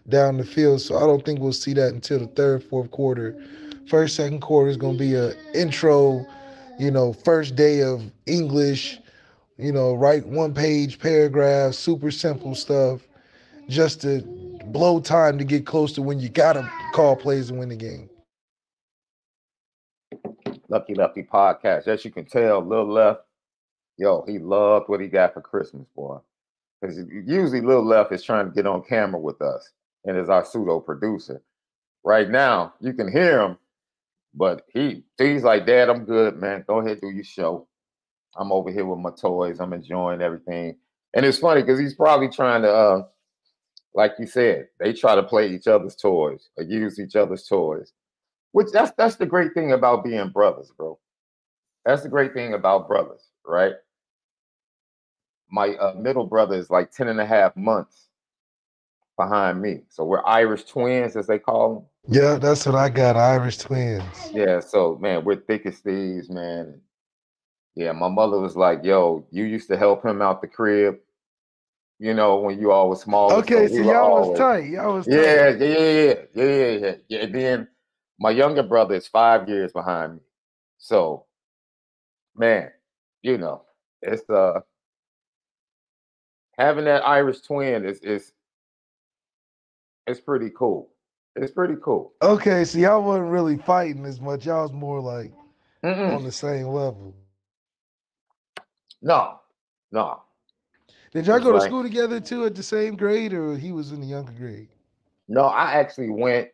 down 0.09 0.38
the 0.38 0.45
field. 0.45 0.82
So 0.82 0.97
I 0.97 1.01
don't 1.01 1.26
think 1.26 1.39
we'll 1.39 1.53
see 1.53 1.74
that 1.74 1.91
until 1.91 2.20
the 2.20 2.28
third, 2.28 2.63
fourth 2.63 2.91
quarter. 2.91 3.36
First, 3.88 4.16
second 4.16 4.41
quarter 4.41 4.70
is 4.70 4.78
gonna 4.78 4.97
be 4.97 5.16
a 5.16 5.34
intro, 5.55 6.26
you 6.78 6.91
know, 6.91 7.13
first 7.13 7.55
day 7.55 7.82
of 7.82 8.11
English, 8.28 8.99
you 9.57 9.72
know, 9.72 9.95
write 9.95 10.28
one 10.28 10.53
page 10.53 10.99
paragraph, 10.99 11.74
super 11.74 12.11
simple 12.11 12.53
stuff, 12.53 13.01
just 13.68 14.01
to 14.01 14.22
blow 14.68 14.99
time 14.99 15.38
to 15.38 15.43
get 15.43 15.66
close 15.66 15.93
to 15.93 16.01
when 16.01 16.20
you 16.20 16.30
gotta 16.30 16.70
call 16.93 17.16
plays 17.16 17.49
and 17.49 17.59
win 17.59 17.70
the 17.70 17.76
game. 17.76 18.09
Lucky 20.70 20.95
Lefty 20.95 21.24
podcast. 21.24 21.88
As 21.88 22.03
you 22.03 22.11
can 22.11 22.26
tell, 22.26 22.66
Lil 22.66 22.88
Left, 22.88 23.22
yo, 23.97 24.24
he 24.28 24.39
loved 24.39 24.89
what 24.89 24.99
he 24.99 25.07
got 25.07 25.34
for 25.34 25.41
Christmas, 25.41 25.88
boy. 25.95 26.18
Because 26.82 26.97
usually 27.09 27.61
Lil 27.61 27.86
Left 27.86 28.11
is 28.11 28.24
trying 28.24 28.47
to 28.47 28.51
get 28.51 28.68
on 28.68 28.84
camera 28.84 29.20
with 29.20 29.41
us 29.41 29.70
and 30.05 30.18
is 30.18 30.30
our 30.30 30.45
pseudo 30.45 30.80
producer. 30.80 31.41
Right 32.03 32.30
now, 32.30 32.74
you 32.80 32.93
can 32.93 33.11
hear 33.11 33.41
him, 33.41 33.57
but 34.34 34.63
he 34.74 35.03
he's 35.18 35.43
like, 35.43 35.66
Dad, 35.66 35.89
I'm 35.89 36.05
good, 36.05 36.38
man. 36.38 36.63
Go 36.68 36.80
ahead, 36.80 37.01
do 37.01 37.09
your 37.09 37.24
show. 37.24 37.68
I'm 38.36 38.51
over 38.51 38.72
here 38.72 38.86
with 38.86 38.99
my 38.99 39.11
toys. 39.11 39.59
I'm 39.59 39.74
enjoying 39.74 40.22
everything. 40.22 40.78
And 41.13 41.26
it's 41.26 41.39
funny 41.39 41.61
because 41.61 41.80
he's 41.80 41.95
probably 41.95 42.28
trying 42.28 42.61
to 42.63 42.72
uh 42.72 43.03
like 43.96 44.14
you 44.20 44.28
said, 44.28 44.68
they 44.80 44.93
try 44.93 45.16
to 45.16 45.24
play 45.24 45.50
each 45.50 45.68
other's 45.68 45.96
toys 45.96 46.50
or 46.58 46.64
use 46.64 47.00
each 47.00 47.16
other's 47.16 47.48
toys. 47.48 47.93
Which 48.52 48.68
that's 48.72 48.91
that's 48.98 49.16
the 49.16 49.26
great 49.26 49.54
thing 49.54 49.72
about 49.72 50.04
being 50.04 50.30
brothers, 50.30 50.72
bro. 50.78 51.00
That's 51.86 52.04
the 52.04 52.10
great 52.10 52.34
thing 52.34 52.54
about 52.54 52.88
brothers, 52.88 53.30
right? 53.46 53.74
My 55.50 55.76
uh, 55.76 55.93
middle 55.98 56.26
brother 56.26 56.56
is 56.56 56.70
like 56.70 56.91
10 56.91 57.08
and 57.08 57.22
a 57.22 57.26
half 57.26 57.56
months 57.56 58.08
behind 59.18 59.62
me. 59.62 59.82
So 59.89 60.04
we're 60.04 60.26
Irish 60.26 60.64
twins, 60.66 61.16
as 61.16 61.28
they 61.28 61.39
call 61.39 61.76
them. 61.76 61.84
Yeah, 62.08 62.36
that's 62.36 62.66
what 62.66 62.76
I 62.76 62.89
got. 62.89 63.16
Irish 63.16 63.58
twins. 63.58 64.04
Yeah, 64.34 64.60
so 64.60 64.98
man, 65.02 65.24
we're 65.24 65.41
thick 65.41 65.66
as 65.66 65.80
thieves, 65.80 66.30
man. 66.30 66.82
Yeah, 67.76 67.91
my 67.91 68.10
mother 68.10 68.39
was 68.39 68.56
like, 68.56 68.84
yo, 68.84 69.26
you 69.32 69.43
used 69.43 69.68
to 69.70 69.78
help 69.78 70.06
him 70.06 70.22
out 70.22 70.41
the 70.41 70.48
crib, 70.48 70.98
you 72.00 72.14
know, 72.14 72.39
when 72.39 72.60
you 72.60 72.72
all 72.72 72.89
was 72.89 73.02
small. 73.02 73.32
Okay, 73.32 73.68
so 73.68 73.84
were 73.84 73.93
y'all 73.93 74.30
was 74.30 74.38
tight. 74.38 74.70
Y'all 74.70 74.96
was 74.96 75.08
tight. 75.08 75.16
Yeah, 75.16 75.50
yeah, 75.50 75.66
yeah, 75.66 75.78
yeah, 75.78 76.14
yeah, 76.34 76.43
yeah, 76.43 76.70
yeah, 76.78 76.96
yeah. 77.08 77.20
And 77.20 77.36
then 77.36 77.68
my 78.20 78.32
younger 78.32 78.64
brother 78.64 78.96
is 78.96 79.08
five 79.08 79.48
years 79.48 79.72
behind 79.72 80.16
me. 80.16 80.20
So, 80.78 81.26
man, 82.36 82.72
you 83.22 83.38
know, 83.38 83.64
it's 84.02 84.30
uh 84.30 84.62
having 86.58 86.86
that 86.86 87.06
Irish 87.06 87.41
twin 87.41 87.86
is 87.86 88.00
is 88.00 88.32
it's 90.08 90.20
pretty 90.20 90.52
cool. 90.56 90.89
It's 91.36 91.52
pretty 91.52 91.76
cool. 91.84 92.14
Okay, 92.22 92.64
so 92.66 92.78
y'all 92.78 93.02
wasn't 93.04 93.30
really 93.30 93.58
fighting 93.58 94.06
as 94.06 94.22
much. 94.22 94.46
Y'all 94.46 94.64
was 94.64 94.72
more 94.72 95.02
like 95.02 95.34
Mm-mm. 95.84 96.16
on 96.16 96.24
the 96.24 96.32
same 96.32 96.68
level. 96.68 97.14
No, 99.02 99.39
no. 99.91 100.22
Did 101.16 101.28
y'all 101.28 101.39
go 101.39 101.53
to 101.53 101.59
like- 101.59 101.70
school 101.70 101.82
together 101.82 102.20
too 102.20 102.45
at 102.45 102.55
the 102.55 102.61
same 102.61 102.97
grade, 102.97 103.32
or 103.32 103.55
he 103.55 103.72
was 103.72 103.93
in 103.93 104.01
the 104.01 104.05
younger 104.05 104.34
grade? 104.34 104.68
No, 105.30 105.43
I 105.43 105.72
actually 105.76 106.09
went 106.09 106.49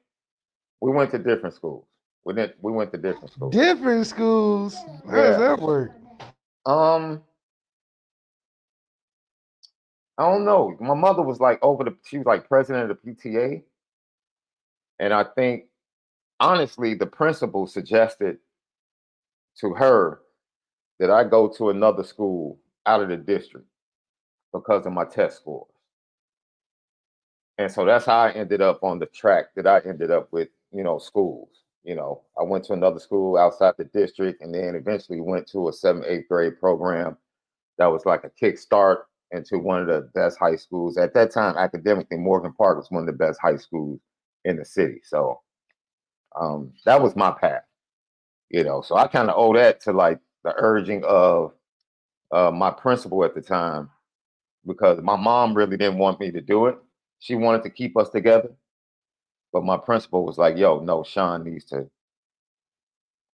we 0.82 0.91
went 0.91 1.09
to 1.12 1.18
different 1.18 1.55
schools. 1.55 1.84
We 2.26 2.36
didn't 2.36 2.53
we 2.62 2.72
went 2.72 2.91
to 2.91 2.99
different 2.99 3.32
schools. 3.32 3.55
Different 3.55 4.05
schools. 4.05 4.76
How 4.76 5.16
Yeah. 5.16 5.22
does 5.30 5.38
that 5.39 5.59
work? 5.59 5.91
Um, 6.68 7.24
I 10.20 10.30
don't 10.30 10.45
know. 10.45 10.78
My 10.80 10.93
mother 10.93 11.24
was 11.24 11.39
like 11.39 11.57
over 11.64 11.84
the, 11.84 11.97
she 12.05 12.20
was 12.20 12.28
like 12.28 12.47
president 12.47 12.91
of 12.91 13.01
the 13.01 13.12
PTA. 13.16 13.64
And 14.99 15.12
I 15.12 15.24
think, 15.24 15.66
honestly, 16.39 16.93
the 16.93 17.07
principal 17.07 17.66
suggested 17.66 18.38
to 19.55 19.74
her 19.74 20.22
that 20.99 21.09
I 21.09 21.24
go 21.24 21.47
to 21.53 21.72
another 21.72 22.03
school 22.03 22.59
out 22.86 23.01
of 23.01 23.09
the 23.09 23.18
district 23.18 23.66
because 24.54 24.86
of 24.86 24.93
my 24.93 25.06
test 25.06 25.38
scores. 25.38 25.68
And 27.58 27.72
so 27.72 27.86
that's 27.86 28.06
how 28.06 28.20
I 28.20 28.32
ended 28.32 28.62
up 28.62 28.84
on 28.84 28.99
the 28.99 29.06
track 29.08 29.54
that 29.56 29.68
I 29.68 29.82
ended 29.88 30.10
up 30.12 30.30
with, 30.32 30.49
you 30.72 30.84
know, 30.84 30.97
schools. 30.97 31.49
You 31.84 31.95
know, 31.95 32.22
I 32.39 32.43
went 32.43 32.64
to 32.66 32.74
another 32.74 32.99
school 32.99 33.38
outside 33.38 33.74
the 33.78 33.86
district 33.86 34.41
and 34.41 34.54
then 34.54 34.76
eventually 34.76 35.20
went 35.20 35.47
to 35.52 35.70
a 35.70 35.74
seventh, 35.74 36.06
eighth 36.08 36.28
grade 36.30 36.60
program 36.60 37.18
that 37.78 37.88
was 37.88 38.06
like 38.06 38.24
a 38.24 38.30
kickstart 38.30 38.97
into 39.32 39.58
one 39.58 39.82
of 39.82 39.88
the 39.88 40.02
best 40.14 40.38
high 40.38 40.56
schools. 40.56 40.97
At 40.97 41.14
that 41.16 41.32
time, 41.32 41.58
academically, 41.58 42.18
Morgan 42.18 42.54
Park 42.54 42.78
was 42.78 42.91
one 42.91 43.02
of 43.02 43.08
the 43.08 43.14
best 43.14 43.39
high 43.41 43.58
schools 43.58 43.99
in 44.45 44.58
the 44.58 44.66
city. 44.66 45.02
So 45.04 45.39
um, 46.39 46.74
that 46.86 47.02
was 47.02 47.16
my 47.16 47.32
path, 47.32 47.64
you 48.49 48.64
know. 48.64 48.82
So 48.82 48.95
I 48.95 49.08
kind 49.08 49.30
of 49.30 49.36
owe 49.38 49.54
that 49.54 49.82
to 49.82 49.91
like 49.91 50.20
the 50.43 50.54
urging 50.58 51.04
of 51.04 51.54
uh, 52.32 52.52
my 52.52 52.72
principal 52.72 53.24
at 53.24 53.36
the 53.36 53.41
time 53.41 53.89
because 54.66 55.01
my 55.01 55.16
mom 55.16 55.53
really 55.53 55.78
didn't 55.78 55.97
want 55.97 56.20
me 56.20 56.32
to 56.32 56.41
do 56.41 56.68
it. 56.68 56.78
She 57.20 57.36
wanted 57.36 57.64
to 57.64 57.70
keep 57.70 57.97
us 57.97 58.09
together. 58.09 58.51
But 59.53 59.64
my 59.66 59.78
principal 59.78 60.26
was 60.26 60.38
like, 60.38 60.57
yo, 60.57 60.80
no, 60.80 61.03
Sean 61.03 61.43
needs 61.43 61.66
to, 61.66 61.89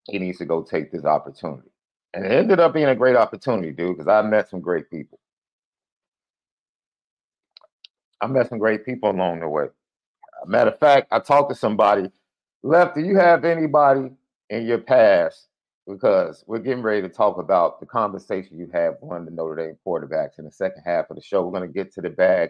he 0.06 0.20
needs 0.20 0.38
to 0.40 0.46
go 0.46 0.64
take 0.64 0.92
this 0.92 1.06
opportunity. 1.06 1.70
And 2.14 2.26
it 2.26 2.32
ended 2.32 2.60
up 2.60 2.74
being 2.74 2.88
a 2.88 2.96
great 2.96 3.16
opportunity, 3.16 3.72
dude, 3.72 3.98
because 3.98 4.08
I 4.08 4.22
met 4.28 4.50
some 4.50 4.62
great 4.62 4.90
people. 4.90 5.20
I 8.22 8.28
met 8.28 8.50
some 8.50 8.60
great 8.60 8.86
people 8.86 9.12
along 9.12 9.42
the 9.42 9.50
way. 9.50 9.68
Matter 10.46 10.72
of 10.72 10.80
fact, 10.80 11.08
I 11.12 11.20
talked 11.20 11.50
to 11.52 11.56
somebody. 11.56 12.10
Left, 12.64 12.96
do 12.96 13.02
you 13.02 13.18
have 13.18 13.46
anybody 13.46 14.12
in 14.50 14.66
your 14.66 14.80
past? 14.80 15.48
Because 15.88 16.44
we're 16.48 16.60
getting 16.60 16.82
ready 16.82 17.02
to 17.04 17.10
talk 17.10 17.38
about 17.38 17.80
the 17.80 17.86
conversation 17.86 18.58
you 18.58 18.70
have 18.74 18.96
of 19.02 19.26
the 19.26 19.32
Notre 19.32 19.56
Dame 19.56 19.78
quarterbacks 19.86 20.40
in 20.40 20.46
the 20.46 20.52
second 20.52 20.82
half 20.84 21.10
of 21.10 21.16
the 21.16 21.22
show. 21.22 21.44
We're 21.44 21.58
going 21.60 21.72
to 21.72 21.74
get 21.74 21.94
to 21.94 22.02
the 22.02 22.10
bag. 22.10 22.50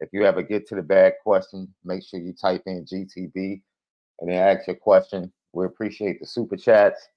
If 0.00 0.08
you 0.12 0.24
have 0.24 0.36
a 0.36 0.42
get 0.42 0.66
to 0.68 0.74
the 0.74 0.82
bag 0.82 1.12
question, 1.22 1.72
make 1.84 2.02
sure 2.04 2.18
you 2.18 2.32
type 2.32 2.62
in 2.66 2.84
GTB 2.84 3.62
and 4.18 4.30
then 4.30 4.36
ask 4.36 4.66
your 4.66 4.76
question. 4.76 5.32
We 5.52 5.64
appreciate 5.64 6.18
the 6.18 6.26
super 6.26 6.56
chats, 6.56 7.08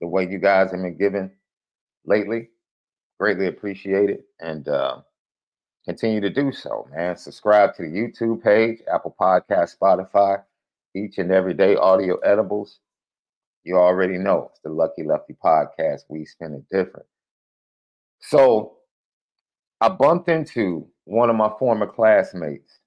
the 0.00 0.08
way 0.08 0.28
you 0.28 0.38
guys 0.38 0.72
have 0.72 0.82
been 0.82 0.98
giving 0.98 1.30
lately. 2.04 2.48
Greatly 3.20 3.46
appreciate 3.46 4.10
it. 4.10 4.24
And 4.40 4.68
uh, 4.68 5.02
continue 5.84 6.20
to 6.20 6.30
do 6.30 6.52
so, 6.52 6.88
man. 6.94 7.16
Subscribe 7.16 7.74
to 7.76 7.82
the 7.82 7.88
YouTube 7.88 8.42
page, 8.42 8.80
Apple 8.92 9.14
Podcast, 9.20 9.76
Spotify, 9.78 10.42
each 10.94 11.18
and 11.18 11.30
every 11.30 11.54
day 11.54 11.76
audio 11.76 12.16
edibles. 12.18 12.80
You 13.66 13.76
already 13.76 14.16
know 14.16 14.48
it's 14.50 14.60
the 14.60 14.70
Lucky 14.70 15.02
Lefty 15.02 15.34
podcast. 15.44 16.02
We 16.08 16.24
spin 16.24 16.54
it 16.54 16.74
different. 16.74 17.06
So 18.20 18.78
I 19.80 19.88
bumped 19.88 20.28
into 20.28 20.88
one 21.04 21.30
of 21.30 21.36
my 21.36 21.50
former 21.58 21.86
classmates 21.86 22.78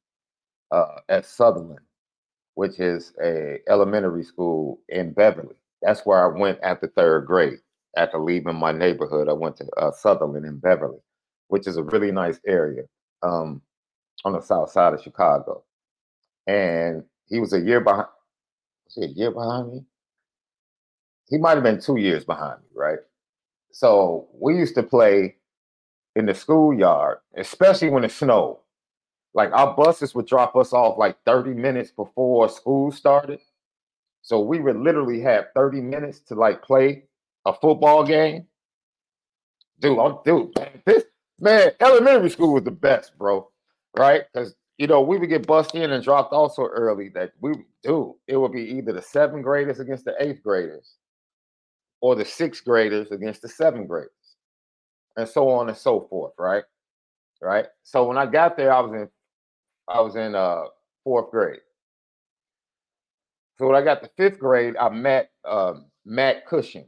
uh, 0.72 1.02
at 1.10 1.26
Sutherland, 1.26 1.86
which 2.56 2.80
is 2.80 3.14
a 3.24 3.60
elementary 3.68 4.24
school 4.24 4.80
in 4.90 5.14
Beverly. 5.14 5.56
That's 5.82 6.06
where 6.06 6.24
I 6.24 6.38
went 6.40 6.60
after 6.64 6.88
third 6.88 7.26
grade. 7.28 7.60
After 7.98 8.20
leaving 8.20 8.56
my 8.56 8.72
neighborhood, 8.72 9.30
I 9.30 9.34
went 9.34 9.58
to 9.58 9.68
uh, 9.78 9.92
Sutherland 9.92 10.46
in 10.46 10.58
Beverly 10.60 11.00
which 11.50 11.68
is 11.68 11.78
a 11.78 11.84
really 11.84 12.12
nice 12.12 12.40
area 12.48 12.84
um, 13.22 13.62
on 14.24 14.34
the 14.34 14.42
south 14.42 14.72
side 14.72 14.94
of 14.94 15.02
Chicago. 15.02 15.64
And 16.48 17.04
he 17.28 17.40
was 17.40 17.54
a 17.54 17.60
year 17.60 17.82
behind. 17.82 18.08
Was 18.86 18.96
he 18.96 19.04
a 19.04 19.08
year 19.08 19.32
behind 19.32 19.74
me? 19.74 19.82
He 21.30 21.38
might 21.38 21.56
have 21.56 21.64
been 21.64 21.80
two 21.80 21.98
years 21.98 22.26
behind 22.26 22.60
me, 22.62 22.68
right? 22.76 23.00
So 23.72 24.28
we 24.34 24.58
used 24.58 24.76
to 24.76 24.84
play 24.84 25.36
in 26.16 26.26
the 26.26 26.34
schoolyard, 26.34 27.20
especially 27.38 27.90
when 27.90 28.04
it 28.04 28.12
snowed. 28.12 28.58
Like 29.34 29.52
our 29.54 29.76
buses 29.76 30.16
would 30.16 30.26
drop 30.26 30.56
us 30.56 30.74
off 30.74 30.98
like 30.98 31.18
30 31.26 31.52
minutes 31.52 31.92
before 31.92 32.50
school 32.50 32.92
started. 32.92 33.40
So 34.22 34.40
we 34.40 34.60
would 34.60 34.78
literally 34.78 35.22
have 35.22 35.48
30 35.56 35.82
minutes 35.82 36.20
to 36.22 36.36
like 36.36 36.64
play 36.64 37.04
a 37.46 37.54
football 37.54 38.04
game. 38.04 38.48
Dude, 39.80 40.00
I'm 40.00 40.18
dude, 40.26 40.54
this 40.86 41.06
Man, 41.42 41.72
elementary 41.80 42.30
school 42.30 42.54
was 42.54 42.64
the 42.64 42.72
best, 42.72 43.18
bro. 43.18 43.50
Right? 43.98 44.24
Because 44.34 44.56
you 44.78 44.88
know, 44.88 45.02
we 45.02 45.18
would 45.18 45.30
get 45.30 45.48
bussed 45.48 45.76
in 45.76 45.92
and 45.92 46.04
dropped 46.04 46.34
off 46.34 46.56
so 46.56 46.66
early 46.68 47.10
that 47.10 47.32
we 47.42 47.54
do 47.84 48.16
it 48.28 48.38
would 48.38 48.52
be 48.52 48.64
either 48.64 48.94
the 48.94 49.02
seventh 49.02 49.44
graders 49.44 49.80
against 49.80 50.06
the 50.06 50.16
eighth 50.20 50.44
graders 50.44 50.96
or 52.02 52.16
the 52.16 52.26
sixth 52.26 52.64
graders 52.64 53.12
against 53.12 53.42
the 53.42 53.50
seventh 53.50 53.88
graders, 53.88 54.12
and 55.18 55.28
so 55.28 55.50
on 55.50 55.70
and 55.70 55.78
so 55.78 56.08
forth, 56.10 56.34
right? 56.38 56.64
Right. 57.42 57.68
So 57.84 58.06
when 58.06 58.18
I 58.18 58.26
got 58.26 58.58
there, 58.58 58.74
I 58.74 58.82
was 58.82 58.94
in 58.94 59.10
I 59.88 60.02
was 60.02 60.16
in 60.16 60.36
uh 60.36 60.64
fourth 61.04 61.32
grade. 61.32 61.62
So 63.58 63.68
when 63.68 63.76
I 63.76 63.82
got 63.82 64.02
to 64.04 64.10
fifth 64.16 64.40
grade, 64.40 64.76
I 64.78 64.90
met 64.90 65.32
um, 65.46 65.86
Matt 66.06 66.46
Cushing. 66.46 66.88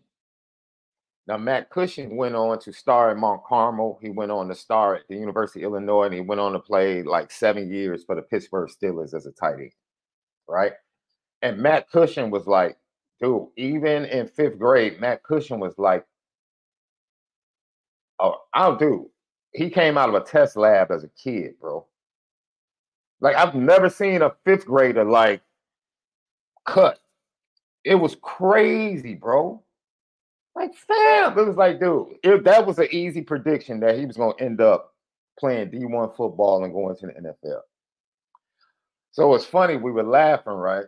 Now, 1.28 1.38
Matt 1.38 1.70
Cushing 1.70 2.16
went 2.16 2.36
on 2.36 2.60
to 2.60 2.72
star 2.72 3.12
at 3.12 3.18
Mount 3.18 3.44
Carmel. 3.44 4.00
He 4.02 4.10
went 4.10 4.32
on 4.32 4.48
to 4.48 4.56
star 4.56 4.96
at 4.96 5.02
the 5.10 5.16
University 5.16 5.64
of 5.64 5.74
Illinois, 5.74 6.06
and 6.06 6.14
he 6.14 6.22
went 6.22 6.42
on 6.42 6.54
to 6.54 6.60
play 6.60 7.04
like 7.04 7.30
seven 7.30 7.72
years 7.72 8.04
for 8.06 8.16
the 8.16 8.22
Pittsburgh 8.22 8.70
Steelers 8.70 9.14
as 9.14 9.26
a 9.26 9.32
tight 9.32 9.56
end, 9.56 9.72
right? 10.48 10.74
And 11.42 11.58
Matt 11.58 11.90
Cushing 11.92 12.32
was 12.32 12.48
like, 12.48 12.78
dude, 13.22 13.48
even 13.58 14.06
in 14.06 14.28
fifth 14.28 14.58
grade, 14.58 15.00
Matt 15.00 15.24
Cushing 15.24 15.60
was 15.60 15.78
like, 15.78 16.06
oh, 18.20 18.38
I'll 18.54 18.76
do. 18.76 19.10
He 19.54 19.70
came 19.70 19.98
out 19.98 20.10
of 20.10 20.16
a 20.16 20.22
test 20.22 20.56
lab 20.56 20.92
as 20.92 21.04
a 21.04 21.10
kid, 21.10 21.60
bro. 21.60 21.86
Like 23.20 23.36
I've 23.36 23.56
never 23.56 23.90
seen 23.90 24.22
a 24.22 24.34
fifth 24.46 24.66
grader 24.66 25.04
like 25.04 25.42
cut. 26.66 27.00
It 27.84 27.96
was 27.96 28.16
crazy, 28.22 29.14
bro. 29.14 29.62
Like, 30.56 30.76
fam, 30.76 31.38
it 31.38 31.48
was 31.48 31.56
like, 31.56 31.80
dude, 31.80 32.18
if 32.24 32.44
that 32.44 32.66
was 32.66 32.78
an 32.78 32.90
easy 32.92 33.22
prediction 33.22 33.80
that 33.80 33.98
he 33.98 34.06
was 34.06 34.18
going 34.18 34.38
to 34.38 34.44
end 34.44 34.60
up 34.60 34.94
playing 35.40 35.72
D1 35.72 36.16
football 36.16 36.64
and 36.64 36.74
going 36.74 36.96
to 36.98 37.08
the 37.08 37.14
NFL. 37.14 37.62
So 39.12 39.34
it's 39.34 39.46
funny, 39.46 39.78
we 39.78 39.92
were 39.92 40.04
laughing, 40.04 40.54
right? 40.54 40.86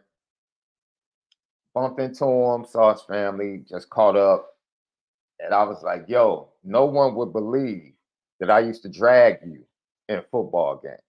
Bumped 1.74 1.99
into 1.99 2.26
him, 2.26 2.65
saw 2.65 2.93
his 2.93 3.01
family, 3.03 3.63
just 3.67 3.89
caught 3.89 4.15
up. 4.15 4.47
And 5.39 5.53
I 5.53 5.63
was 5.63 5.82
like, 5.84 6.05
yo, 6.07 6.49
no 6.63 6.86
one 6.86 7.15
would 7.15 7.34
believe 7.34 7.93
that 8.39 8.51
I 8.51 8.59
used 8.59 8.84
to 8.84 8.89
drag 8.89 9.39
you 9.45 9.63
in 10.09 10.21
football 10.32 10.80
games. 10.84 10.99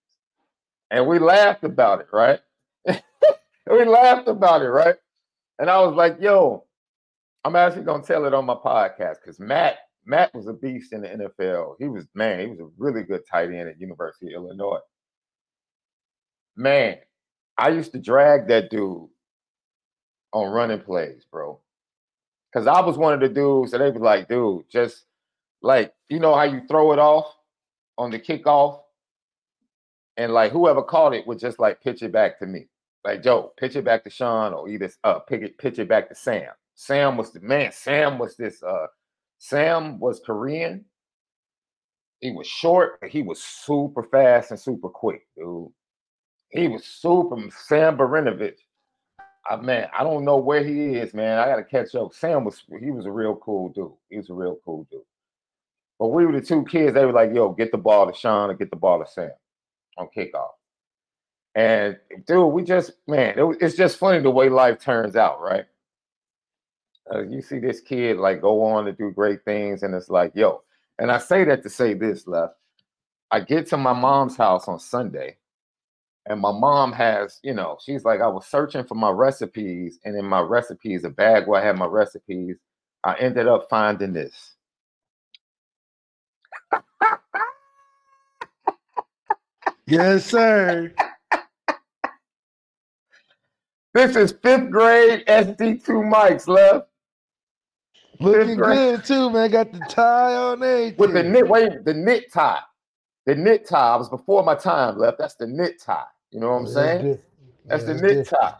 And 0.91 1.07
we 1.07 1.19
laughed 1.19 1.65
about 1.65 2.01
it, 2.01 2.07
right? 2.13 2.41
we 2.87 3.85
laughed 3.85 4.29
about 4.29 4.63
it, 4.63 4.69
right? 4.69 4.97
And 5.59 5.71
I 5.71 5.81
was 5.81 5.95
like, 5.95 6.17
yo, 6.21 6.65
I'm 7.45 7.57
actually 7.57 7.85
gonna 7.85 8.03
tell 8.03 8.25
it 8.25 8.35
on 8.35 8.47
my 8.47 8.55
podcast 8.55 9.17
because 9.23 9.39
Matt 9.39 9.79
Matt 10.07 10.35
was 10.35 10.47
a 10.47 10.53
beast 10.53 10.93
in 10.93 11.03
the 11.03 11.09
NFL. 11.09 11.77
He 11.79 11.89
was 11.89 12.07
man, 12.15 12.41
he 12.41 12.47
was 12.47 12.61
a 12.61 12.69
really 12.79 13.03
good 13.03 13.23
tight 13.31 13.51
end 13.51 13.69
at 13.69 13.81
University 13.81 14.29
of 14.29 14.43
Illinois. 14.43 14.81
Man, 16.57 16.99
I 17.59 17.71
used 17.71 17.93
to 17.93 17.99
drag 17.99 18.49
that 18.49 18.71
dude 18.71 19.09
on 20.35 20.53
running 20.53 20.81
plays, 20.81 21.25
bro. 21.31 21.59
Cause 22.53 22.67
I 22.67 22.81
was 22.81 22.99
one 22.99 23.15
of 23.15 23.21
the 23.21 23.29
dudes 23.29 23.73
that 23.73 23.79
they 23.79 23.91
was 23.91 24.03
like, 24.03 24.29
dude, 24.29 24.69
just 24.71 25.07
like 25.63 25.93
you 26.09 26.21
know 26.21 26.35
how 26.35 26.45
you 26.45 26.63
throw 26.69 26.93
it 26.93 26.99
off 26.99 27.35
on 27.97 28.11
the 28.11 28.19
kickoff, 28.19 28.81
and 30.17 30.33
like 30.33 30.53
whoever 30.53 30.83
caught 30.83 31.15
it 31.15 31.27
would 31.27 31.39
just 31.39 31.59
like 31.59 31.83
pitch 31.83 32.03
it 32.03 32.13
back 32.13 32.39
to 32.39 32.47
me. 32.47 32.69
Like 33.05 33.23
Joe, 33.23 33.53
pitch 33.57 33.77
it 33.77 33.85
back 33.85 34.05
to 34.05 34.11
Sean, 34.11 34.53
or 34.53 34.69
either 34.69 34.91
uh, 35.03 35.21
pick 35.21 35.43
it, 35.43 35.59
pitch 35.59 35.79
it 35.79 35.89
back 35.89 36.09
to 36.09 36.15
Sam. 36.15 36.51
Sam 36.75 37.17
was 37.17 37.33
the 37.33 37.41
man. 37.41 37.73
Sam 37.73 38.19
was 38.19 38.37
this. 38.37 38.63
Uh, 38.63 38.87
Sam 39.39 39.99
was 39.99 40.21
Korean. 40.25 40.85
He 42.21 42.31
was 42.31 42.47
short, 42.47 43.01
but 43.01 43.11
he 43.11 43.23
was 43.23 43.43
super 43.43 44.03
fast 44.05 44.51
and 44.51 44.61
super 44.61 44.89
quick, 44.89 45.27
dude. 45.37 45.69
He 46.51 46.69
was 46.69 46.85
super 46.85 47.37
Sam 47.67 47.99
Barinovich. 47.99 48.61
I 49.47 49.57
man, 49.57 49.89
I 49.99 50.05
don't 50.05 50.25
know 50.25 50.39
where 50.39 50.65
he 50.65 50.97
is, 50.97 51.15
man. 51.15 51.39
I 51.39 51.47
gotta 51.47 51.65
catch 51.65 51.95
up. 51.95 52.15
Sam 52.15 52.45
was 52.45 52.63
he 52.81 52.91
was 52.91 53.07
a 53.07 53.13
real 53.13 53.37
cool 53.37 53.71
dude. 53.71 53.93
He 54.11 54.19
was 54.19 54.31
a 54.31 54.35
real 54.35 54.59
cool 54.65 54.87
dude. 54.91 55.03
But 55.99 56.09
we 56.09 56.27
were 56.27 56.33
the 56.41 56.47
two 56.47 56.65
kids. 56.65 56.95
They 56.95 57.05
were 57.07 57.13
like, 57.13 57.35
"Yo, 57.35 57.53
get 57.53 57.73
the 57.73 57.79
ball 57.79 58.11
to 58.11 58.19
Sean 58.19 58.51
or 58.51 58.55
get 58.55 58.71
the 58.71 58.77
ball 58.77 59.05
to 59.05 59.11
Sam 59.11 59.31
on 59.99 60.09
kickoff." 60.17 60.51
And 61.57 61.99
dude, 62.27 62.53
we 62.53 62.65
just 62.65 62.93
man, 63.09 63.39
it, 63.39 63.59
it's 63.61 63.77
just 63.77 63.99
funny 63.99 64.21
the 64.21 64.31
way 64.31 64.49
life 64.51 64.81
turns 64.81 65.17
out, 65.17 65.41
right? 65.41 65.65
uh, 67.13 67.23
you 67.23 67.43
see 67.43 67.59
this 67.59 67.81
kid 67.81 68.19
like 68.19 68.41
go 68.41 68.63
on 68.65 68.85
to 68.87 68.93
do 68.93 69.11
great 69.13 69.45
things, 69.45 69.83
and 69.83 69.95
it's 69.95 70.09
like, 70.11 70.33
yo. 70.35 70.63
And 70.99 71.11
I 71.13 71.19
say 71.19 71.45
that 71.45 71.63
to 71.65 71.71
say 71.71 71.95
this, 71.95 72.27
left. 72.27 72.55
I 73.31 73.41
get 73.41 73.69
to 73.69 73.77
my 73.77 73.93
mom's 73.93 74.37
house 74.37 74.69
on 74.69 74.81
Sunday, 74.81 75.39
and 76.27 76.41
my 76.41 76.53
mom 76.53 76.93
has, 76.93 77.39
you 77.43 77.53
know, 77.53 77.77
she's 77.85 78.05
like, 78.05 78.21
I 78.21 78.29
was 78.29 78.47
searching 78.47 78.85
for 78.85 78.95
my 78.95 79.11
recipes, 79.11 79.99
and 80.05 80.17
in 80.17 80.25
my 80.25 80.41
recipes, 80.41 81.05
a 81.05 81.11
bag 81.11 81.47
where 81.47 81.61
I 81.63 81.67
had 81.67 81.77
my 81.77 81.87
recipes, 81.87 82.57
I 83.05 83.15
ended 83.19 83.47
up 83.47 83.67
finding 83.69 84.15
this. 84.15 84.55
yes, 89.87 90.25
sir. 90.25 90.95
This 93.93 94.17
is 94.17 94.33
fifth 94.43 94.71
grade 94.71 95.25
SD2 95.27 95.85
mics, 96.11 96.49
left. 96.49 96.89
Looking 98.19 98.57
good 98.57 99.05
too, 99.05 99.31
man. 99.31 99.51
Got 99.51 99.73
the 99.73 99.81
tie 99.89 100.35
on 100.35 100.61
there. 100.61 100.95
With 100.97 101.13
the 101.13 101.23
knit, 101.23 101.47
wait, 101.49 101.85
the 101.85 101.93
knit 101.93 102.33
tie. 102.33 102.61
The 103.27 103.35
knit 103.35 103.69
tie. 103.69 103.93
I 103.95 103.97
was 103.97 104.09
before 104.09 104.43
my 104.43 104.55
time 104.55 104.99
left. 104.99 105.19
That's 105.19 105.35
the 105.35 105.47
knit 105.47 105.81
tie. 105.81 106.05
You 106.35 106.41
know 106.41 106.51
what 106.51 106.63
I'm 106.63 106.67
saying? 106.67 107.19
That's 107.67 107.85
the 107.85 107.95
knit 107.95 108.27
tie. 108.27 108.55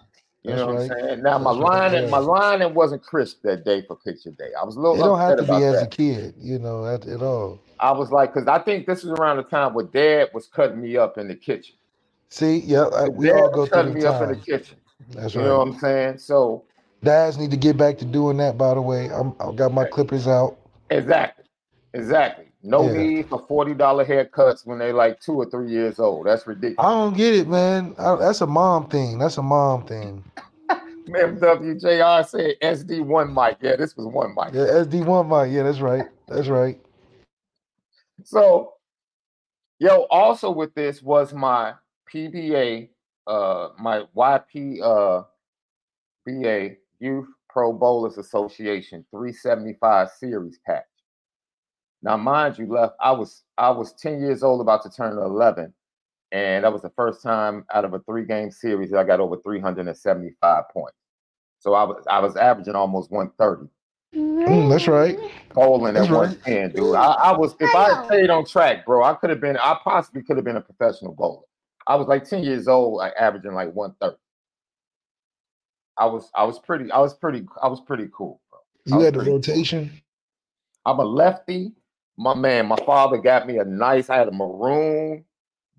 You 0.45 0.51
that's 0.51 0.61
know 0.61 0.67
what 0.69 0.77
right. 0.77 0.91
I'm 0.93 1.09
saying? 1.09 1.23
Now 1.25 1.39
that's 1.39 1.45
my 1.45 1.51
lining, 1.51 2.09
my 2.09 2.19
lining 2.19 2.73
wasn't 2.73 3.03
crisp 3.03 3.43
that 3.43 3.65
day 3.65 3.83
for 3.83 3.97
picture 3.97 4.31
day. 4.31 4.51
I 4.59 4.65
was 4.65 4.77
a 4.77 4.81
little. 4.81 4.95
It 4.95 5.05
don't 5.05 5.19
have 5.19 5.39
to 5.39 5.43
be 5.43 5.65
as 5.65 5.81
that. 5.81 5.83
a 5.83 5.87
kid, 5.89 6.35
you 6.39 6.61
know, 6.61 6.87
at, 6.87 7.05
at 7.09 7.21
all. 7.21 7.59
I 7.81 7.91
was 7.91 8.13
like, 8.13 8.33
because 8.33 8.47
I 8.47 8.61
think 8.61 8.87
this 8.87 9.03
was 9.03 9.19
around 9.19 9.39
the 9.39 9.43
time 9.43 9.75
where 9.75 9.87
Dad 9.87 10.29
was 10.33 10.47
cutting 10.47 10.81
me 10.81 10.97
up 10.97 11.19
in 11.19 11.27
the 11.27 11.35
kitchen. 11.35 11.75
See, 12.29 12.59
yeah, 12.59 12.85
I, 12.85 13.09
we 13.09 13.33
all 13.33 13.51
go 13.51 13.67
cutting 13.67 13.95
me 13.95 14.03
time. 14.03 14.15
up 14.15 14.23
in 14.23 14.29
the 14.29 14.37
kitchen. 14.37 14.77
That's 15.11 15.35
you 15.35 15.41
right. 15.41 15.49
know 15.49 15.59
what 15.59 15.69
I'm 15.69 15.79
saying? 15.81 16.19
So 16.19 16.65
Dads 17.03 17.39
need 17.39 17.51
to 17.51 17.57
get 17.57 17.77
back 17.77 17.99
to 17.99 18.05
doing 18.05 18.37
that. 18.37 18.57
By 18.57 18.75
the 18.75 18.83
way, 18.83 19.11
I'm 19.11 19.35
I 19.41 19.51
got 19.53 19.73
my 19.73 19.85
clippers 19.85 20.29
out. 20.29 20.59
exactly, 20.91 21.45
exactly. 21.93 22.44
No 22.65 22.87
Yeah. 22.87 22.93
need 22.95 23.29
for 23.29 23.45
forty 23.47 23.75
dollar 23.75 24.07
haircuts 24.07 24.67
when 24.67 24.79
they're 24.81 24.95
like 24.95 25.21
two 25.21 25.35
or 25.35 25.47
three 25.51 25.71
years 25.71 26.01
old. 26.01 26.27
That's 26.27 26.47
ridiculous. 26.47 26.77
I 26.79 26.91
don't 26.91 27.17
get 27.17 27.35
it, 27.35 27.49
man. 27.49 27.95
I, 27.99 28.17
that's 28.17 28.41
a 28.41 28.47
mom 28.47 28.89
thing. 28.89 29.19
That's 29.19 29.39
a 29.39 29.43
mom 29.43 29.85
thing. 29.87 30.25
MWJR 31.09 32.27
said 32.27 32.55
SD 32.63 33.05
one 33.05 33.35
mic. 33.35 33.59
Yeah, 33.61 33.77
this 33.77 33.97
was 33.97 34.07
one 34.07 34.35
mic. 34.35 34.55
Yeah, 34.55 34.67
SD 34.85 35.05
one 35.05 35.29
mic. 35.29 35.55
Yeah, 35.55 35.65
that's 35.65 35.81
right. 35.81 36.07
That's 36.29 36.49
right. 36.49 36.81
So, 38.25 38.75
yo, 39.79 40.07
also 40.11 40.51
with 40.51 40.75
this 40.75 41.03
was 41.03 41.35
my 41.35 41.75
PBA, 42.13 42.89
uh, 43.27 43.71
my 43.79 44.05
YP, 44.17 44.81
uh, 44.83 45.25
BA 46.27 46.77
Youth 47.01 47.29
Pro 47.51 47.73
Bowlers 47.73 48.19
Association 48.19 49.05
375 49.11 50.11
series 50.19 50.59
patch. 50.67 50.85
Now, 52.05 52.19
mind 52.19 52.59
you, 52.59 52.67
left 52.67 52.97
I 53.01 53.11
was 53.13 53.43
I 53.57 53.71
was 53.71 53.95
10 53.95 54.21
years 54.21 54.43
old, 54.43 54.61
about 54.61 54.83
to 54.83 54.91
turn 54.91 55.17
11, 55.17 55.73
and 56.33 56.65
that 56.65 56.73
was 56.73 56.83
the 56.83 56.91
first 56.91 57.23
time 57.23 57.65
out 57.73 57.87
of 57.87 57.95
a 57.95 57.99
three 58.01 58.27
game 58.27 58.51
series 58.51 58.91
that 58.91 58.99
I 58.99 59.05
got 59.05 59.21
over 59.21 59.39
375 59.43 60.65
points. 60.71 60.99
So 61.61 61.73
I 61.73 61.83
was 61.85 62.05
I 62.09 62.21
was 62.21 62.37
averaging 62.37 62.75
almost 62.77 63.11
130 63.11 63.71
Mm, 64.15 64.69
that's 64.71 64.87
right. 64.87 65.19
bowling 65.55 65.95
That's 65.95 66.07
at 66.09 66.13
right. 66.13 66.39
110, 66.47 66.73
dude. 66.73 66.95
I, 66.95 67.05
I 67.15 67.37
was 67.37 67.57
if 67.59 67.75
I 67.75 67.95
had 67.95 68.05
stayed 68.05 68.31
on 68.31 68.45
track, 68.45 68.85
bro, 68.87 69.03
I 69.03 69.15
could 69.15 69.31
have 69.31 69.41
been, 69.41 69.57
I 69.57 69.77
possibly 69.83 70.23
could 70.23 70.37
have 70.37 70.45
been 70.45 70.57
a 70.57 70.61
professional 70.61 71.15
bowler. 71.15 71.43
I 71.89 71.97
was 71.97 72.07
like 72.07 72.23
10 72.29 72.45
years 72.45 72.69
old, 72.69 72.99
like 72.99 73.13
averaging 73.19 73.55
like 73.55 73.73
130. 73.75 74.17
I 75.99 76.07
was 76.07 76.31
I 76.35 76.45
was 76.45 76.59
pretty, 76.61 76.93
I 76.93 76.99
was 77.01 77.15
pretty, 77.15 77.45
I 77.63 77.67
was 77.69 77.81
pretty 77.81 78.09
cool, 78.13 78.41
bro. 78.51 78.61
You 78.99 79.05
had 79.05 79.15
the 79.15 79.19
pretty- 79.21 79.33
rotation. 79.33 79.91
I'm 80.87 80.99
a 80.99 81.05
lefty. 81.05 81.73
My 82.17 82.35
man, 82.35 82.67
my 82.67 82.77
father 82.87 83.19
got 83.19 83.47
me 83.47 83.59
a 83.59 83.65
nice, 83.65 84.09
I 84.09 84.17
had 84.17 84.29
a 84.29 84.33
maroon 84.33 85.25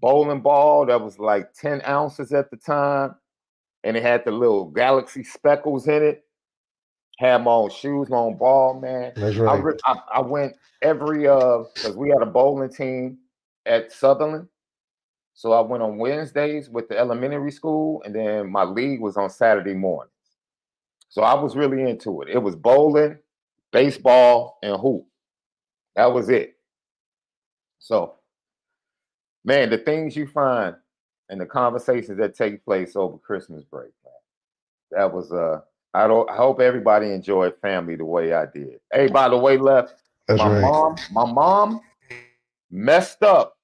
bowling 0.02 0.42
ball 0.42 0.86
that 0.86 1.02
was 1.02 1.18
like 1.18 1.54
10 1.54 1.82
ounces 1.88 2.32
at 2.32 2.52
the 2.52 2.58
time. 2.58 3.16
And 3.84 3.96
it 3.96 4.04
had 4.04 4.26
the 4.26 4.32
little 4.32 4.66
galaxy 4.66 5.24
speckles 5.24 5.88
in 5.88 6.04
it. 6.04 6.24
Had 7.18 7.44
my 7.44 7.52
own 7.52 7.70
shoes, 7.70 8.10
my 8.10 8.18
own 8.18 8.38
ball, 8.38 8.80
man. 8.80 9.14
That's 9.16 9.38
I, 9.38 9.40
right. 9.40 9.64
re- 9.64 9.80
I, 9.86 9.96
I 10.16 10.22
went 10.22 10.58
every 10.82 11.28
uh 11.28 11.64
because 11.74 11.96
we 11.96 12.10
had 12.10 12.22
a 12.22 12.26
bowling 12.26 12.70
team 12.70 13.20
at 13.66 13.92
Sutherland. 13.92 14.48
So 15.34 15.54
I 15.54 15.62
went 15.62 15.82
on 15.82 15.98
Wednesdays 15.98 16.70
with 16.70 16.88
the 16.88 16.98
elementary 16.98 17.52
school, 17.52 18.02
and 18.04 18.14
then 18.14 18.52
my 18.52 18.64
league 18.64 19.02
was 19.02 19.18
on 19.18 19.30
Saturday 19.30 19.74
mornings. 19.74 20.12
So 21.10 21.22
I 21.24 21.34
was 21.34 21.56
really 21.56 21.90
into 21.90 22.22
it. 22.22 22.30
It 22.30 22.42
was 22.42 22.56
bowling, 22.56 23.18
baseball, 23.72 24.60
and 24.62 24.80
hoop. 24.80 25.06
That 25.96 26.14
was 26.14 26.30
it. 26.30 26.58
So, 27.80 28.16
man, 29.44 29.70
the 29.70 29.78
things 29.78 30.16
you 30.16 30.28
find 30.28 30.76
and 31.30 31.40
the 31.40 31.46
conversations 31.46 32.18
that 32.18 32.36
take 32.36 32.64
place 32.66 32.96
over 32.96 33.18
Christmas 33.18 33.64
break, 33.64 33.92
man. 34.04 34.14
That 34.92 35.14
was 35.14 35.32
uh 35.32 35.62
I 35.94 36.08
don't 36.08 36.30
I 36.30 36.36
hope 36.36 36.60
everybody 36.60 37.12
enjoyed 37.12 37.56
family 37.62 37.96
the 37.96 38.06
way 38.06 38.34
I 38.34 38.46
did. 38.46 38.80
Hey, 38.92 39.08
by 39.08 39.30
the 39.30 39.38
way, 39.38 39.58
left 39.58 40.02
That's 40.28 40.40
my 40.40 40.50
right. 40.50 40.62
mom, 40.62 40.96
my 41.12 41.32
mom 41.32 41.82
messed 42.70 43.24
up 43.24 43.58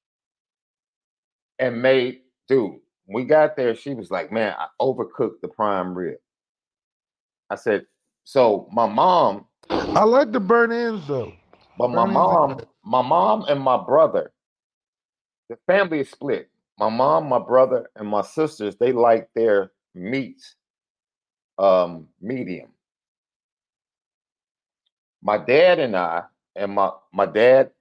and 1.60 1.82
made 1.82 2.22
dude. 2.48 2.80
We 3.08 3.26
got 3.26 3.56
there, 3.58 3.76
she 3.76 3.94
was 3.94 4.10
like, 4.10 4.32
Man, 4.32 4.56
I 4.58 4.68
overcooked 4.82 5.42
the 5.42 5.50
prime 5.50 5.94
rib. 5.94 6.18
I 7.50 7.56
said, 7.56 7.86
so 8.24 8.70
my 8.72 8.88
mom, 8.88 9.46
I 9.70 10.04
like 10.04 10.32
the 10.32 10.40
burn 10.40 10.72
ends 10.72 11.08
though. 11.08 11.34
But 11.82 11.90
my 11.90 12.04
like 12.04 12.14
mom, 12.14 12.62
my 12.84 13.02
mom 13.02 13.46
and 13.50 13.60
my 13.60 13.78
brother, 13.78 14.32
the 15.50 15.58
family 15.68 16.00
is 16.00 16.10
split. 16.10 16.50
My 16.78 16.90
mom, 16.90 17.30
my 17.30 17.40
brother, 17.40 17.90
and 17.96 18.08
my 18.08 18.22
sisters, 18.22 18.76
they 18.78 18.92
like 18.92 19.30
their 19.36 19.72
meat 19.94 20.42
um 21.58 22.08
medium. 22.22 22.70
My 25.22 25.38
dad 25.38 25.80
and 25.80 25.96
I, 25.96 26.24
and 26.56 26.74
my 26.74 26.92
my 27.14 27.26
dad, 27.26 27.72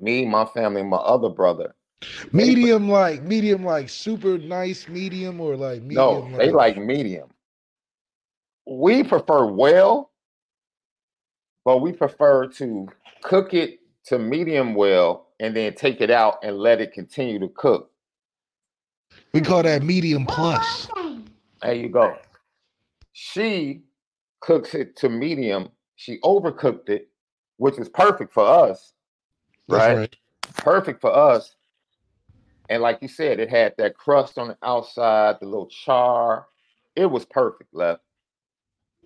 me, 0.00 0.26
my 0.26 0.44
family, 0.44 0.80
and 0.82 0.90
my 0.90 0.98
other 0.98 1.28
brother, 1.28 1.74
Medium 2.32 2.88
like 2.88 3.22
medium 3.22 3.64
like 3.64 3.88
super 3.88 4.38
nice 4.38 4.88
medium 4.88 5.40
or 5.40 5.56
like 5.56 5.82
medium. 5.82 6.32
no, 6.32 6.38
they 6.38 6.50
like 6.50 6.76
medium. 6.76 7.28
We 8.66 9.02
prefer 9.02 9.46
well, 9.46 10.11
but 11.64 11.78
we 11.78 11.92
prefer 11.92 12.46
to 12.46 12.88
cook 13.22 13.54
it 13.54 13.80
to 14.04 14.18
medium 14.18 14.74
well 14.74 15.28
and 15.40 15.56
then 15.56 15.74
take 15.74 16.00
it 16.00 16.10
out 16.10 16.38
and 16.42 16.58
let 16.58 16.80
it 16.80 16.92
continue 16.92 17.38
to 17.38 17.48
cook. 17.48 17.90
we 19.32 19.40
call 19.40 19.62
that 19.62 19.82
medium 19.82 20.26
plus. 20.26 20.88
There 21.62 21.74
you 21.74 21.88
go. 21.88 22.16
She 23.12 23.82
cooks 24.40 24.74
it 24.74 24.96
to 24.96 25.08
medium. 25.08 25.68
She 25.96 26.18
overcooked 26.20 26.88
it, 26.88 27.08
which 27.58 27.78
is 27.78 27.88
perfect 27.88 28.32
for 28.32 28.44
us. 28.44 28.92
Right. 29.68 29.96
right. 29.96 30.16
Perfect 30.56 31.00
for 31.00 31.14
us. 31.14 31.54
And 32.68 32.82
like 32.82 32.98
you 33.02 33.08
said, 33.08 33.38
it 33.38 33.50
had 33.50 33.74
that 33.78 33.96
crust 33.96 34.38
on 34.38 34.48
the 34.48 34.58
outside, 34.62 35.36
the 35.40 35.46
little 35.46 35.66
char. 35.66 36.46
It 36.96 37.06
was 37.06 37.24
perfect, 37.24 37.74
left. 37.74 38.02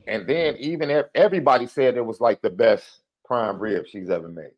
And 0.07 0.27
then 0.27 0.57
even 0.59 0.91
if 0.91 1.07
everybody 1.15 1.67
said 1.67 1.97
it 1.97 2.05
was 2.05 2.21
like 2.21 2.41
the 2.43 2.51
best 2.51 3.01
prime 3.25 3.59
rib 3.59 3.87
she's 3.89 4.11
ever 4.11 4.29
made. 4.29 4.53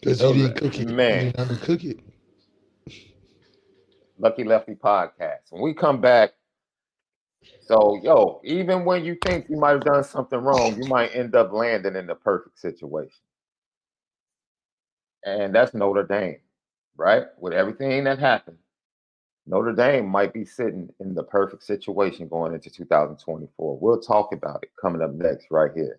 Because 0.00 0.18
Those 0.18 0.36
you 0.36 0.48
didn't 0.48 0.56
cook 0.56 0.80
it. 0.80 0.88
man. 0.88 1.26
You 1.26 1.32
didn't 1.32 1.48
undercook 1.48 1.84
it. 1.84 2.00
Lucky 4.18 4.44
Lefty 4.44 4.74
podcast. 4.74 5.50
When 5.50 5.62
we 5.62 5.74
come 5.74 6.00
back, 6.00 6.32
so 7.60 8.00
yo, 8.02 8.40
even 8.44 8.84
when 8.84 9.04
you 9.04 9.16
think 9.24 9.46
you 9.48 9.56
might 9.56 9.72
have 9.72 9.84
done 9.84 10.04
something 10.04 10.38
wrong, 10.38 10.76
you 10.76 10.88
might 10.88 11.14
end 11.14 11.34
up 11.34 11.52
landing 11.52 11.96
in 11.96 12.06
the 12.06 12.14
perfect 12.14 12.58
situation. 12.58 13.20
And 15.24 15.54
that's 15.54 15.74
Notre 15.74 16.04
Dame, 16.04 16.38
right? 16.96 17.24
With 17.38 17.52
everything 17.52 18.04
that 18.04 18.18
happened, 18.18 18.58
Notre 19.44 19.72
Dame 19.72 20.06
might 20.06 20.32
be 20.32 20.44
sitting 20.44 20.88
in 21.00 21.14
the 21.14 21.24
perfect 21.24 21.64
situation 21.64 22.28
going 22.28 22.54
into 22.54 22.70
2024. 22.70 23.78
We'll 23.80 24.00
talk 24.00 24.32
about 24.32 24.62
it 24.62 24.70
coming 24.80 25.02
up 25.02 25.12
next, 25.14 25.48
right 25.50 25.72
here. 25.74 25.98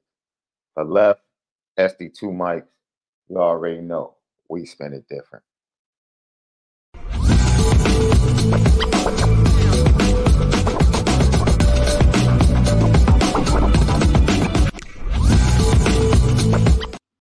But 0.75 0.89
left, 0.89 1.21
SD2 1.77 2.21
mics, 2.23 2.67
you 3.27 3.37
already 3.37 3.81
know 3.81 4.15
we 4.47 4.65
spend 4.65 4.93
it 4.93 5.05
different. 5.09 5.43